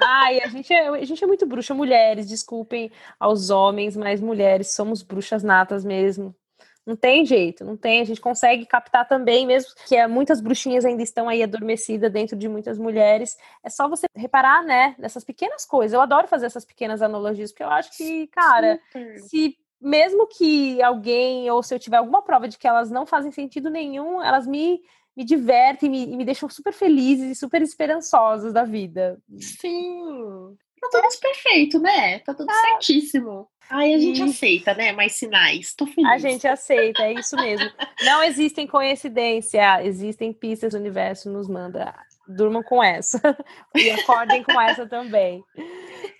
Ai, 0.00 0.40
a 0.40 0.46
gente 0.46 0.72
é, 0.72 0.88
a 0.88 1.04
gente 1.04 1.22
é 1.22 1.26
muito 1.26 1.44
bruxa, 1.44 1.74
mulheres, 1.74 2.28
desculpem 2.28 2.92
aos 3.18 3.50
homens, 3.50 3.96
mas 3.96 4.20
mulheres 4.20 4.72
somos 4.72 5.02
bruxas 5.02 5.42
natas 5.42 5.84
mesmo. 5.84 6.34
Não 6.86 6.94
tem 6.94 7.26
jeito, 7.26 7.64
não 7.64 7.76
tem. 7.76 8.00
A 8.00 8.04
gente 8.04 8.20
consegue 8.20 8.64
captar 8.64 9.08
também, 9.08 9.44
mesmo 9.44 9.72
que 9.88 9.96
é, 9.96 10.06
muitas 10.06 10.40
bruxinhas 10.40 10.84
ainda 10.84 11.02
estão 11.02 11.28
aí 11.28 11.42
adormecidas 11.42 12.12
dentro 12.12 12.36
de 12.36 12.48
muitas 12.48 12.78
mulheres. 12.78 13.36
É 13.64 13.68
só 13.68 13.88
você 13.88 14.06
reparar, 14.14 14.62
né, 14.62 14.94
nessas 14.96 15.24
pequenas 15.24 15.66
coisas. 15.66 15.92
Eu 15.92 16.00
adoro 16.00 16.28
fazer 16.28 16.46
essas 16.46 16.64
pequenas 16.64 17.02
analogias, 17.02 17.50
porque 17.50 17.64
eu 17.64 17.70
acho 17.70 17.96
que, 17.96 18.28
cara, 18.28 18.78
Super. 18.92 19.18
se 19.18 19.58
mesmo 19.80 20.28
que 20.28 20.80
alguém, 20.80 21.50
ou 21.50 21.60
se 21.62 21.74
eu 21.74 21.78
tiver 21.80 21.96
alguma 21.96 22.22
prova 22.22 22.46
de 22.46 22.56
que 22.56 22.68
elas 22.68 22.88
não 22.88 23.04
fazem 23.04 23.32
sentido 23.32 23.68
nenhum, 23.68 24.22
elas 24.22 24.46
me 24.46 24.80
me 25.16 25.24
divertem 25.24 25.88
me, 25.88 26.04
e 26.04 26.16
me 26.16 26.24
deixam 26.24 26.48
super 26.48 26.72
felizes 26.72 27.30
e 27.30 27.34
super 27.34 27.62
esperançosos 27.62 28.52
da 28.52 28.64
vida. 28.64 29.18
Sim. 29.38 30.56
Tá 30.80 30.88
tudo 30.90 31.20
perfeito, 31.20 31.80
né? 31.80 32.18
Tá 32.20 32.34
tudo 32.34 32.50
é. 32.50 32.54
certíssimo. 32.54 33.48
Ai, 33.68 33.94
a 33.94 33.98
gente 33.98 34.22
aceita, 34.22 34.74
né? 34.74 34.92
Mais 34.92 35.14
sinais. 35.14 35.74
Tô 35.74 35.86
feliz. 35.86 36.10
A 36.10 36.18
gente 36.18 36.46
aceita, 36.46 37.02
é 37.02 37.14
isso 37.14 37.34
mesmo. 37.34 37.68
Não 38.04 38.22
existem 38.22 38.66
coincidências, 38.66 39.84
existem 39.84 40.32
pistas, 40.32 40.74
o 40.74 40.76
universo 40.76 41.30
nos 41.30 41.48
manda 41.48 41.92
durmam 42.26 42.62
com 42.62 42.82
essa. 42.82 43.20
e 43.74 43.90
acordem 43.90 44.42
com 44.42 44.60
essa 44.60 44.86
também. 44.86 45.44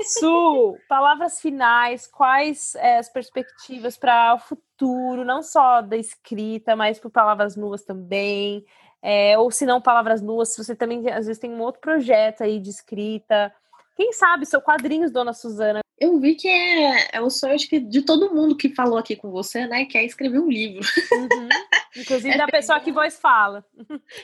Su, 0.02 0.76
palavras 0.88 1.40
finais, 1.40 2.06
quais 2.06 2.74
é, 2.76 2.98
as 2.98 3.08
perspectivas 3.08 3.96
para 3.96 4.34
o 4.34 4.38
futuro, 4.38 5.24
não 5.24 5.42
só 5.42 5.80
da 5.80 5.96
escrita, 5.96 6.76
mas 6.76 6.98
por 6.98 7.10
palavras 7.10 7.56
nuas 7.56 7.82
também, 7.82 8.64
é, 9.02 9.38
ou 9.38 9.50
se 9.50 9.64
não 9.64 9.80
palavras 9.80 10.20
nuas, 10.20 10.54
se 10.54 10.62
você 10.62 10.74
também 10.74 11.08
às 11.10 11.26
vezes 11.26 11.38
tem 11.38 11.50
um 11.50 11.60
outro 11.60 11.80
projeto 11.80 12.42
aí 12.42 12.58
de 12.58 12.70
escrita, 12.70 13.52
quem 13.96 14.12
sabe 14.12 14.44
seu 14.44 14.60
quadrinhos, 14.60 15.10
Dona 15.10 15.32
Suzana. 15.32 15.80
Eu 15.98 16.20
vi 16.20 16.34
que 16.34 16.46
é, 16.46 17.08
é 17.14 17.20
o 17.22 17.30
sonho 17.30 17.54
acho 17.54 17.66
que 17.66 17.80
de 17.80 18.02
todo 18.02 18.34
mundo 18.34 18.54
que 18.54 18.74
falou 18.74 18.98
aqui 18.98 19.16
com 19.16 19.30
você, 19.30 19.66
né? 19.66 19.86
Que 19.86 19.96
é 19.96 20.04
escrever 20.04 20.38
um 20.38 20.50
livro. 20.50 20.86
Uhum. 21.10 21.48
Inclusive 21.96 22.28
é 22.34 22.36
da 22.36 22.46
pessoa 22.46 22.78
que 22.78 22.92
voz 22.92 23.18
fala. 23.18 23.64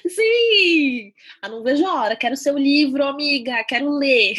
Sim! 0.07 1.15
Eu 1.43 1.49
não 1.49 1.63
vejo 1.63 1.87
a 1.87 1.95
hora. 1.95 2.17
Quero 2.17 2.37
seu 2.37 2.59
livro, 2.59 3.03
amiga. 3.03 3.65
Quero 3.67 3.89
ler. 3.89 4.35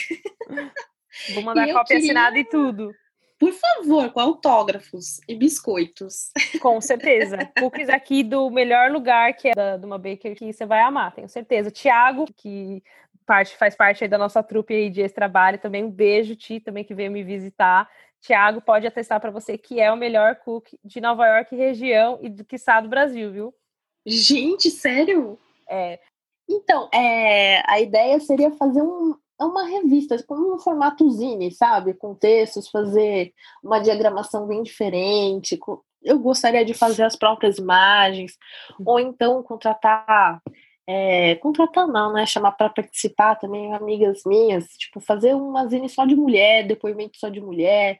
Vou 1.33 1.41
mandar 1.41 1.65
cópia 1.73 1.95
queria... 1.95 2.03
assinada 2.03 2.37
e 2.37 2.45
tudo. 2.45 2.93
Por 3.39 3.51
favor, 3.51 4.11
com 4.11 4.19
autógrafos 4.19 5.19
e 5.27 5.35
biscoitos. 5.35 6.31
Com 6.61 6.79
certeza. 6.79 7.37
Cookies 7.59 7.89
aqui 7.89 8.23
do 8.23 8.49
melhor 8.49 8.91
lugar, 8.91 9.33
que 9.33 9.49
é 9.49 9.53
da, 9.53 9.77
de 9.77 9.85
uma 9.85 9.97
baker 9.97 10.35
que 10.35 10.51
você 10.51 10.65
vai 10.65 10.81
amar, 10.81 11.13
tenho 11.13 11.27
certeza. 11.27 11.71
Tiago, 11.71 12.25
que 12.35 12.81
parte, 13.25 13.57
faz 13.57 13.75
parte 13.75 14.07
da 14.07 14.17
nossa 14.17 14.43
trupe 14.43 14.73
aí 14.73 14.89
de 14.89 15.01
esse 15.01 15.13
trabalho, 15.13 15.59
também 15.59 15.83
um 15.83 15.91
beijo, 15.91 16.35
Ti, 16.35 16.59
também 16.59 16.83
que 16.83 16.93
veio 16.93 17.11
me 17.11 17.23
visitar. 17.23 17.89
Tiago 18.21 18.61
pode 18.61 18.87
atestar 18.87 19.19
para 19.19 19.31
você 19.31 19.57
que 19.57 19.79
é 19.79 19.91
o 19.91 19.97
melhor 19.97 20.35
cookie 20.37 20.79
de 20.83 21.01
Nova 21.01 21.27
York 21.27 21.55
região 21.55 22.19
e 22.21 22.29
do 22.29 22.45
que 22.45 22.55
do 22.81 22.89
Brasil, 22.89 23.31
viu? 23.31 23.53
Gente, 24.05 24.69
sério? 24.69 25.37
É. 25.67 25.99
Então, 26.49 26.89
é, 26.93 27.61
a 27.69 27.81
ideia 27.81 28.19
seria 28.19 28.51
fazer 28.51 28.81
um, 28.81 29.15
é 29.39 29.45
uma 29.45 29.67
revista, 29.67 30.21
como 30.23 30.55
um 30.55 30.59
formato 30.59 31.09
zine, 31.09 31.51
sabe? 31.51 31.93
Com 31.93 32.15
textos, 32.15 32.69
fazer 32.69 33.33
uma 33.63 33.79
diagramação 33.79 34.47
bem 34.47 34.63
diferente. 34.63 35.59
Eu 36.03 36.19
gostaria 36.19 36.63
de 36.63 36.73
fazer 36.73 37.03
as 37.03 37.15
próprias 37.15 37.57
imagens, 37.57 38.37
ou 38.85 38.99
então 38.99 39.41
contratar. 39.43 40.41
É, 40.85 41.35
contratar 41.35 41.87
não, 41.87 42.11
né? 42.13 42.25
Chamar 42.25 42.51
para 42.53 42.69
participar 42.69 43.35
também 43.35 43.73
amigas 43.73 44.21
minhas, 44.25 44.67
tipo, 44.77 44.99
fazer 44.99 45.33
uma 45.33 45.65
zine 45.67 45.87
só 45.89 46.05
de 46.05 46.15
mulher, 46.15 46.67
depoimento 46.67 47.17
só 47.17 47.29
de 47.29 47.39
mulher. 47.39 47.99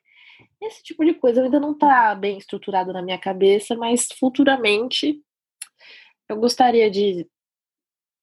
Esse 0.61 0.83
tipo 0.83 1.03
de 1.05 1.13
coisa 1.13 1.43
ainda 1.43 1.59
não 1.59 1.71
está 1.71 2.13
bem 2.15 2.37
estruturado 2.37 2.91
na 2.93 3.01
minha 3.01 3.17
cabeça, 3.17 3.75
mas 3.75 4.07
futuramente 4.19 5.21
eu 6.29 6.37
gostaria 6.37 6.89
de 6.89 7.27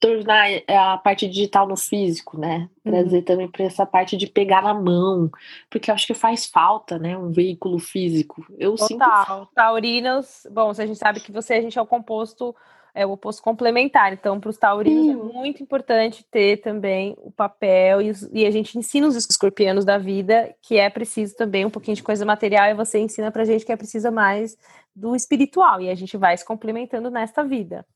tornar 0.00 0.50
é, 0.50 0.76
a 0.76 0.96
parte 0.96 1.28
digital 1.28 1.68
no 1.68 1.76
físico, 1.76 2.38
né? 2.38 2.68
Trazer 2.82 3.18
uhum. 3.18 3.22
também 3.22 3.48
para 3.48 3.64
essa 3.66 3.84
parte 3.84 4.16
de 4.16 4.26
pegar 4.26 4.62
na 4.62 4.72
mão, 4.72 5.30
porque 5.68 5.90
eu 5.90 5.94
acho 5.94 6.06
que 6.06 6.14
faz 6.14 6.46
falta, 6.46 6.98
né? 6.98 7.16
Um 7.16 7.30
veículo 7.30 7.78
físico. 7.78 8.44
Eu 8.58 8.74
Total. 8.76 9.26
sinto. 9.26 9.48
Taurinos, 9.54 10.46
bom, 10.50 10.70
a 10.70 10.74
gente 10.74 10.96
sabe 10.96 11.20
que 11.20 11.30
você 11.30 11.54
a 11.54 11.60
gente 11.60 11.78
é 11.78 11.82
o 11.82 11.86
composto 11.86 12.56
é 12.94 13.06
o 13.06 13.12
oposto 13.12 13.42
complementar. 13.42 14.12
Então, 14.12 14.40
para 14.40 14.50
os 14.50 14.58
taurinos 14.58 15.04
Sim. 15.04 15.30
é 15.30 15.32
muito 15.32 15.62
importante 15.62 16.24
ter 16.28 16.56
também 16.56 17.14
o 17.18 17.30
papel 17.30 18.02
e, 18.02 18.12
e, 18.32 18.46
a 18.46 18.50
gente 18.50 18.76
ensina 18.76 19.06
os 19.06 19.14
escorpianos 19.16 19.84
da 19.84 19.98
vida 19.98 20.54
que 20.60 20.76
é 20.76 20.90
preciso 20.90 21.36
também 21.36 21.64
um 21.64 21.70
pouquinho 21.70 21.96
de 21.96 22.02
coisa 22.02 22.24
material 22.24 22.68
e 22.68 22.74
você 22.74 22.98
ensina 22.98 23.30
para 23.30 23.42
a 23.42 23.44
gente 23.44 23.64
que 23.64 23.72
é 23.72 23.76
preciso 23.76 24.10
mais 24.10 24.56
do 24.94 25.14
espiritual 25.14 25.80
e 25.80 25.88
a 25.88 25.94
gente 25.94 26.16
vai 26.16 26.36
se 26.36 26.44
complementando 26.44 27.10
nesta 27.10 27.44
vida. 27.44 27.86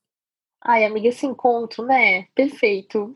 Ai, 0.65 0.87
amiga, 0.87 1.09
esse 1.09 1.27
encontro, 1.27 1.85
né? 1.85 2.27
Perfeito. 2.35 3.15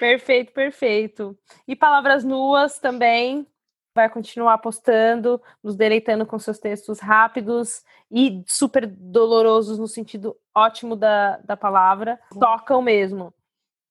perfeito, 0.00 0.50
perfeito. 0.50 1.38
E 1.68 1.76
palavras 1.76 2.24
nuas 2.24 2.78
também. 2.78 3.46
Vai 3.94 4.08
continuar 4.10 4.58
postando, 4.58 5.40
nos 5.62 5.74
deleitando 5.74 6.26
com 6.26 6.38
seus 6.38 6.58
textos 6.58 7.00
rápidos 7.00 7.82
e 8.10 8.42
super 8.46 8.86
dolorosos 8.86 9.78
no 9.78 9.86
sentido 9.86 10.36
ótimo 10.54 10.94
da, 10.96 11.38
da 11.38 11.56
palavra. 11.56 12.18
Tocam 12.38 12.82
mesmo. 12.82 13.32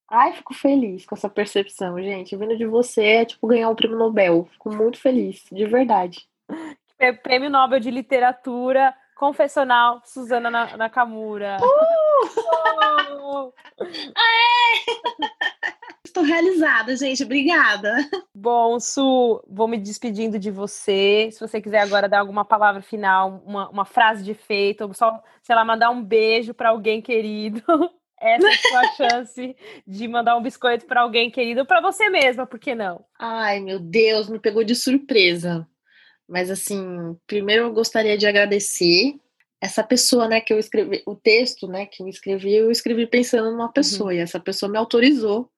Ai, 0.08 0.34
fico 0.34 0.54
feliz 0.54 1.06
com 1.06 1.16
essa 1.16 1.30
percepção, 1.30 2.00
gente. 2.00 2.36
Vindo 2.36 2.56
de 2.56 2.66
você 2.66 3.04
é 3.04 3.26
tipo 3.26 3.48
ganhar 3.48 3.70
um 3.70 3.76
prêmio 3.76 3.98
Nobel. 3.98 4.48
Fico 4.52 4.72
muito 4.72 5.00
feliz, 5.00 5.44
de 5.52 5.66
verdade. 5.66 6.28
Prêmio 7.24 7.50
Nobel 7.50 7.80
de 7.80 7.90
Literatura 7.90 8.96
Confessional, 9.16 10.02
Suzana 10.06 10.50
Nakamura. 10.78 11.58
Uh! 11.62 12.05
Estou 16.06 16.24
realizada, 16.24 16.96
gente. 16.96 17.24
Obrigada. 17.24 17.98
Bom, 18.34 18.80
Su, 18.80 19.44
vou 19.48 19.68
me 19.68 19.78
despedindo 19.78 20.40
de 20.40 20.50
você. 20.50 21.30
Se 21.32 21.40
você 21.40 21.62
quiser 21.62 21.80
agora 21.80 22.08
dar 22.08 22.20
alguma 22.20 22.46
palavra 22.46 22.82
final, 22.82 23.44
uma, 23.46 23.70
uma 23.70 23.86
frase 23.86 24.24
de 24.24 24.32
efeito, 24.32 24.86
ou 24.86 24.94
só, 24.94 25.22
sei 25.44 25.56
lá, 25.56 25.66
mandar 25.66 25.90
um 25.90 26.02
beijo 26.02 26.54
para 26.54 26.70
alguém 26.70 27.02
querido. 27.02 27.62
Essa 28.18 28.48
é 28.48 28.50
a 28.50 28.58
sua 28.58 28.88
chance 29.10 29.56
de 29.86 30.08
mandar 30.08 30.38
um 30.38 30.42
biscoito 30.42 30.86
para 30.86 31.02
alguém 31.02 31.30
querido, 31.30 31.66
para 31.66 31.82
você 31.82 32.10
mesma, 32.10 32.48
por 32.48 32.60
que 32.60 32.74
não? 32.74 33.04
Ai, 33.20 33.60
meu 33.60 33.78
Deus, 33.78 34.30
me 34.30 34.40
pegou 34.40 34.64
de 34.64 34.74
surpresa. 34.74 35.68
Mas 36.28 36.50
assim, 36.50 37.16
primeiro 37.28 37.66
eu 37.66 37.74
gostaria 37.74 38.18
de 38.18 38.26
agradecer 38.26 39.20
essa 39.66 39.84
pessoa, 39.84 40.28
né, 40.28 40.40
que 40.40 40.54
eu 40.54 40.60
escrevi, 40.60 41.02
o 41.08 41.16
texto, 41.16 41.68
né, 41.68 41.88
que 41.88 42.04
eu 42.04 42.08
escrevi, 42.08 42.54
eu 42.54 42.70
escrevi 42.70 43.08
pensando 43.08 43.52
numa 43.52 43.72
pessoa, 43.72 44.12
uhum. 44.12 44.18
e 44.18 44.20
essa 44.20 44.40
pessoa 44.40 44.72
me 44.72 44.78
autorizou 44.78 45.50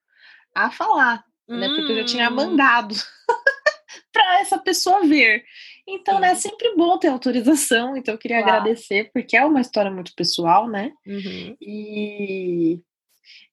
a 0.55 0.71
falar, 0.71 1.25
né, 1.47 1.67
porque 1.67 1.91
eu 1.91 1.97
já 1.97 2.05
tinha 2.05 2.29
hum. 2.29 2.35
mandado 2.35 2.95
para 4.11 4.39
essa 4.39 4.57
pessoa 4.57 5.05
ver. 5.05 5.43
Então, 5.85 6.19
né, 6.19 6.31
é 6.31 6.35
sempre 6.35 6.73
bom 6.75 6.97
ter 6.97 7.09
autorização, 7.09 7.97
então 7.97 8.13
eu 8.13 8.17
queria 8.17 8.41
claro. 8.41 8.61
agradecer, 8.61 9.11
porque 9.13 9.35
é 9.35 9.45
uma 9.45 9.61
história 9.61 9.91
muito 9.91 10.15
pessoal, 10.15 10.69
né, 10.69 10.93
uhum. 11.05 11.57
e 11.61 12.79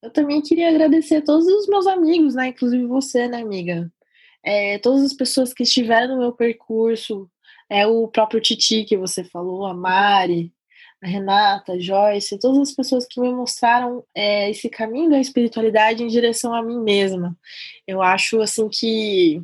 eu 0.01 0.11
também 0.11 0.41
queria 0.41 0.69
agradecer 0.69 1.17
a 1.17 1.23
todos 1.23 1.47
os 1.47 1.67
meus 1.67 1.87
amigos, 1.89 2.37
né, 2.37 2.49
inclusive 2.49 2.87
você, 2.87 3.27
né, 3.27 3.43
amiga, 3.43 3.93
é, 4.45 4.79
todas 4.79 5.03
as 5.03 5.15
pessoas 5.15 5.53
que 5.53 5.65
estiveram 5.65 6.15
no 6.15 6.21
meu 6.21 6.33
percurso, 6.33 7.29
é 7.69 7.87
o 7.87 8.09
próprio 8.09 8.41
Titi 8.41 8.85
que 8.85 8.97
você 8.97 9.25
falou, 9.25 9.67
a 9.67 9.75
Mari, 9.75 10.53
a 11.03 11.07
Renata, 11.07 11.73
a 11.73 11.79
Joyce, 11.79 12.39
todas 12.39 12.59
as 12.59 12.73
pessoas 12.73 13.07
que 13.07 13.21
me 13.21 13.33
mostraram 13.33 14.05
é, 14.15 14.51
esse 14.51 14.69
caminho 14.69 15.11
da 15.11 15.19
espiritualidade 15.19 16.03
em 16.03 16.09
direção 16.09 16.55
a 16.55 16.63
mim 16.63 16.81
mesma. 16.81 17.37
Eu 17.87 18.03
acho 18.03 18.41
assim 18.41 18.69
que 18.69 19.43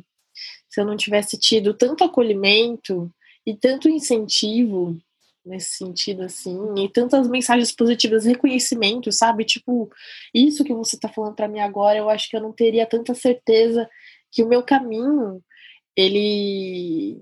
se 0.69 0.79
eu 0.79 0.85
não 0.85 0.95
tivesse 0.95 1.37
tido 1.37 1.73
tanto 1.73 2.03
acolhimento 2.03 3.11
e 3.45 3.55
tanto 3.55 3.89
incentivo 3.89 4.97
nesse 5.45 5.77
sentido 5.77 6.21
assim, 6.23 6.57
e 6.77 6.87
tantas 6.87 7.27
mensagens 7.27 7.71
positivas, 7.71 8.25
reconhecimento, 8.25 9.11
sabe? 9.11 9.43
Tipo, 9.43 9.89
isso 10.33 10.63
que 10.63 10.73
você 10.73 10.97
tá 10.99 11.09
falando 11.09 11.35
para 11.35 11.47
mim 11.47 11.59
agora, 11.59 11.97
eu 11.97 12.09
acho 12.09 12.29
que 12.29 12.35
eu 12.35 12.41
não 12.41 12.53
teria 12.53 12.85
tanta 12.85 13.13
certeza 13.15 13.89
que 14.31 14.43
o 14.43 14.47
meu 14.47 14.63
caminho 14.63 15.43
ele 15.95 17.21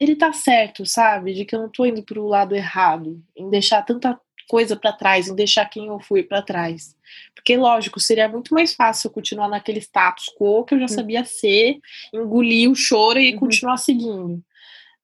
ele 0.00 0.16
tá 0.16 0.32
certo, 0.32 0.86
sabe? 0.86 1.34
De 1.34 1.44
que 1.44 1.54
eu 1.54 1.60
não 1.60 1.68
tô 1.68 1.84
indo 1.84 2.02
pro 2.02 2.26
lado 2.26 2.56
errado, 2.56 3.22
em 3.36 3.50
deixar 3.50 3.82
tanta 3.82 4.18
coisa 4.48 4.74
para 4.74 4.92
trás, 4.92 5.28
em 5.28 5.34
deixar 5.34 5.66
quem 5.66 5.86
eu 5.88 6.00
fui 6.00 6.22
para 6.22 6.42
trás. 6.42 6.96
Porque, 7.34 7.56
lógico, 7.56 8.00
seria 8.00 8.28
muito 8.28 8.52
mais 8.54 8.74
fácil 8.74 9.10
continuar 9.10 9.48
naquele 9.48 9.78
status 9.78 10.26
quo 10.36 10.64
que 10.64 10.74
eu 10.74 10.78
já 10.78 10.86
uhum. 10.86 10.88
sabia 10.88 11.24
ser, 11.24 11.78
engolir 12.12 12.70
o 12.70 12.74
choro 12.74 13.20
e 13.20 13.32
uhum. 13.32 13.38
continuar 13.38 13.76
seguindo. 13.76 14.42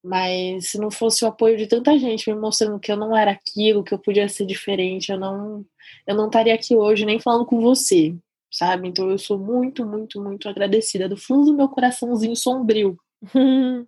Mas 0.03 0.71
se 0.71 0.79
não 0.79 0.91
fosse 0.91 1.25
o 1.25 1.29
apoio 1.29 1.57
de 1.57 1.67
tanta 1.67 1.99
gente 1.99 2.31
me 2.31 2.39
mostrando 2.39 2.81
que 2.81 2.91
eu 2.91 2.97
não 2.97 3.17
era 3.17 3.33
aquilo, 3.33 3.85
que 3.85 3.93
eu 3.93 3.99
podia 3.99 4.29
ser 4.29 4.47
diferente, 4.47 5.11
eu 5.13 5.19
não 5.19 5.65
eu 6.07 6.15
não 6.17 6.27
estaria 6.27 6.55
aqui 6.55 6.77
hoje 6.77 7.05
nem 7.05 7.21
falando 7.21 7.47
com 7.47 7.61
você 7.61 8.17
sabe? 8.51 8.89
Então 8.89 9.11
eu 9.11 9.19
sou 9.19 9.39
muito, 9.39 9.85
muito, 9.85 10.23
muito 10.23 10.49
agradecida 10.49 11.09
do 11.09 11.17
fundo 11.17 11.47
do 11.47 11.57
meu 11.57 11.69
coraçãozinho 11.69 12.35
sombrio. 12.35 12.97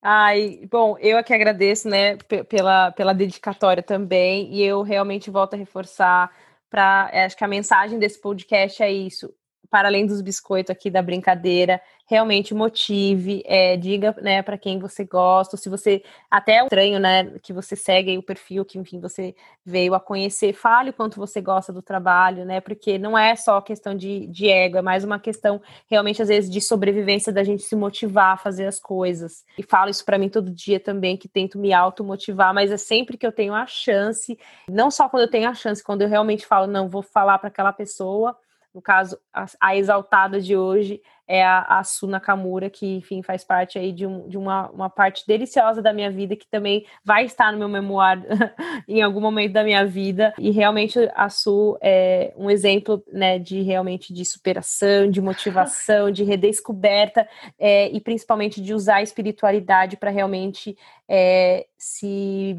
Ai, 0.00 0.60
bom, 0.70 0.96
eu 1.00 1.18
aqui 1.18 1.34
agradeço, 1.34 1.88
né, 1.88 2.16
pela, 2.48 2.92
pela 2.92 3.12
dedicatória 3.12 3.82
também, 3.82 4.54
e 4.54 4.62
eu 4.62 4.82
realmente 4.82 5.28
volto 5.30 5.54
a 5.54 5.56
reforçar 5.56 6.30
para, 6.70 7.10
acho 7.26 7.36
que 7.36 7.42
a 7.44 7.48
mensagem 7.48 7.98
desse 7.98 8.20
podcast 8.20 8.80
é 8.80 8.92
isso, 8.92 9.34
para 9.70 9.88
além 9.88 10.06
dos 10.06 10.20
biscoitos 10.20 10.70
aqui 10.70 10.90
da 10.90 11.02
brincadeira, 11.02 11.80
realmente 12.08 12.54
motive, 12.54 13.42
é, 13.44 13.76
diga, 13.76 14.16
né, 14.22 14.40
para 14.40 14.56
quem 14.56 14.78
você 14.78 15.04
gosta, 15.04 15.58
se 15.58 15.68
você 15.68 16.02
até 16.30 16.56
é 16.56 16.62
estranho, 16.62 16.98
né, 16.98 17.24
que 17.42 17.52
você 17.52 17.76
segue 17.76 18.16
o 18.16 18.22
perfil 18.22 18.64
que, 18.64 18.78
enfim, 18.78 18.98
você 18.98 19.34
veio 19.64 19.94
a 19.94 20.00
conhecer, 20.00 20.54
fale 20.54 20.88
o 20.88 20.92
quanto 20.92 21.18
você 21.18 21.38
gosta 21.42 21.70
do 21.70 21.82
trabalho, 21.82 22.46
né, 22.46 22.62
porque 22.62 22.96
não 22.96 23.16
é 23.16 23.36
só 23.36 23.60
questão 23.60 23.94
de, 23.94 24.26
de 24.26 24.48
ego, 24.48 24.78
é 24.78 24.82
mais 24.82 25.04
uma 25.04 25.18
questão 25.18 25.60
realmente 25.86 26.22
às 26.22 26.28
vezes 26.28 26.48
de 26.48 26.62
sobrevivência 26.62 27.30
da 27.30 27.44
gente 27.44 27.62
se 27.62 27.76
motivar 27.76 28.32
a 28.32 28.38
fazer 28.38 28.66
as 28.66 28.80
coisas. 28.80 29.44
E 29.58 29.62
falo 29.62 29.90
isso 29.90 30.04
para 30.04 30.16
mim 30.16 30.30
todo 30.30 30.50
dia 30.50 30.80
também, 30.80 31.14
que 31.14 31.28
tento 31.28 31.58
me 31.58 31.74
automotivar, 31.74 32.54
mas 32.54 32.72
é 32.72 32.78
sempre 32.78 33.18
que 33.18 33.26
eu 33.26 33.32
tenho 33.32 33.52
a 33.52 33.66
chance, 33.66 34.38
não 34.66 34.90
só 34.90 35.10
quando 35.10 35.24
eu 35.24 35.30
tenho 35.30 35.50
a 35.50 35.54
chance, 35.54 35.84
quando 35.84 36.00
eu 36.00 36.08
realmente 36.08 36.46
falo, 36.46 36.66
não, 36.66 36.88
vou 36.88 37.02
falar 37.02 37.38
para 37.38 37.48
aquela 37.48 37.72
pessoa, 37.72 38.34
no 38.74 38.82
caso, 38.82 39.18
a, 39.32 39.46
a 39.60 39.76
exaltada 39.76 40.40
de 40.40 40.56
hoje 40.56 41.00
é 41.28 41.44
a, 41.44 41.60
a 41.78 41.84
Su 41.84 42.06
Nakamura, 42.06 42.70
que, 42.70 42.96
enfim, 42.96 43.22
faz 43.22 43.44
parte 43.44 43.78
aí 43.78 43.92
de, 43.92 44.06
um, 44.06 44.26
de 44.28 44.38
uma, 44.38 44.70
uma 44.70 44.88
parte 44.88 45.26
deliciosa 45.26 45.82
da 45.82 45.92
minha 45.92 46.10
vida, 46.10 46.34
que 46.34 46.48
também 46.48 46.86
vai 47.04 47.24
estar 47.24 47.52
no 47.52 47.58
meu 47.58 47.68
memoir 47.68 48.22
em 48.88 49.02
algum 49.02 49.20
momento 49.20 49.52
da 49.52 49.62
minha 49.62 49.84
vida. 49.84 50.32
E 50.38 50.50
realmente 50.50 50.98
a 51.14 51.28
Su 51.28 51.78
é 51.82 52.32
um 52.36 52.50
exemplo, 52.50 53.04
né, 53.12 53.38
de 53.38 53.60
realmente 53.60 54.12
de 54.12 54.24
superação, 54.24 55.10
de 55.10 55.20
motivação, 55.20 56.10
de 56.10 56.24
redescoberta 56.24 57.28
é, 57.58 57.90
e 57.90 58.00
principalmente 58.00 58.62
de 58.62 58.72
usar 58.72 58.96
a 58.96 59.02
espiritualidade 59.02 59.98
para 59.98 60.10
realmente 60.10 60.76
é, 61.06 61.66
se 61.76 62.58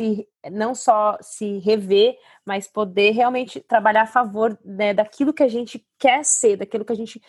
se 0.00 0.26
não 0.50 0.74
só 0.74 1.18
se 1.20 1.58
rever, 1.58 2.16
mas 2.44 2.66
poder 2.66 3.10
realmente 3.10 3.60
trabalhar 3.60 4.02
a 4.02 4.06
favor 4.06 4.58
né, 4.64 4.94
daquilo 4.94 5.34
que 5.34 5.42
a 5.42 5.48
gente 5.48 5.86
quer 5.98 6.24
ser, 6.24 6.56
daquilo 6.56 6.86
que 6.86 6.92
a 6.92 6.96
gente 6.96 7.20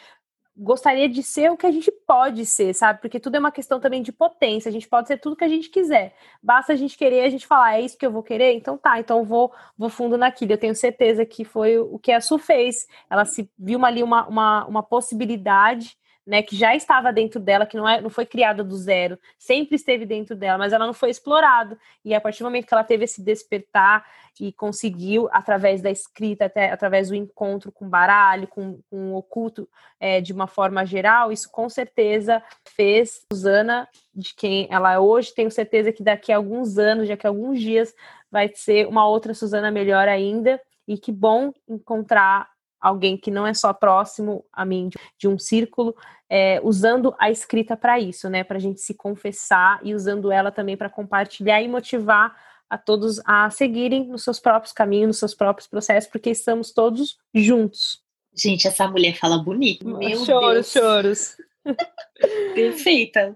gostaria 0.56 1.10
de 1.10 1.22
ser 1.22 1.52
o 1.52 1.58
que 1.58 1.66
a 1.66 1.72
gente 1.72 1.92
pode 2.08 2.46
ser, 2.46 2.74
sabe? 2.74 3.02
Porque 3.02 3.20
tudo 3.20 3.36
é 3.36 3.40
uma 3.40 3.52
questão 3.52 3.80
também 3.80 4.02
de 4.02 4.12
potência. 4.12 4.70
A 4.70 4.72
gente 4.72 4.88
pode 4.88 5.08
ser 5.08 5.18
tudo 5.18 5.36
que 5.36 5.44
a 5.44 5.50
gente 5.50 5.70
quiser. 5.70 6.14
Basta 6.42 6.72
a 6.72 6.76
gente 6.76 6.98
querer, 6.98 7.24
a 7.24 7.30
gente 7.30 7.46
falar, 7.46 7.76
é 7.76 7.82
isso 7.82 7.98
que 7.98 8.06
eu 8.06 8.12
vou 8.12 8.24
querer? 8.24 8.54
Então 8.54 8.78
tá, 8.78 9.00
então 9.00 9.26
vou, 9.26 9.52
vou 9.78 9.90
fundo 9.90 10.18
naquilo. 10.18 10.54
Eu 10.54 10.58
tenho 10.58 10.76
certeza 10.76 11.26
que 11.26 11.44
foi 11.44 11.78
o 11.78 12.00
que 12.00 12.12
a 12.12 12.22
Su 12.22 12.38
fez. 12.38 12.86
Ela 13.10 13.26
se 13.26 13.50
viu 13.58 13.84
ali 13.86 14.02
uma, 14.02 14.28
uma, 14.28 14.66
uma 14.66 14.84
possibilidade 14.84 15.98
né, 16.26 16.44
que 16.44 16.56
já 16.56 16.76
estava 16.76 17.12
dentro 17.12 17.40
dela, 17.40 17.66
que 17.66 17.76
não, 17.76 17.88
é, 17.88 18.00
não 18.00 18.10
foi 18.10 18.26
criada 18.26 18.64
do 18.64 18.76
zero, 18.78 19.18
sempre 19.40 19.76
esteve 19.76 20.06
dentro 20.06 20.36
dela, 20.36 20.58
mas 20.58 20.72
ela 20.72 20.86
não 20.86 20.94
foi 20.94 21.10
explorada. 21.10 21.78
E 22.06 22.14
a 22.14 22.22
partir 22.22 22.40
do 22.40 22.46
momento 22.46 22.68
que 22.68 22.74
ela 22.74 22.84
teve 22.84 23.06
esse 23.06 23.24
despertar 23.24 24.06
e 24.40 24.52
conseguiu, 24.52 25.28
através 25.32 25.82
da 25.82 25.90
escrita, 25.90 26.46
até 26.46 26.72
através 26.72 27.10
do 27.10 27.16
encontro 27.16 27.72
com 27.72 27.90
baralho, 27.90 28.48
com, 28.48 28.80
com 28.90 29.14
o 29.14 29.18
oculto 29.18 29.68
é, 30.00 30.22
de 30.22 30.32
uma 30.32 30.48
forma 30.48 30.86
geral, 30.86 31.32
isso 31.32 31.50
com 31.52 31.68
certeza 31.70 32.42
fez 32.64 33.26
Susana, 33.32 33.88
de 34.14 34.34
quem 34.36 34.68
ela 34.70 34.94
é 34.94 35.00
hoje, 35.00 35.34
tenho 35.34 35.52
certeza 35.52 35.92
que 35.92 36.04
daqui 36.04 36.32
a 36.32 36.38
alguns 36.38 36.78
anos, 36.78 37.08
daqui 37.08 37.26
a 37.26 37.30
alguns 37.30 37.60
dias, 37.60 37.94
vai 38.32 38.50
ser 38.54 38.88
uma 38.88 39.08
outra 39.08 39.34
Susana 39.34 39.72
melhor 39.72 40.08
ainda. 40.08 40.62
E 40.88 40.98
que 40.98 41.12
bom 41.12 41.54
encontrar 41.70 42.51
alguém 42.82 43.16
que 43.16 43.30
não 43.30 43.46
é 43.46 43.54
só 43.54 43.72
próximo 43.72 44.44
a 44.52 44.66
mim 44.66 44.90
de 45.18 45.28
um 45.28 45.38
círculo, 45.38 45.96
é, 46.30 46.60
usando 46.64 47.14
a 47.20 47.30
escrita 47.30 47.78
para 47.78 48.00
isso, 48.00 48.30
né? 48.30 48.44
Para 48.44 48.58
a 48.58 48.62
gente 48.62 48.82
se 48.82 48.94
confessar 48.94 49.80
e 49.84 49.94
usando 49.94 50.32
ela 50.32 50.52
também 50.52 50.76
para 50.76 50.90
compartilhar 50.90 51.62
e 51.62 51.68
motivar 51.68 52.36
a 52.70 52.78
todos 52.78 53.22
a 53.26 53.50
seguirem 53.50 54.08
nos 54.08 54.24
seus 54.24 54.40
próprios 54.40 54.74
caminhos, 54.74 55.08
nos 55.08 55.20
seus 55.20 55.36
próprios 55.36 55.68
processos, 55.68 56.10
porque 56.10 56.30
estamos 56.30 56.72
todos 56.72 57.18
juntos. 57.34 58.02
Gente, 58.34 58.66
essa 58.66 58.88
mulher 58.88 59.18
fala 59.18 59.38
bonito. 59.38 59.86
Meu 59.86 60.26
choros, 60.26 60.54
Deus. 60.54 60.72
choros. 60.72 61.38
Perfeita. 62.56 63.36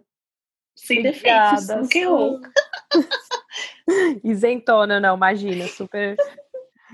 Sem 0.73 1.01
defeitos, 1.01 1.67
não 1.67 1.87
que 1.87 1.99
eu. 1.99 2.39
Isentona, 4.23 4.99
não, 4.99 5.15
imagina, 5.15 5.67
super 5.67 6.15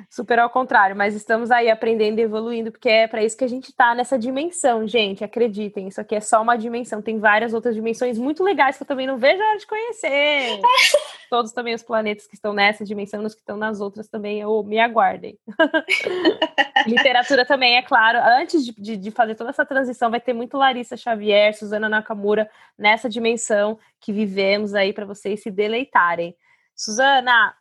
Super 0.09 0.39
ao 0.39 0.49
contrário, 0.49 0.95
mas 0.95 1.15
estamos 1.15 1.51
aí 1.51 1.69
aprendendo 1.69 2.19
e 2.19 2.23
evoluindo, 2.23 2.71
porque 2.71 2.89
é 2.89 3.07
para 3.07 3.23
isso 3.23 3.37
que 3.37 3.43
a 3.43 3.47
gente 3.47 3.69
está 3.69 3.93
nessa 3.95 4.17
dimensão, 4.17 4.87
gente. 4.87 5.23
Acreditem, 5.23 5.87
isso 5.87 5.99
aqui 6.01 6.15
é 6.15 6.19
só 6.19 6.41
uma 6.41 6.57
dimensão. 6.57 7.01
Tem 7.01 7.19
várias 7.19 7.53
outras 7.53 7.75
dimensões 7.75 8.17
muito 8.17 8.43
legais 8.43 8.77
que 8.77 8.83
eu 8.83 8.87
também 8.87 9.07
não 9.07 9.17
vejo 9.17 9.41
a 9.41 9.47
hora 9.47 9.57
de 9.57 9.67
conhecer. 9.67 10.59
Todos 11.29 11.51
também 11.51 11.73
os 11.73 11.83
planetas 11.83 12.27
que 12.27 12.35
estão 12.35 12.53
nessa 12.53 12.83
dimensão, 12.83 13.23
os 13.23 13.33
que 13.33 13.41
estão 13.41 13.57
nas 13.57 13.79
outras 13.79 14.07
também, 14.07 14.41
eu 14.41 14.63
me 14.63 14.79
aguardem. 14.79 15.37
Literatura 16.85 17.45
também, 17.45 17.77
é 17.77 17.81
claro. 17.81 18.19
Antes 18.19 18.65
de, 18.65 18.73
de, 18.73 18.97
de 18.97 19.11
fazer 19.11 19.35
toda 19.35 19.49
essa 19.49 19.65
transição, 19.65 20.11
vai 20.11 20.19
ter 20.19 20.33
muito 20.33 20.57
Larissa 20.57 20.97
Xavier, 20.97 21.53
Suzana 21.55 21.87
Nakamura 21.87 22.49
nessa 22.77 23.07
dimensão 23.07 23.79
que 23.99 24.11
vivemos 24.11 24.73
aí 24.73 24.91
para 24.91 25.05
vocês 25.05 25.41
se 25.41 25.51
deleitarem. 25.51 26.35
Suzana, 26.75 27.53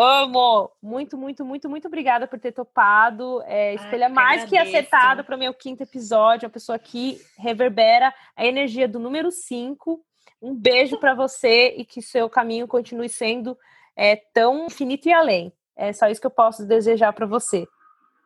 Amo! 0.00 0.70
Muito, 0.80 1.18
muito, 1.18 1.44
muito, 1.44 1.68
muito 1.68 1.88
obrigada 1.88 2.28
por 2.28 2.38
ter 2.38 2.52
topado. 2.52 3.42
É, 3.46 3.74
escolha 3.74 4.06
Ai, 4.06 4.12
mais 4.12 4.44
que 4.44 4.56
acertado 4.56 5.24
para 5.24 5.34
o 5.34 5.38
meu 5.38 5.52
quinto 5.52 5.82
episódio. 5.82 6.46
A 6.46 6.50
pessoa 6.50 6.78
que 6.78 7.20
reverbera 7.36 8.14
a 8.36 8.46
energia 8.46 8.86
do 8.86 9.00
número 9.00 9.32
5. 9.32 10.00
Um 10.40 10.54
beijo 10.54 10.98
para 10.98 11.16
você 11.16 11.74
e 11.76 11.84
que 11.84 12.00
seu 12.00 12.30
caminho 12.30 12.68
continue 12.68 13.08
sendo 13.08 13.58
é, 13.96 14.14
tão 14.14 14.66
infinito 14.66 15.08
e 15.08 15.12
além. 15.12 15.52
É 15.74 15.92
só 15.92 16.06
isso 16.06 16.20
que 16.20 16.28
eu 16.28 16.30
posso 16.30 16.64
desejar 16.64 17.12
para 17.12 17.26
você. 17.26 17.66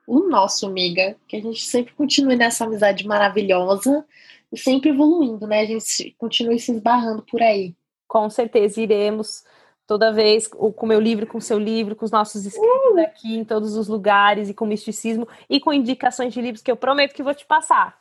O 0.07 0.29
nosso, 0.29 0.67
amiga, 0.67 1.17
que 1.27 1.37
a 1.37 1.41
gente 1.41 1.65
sempre 1.65 1.95
continue 1.95 2.37
nessa 2.37 2.67
amizade 2.67 3.07
maravilhosa 3.07 4.05
e 4.53 4.59
sempre 4.59 4.91
evoluindo, 4.91 5.47
né? 5.47 5.61
A 5.61 5.67
gente 5.67 6.15
continue 6.19 6.59
se 6.59 6.71
esbarrando 6.71 7.23
por 7.23 7.41
aí. 7.41 7.75
Com 8.07 8.29
certeza 8.29 8.79
iremos 8.79 9.43
toda 9.87 10.13
vez 10.13 10.47
com 10.47 10.73
o 10.75 10.87
meu 10.87 11.01
livro, 11.01 11.27
com 11.27 11.39
o 11.39 11.43
seu 11.43 11.59
livro, 11.59 11.97
com 11.97 12.05
os 12.05 12.11
nossos 12.11 12.47
escritos 12.47 12.97
uh! 12.97 13.01
aqui 13.01 13.37
em 13.37 13.45
todos 13.45 13.77
os 13.77 13.89
lugares 13.89 14.49
e 14.49 14.55
com 14.55 14.67
misticismo 14.67 15.27
e 15.49 15.61
com 15.61 15.73
indicações 15.73 16.33
de 16.33 16.41
livros 16.41 16.63
que 16.63 16.71
eu 16.71 16.77
prometo 16.77 17.15
que 17.15 17.23
vou 17.23 17.35
te 17.35 17.45
passar. 17.45 17.99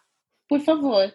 Por 0.48 0.60
favor. 0.60 1.14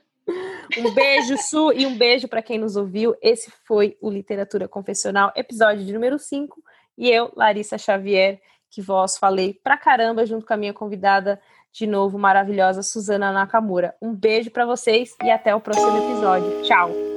Um 0.79 0.93
beijo, 0.93 1.37
Su, 1.39 1.73
e 1.73 1.87
um 1.87 1.97
beijo 1.97 2.27
para 2.27 2.43
quem 2.43 2.59
nos 2.59 2.77
ouviu. 2.77 3.15
Esse 3.23 3.51
foi 3.65 3.97
o 4.01 4.11
Literatura 4.11 4.67
Confessional, 4.67 5.33
episódio 5.37 5.85
de 5.85 5.93
número 5.93 6.19
5. 6.19 6.61
E 6.99 7.09
eu, 7.11 7.33
Larissa 7.37 7.79
Xavier, 7.79 8.41
que 8.71 8.83
vos 8.83 9.17
falei 9.17 9.55
pra 9.63 9.77
caramba 9.77 10.27
junto 10.27 10.45
com 10.45 10.53
a 10.53 10.57
minha 10.57 10.73
convidada 10.73 11.41
de 11.73 11.87
novo, 11.87 12.19
maravilhosa 12.19 12.83
Suzana 12.83 13.33
Nakamura. 13.33 13.95
Um 14.01 14.15
beijo 14.15 14.51
para 14.51 14.65
vocês 14.65 15.15
e 15.23 15.31
até 15.31 15.55
o 15.55 15.61
próximo 15.61 15.97
episódio. 15.99 16.63
Tchau! 16.63 17.16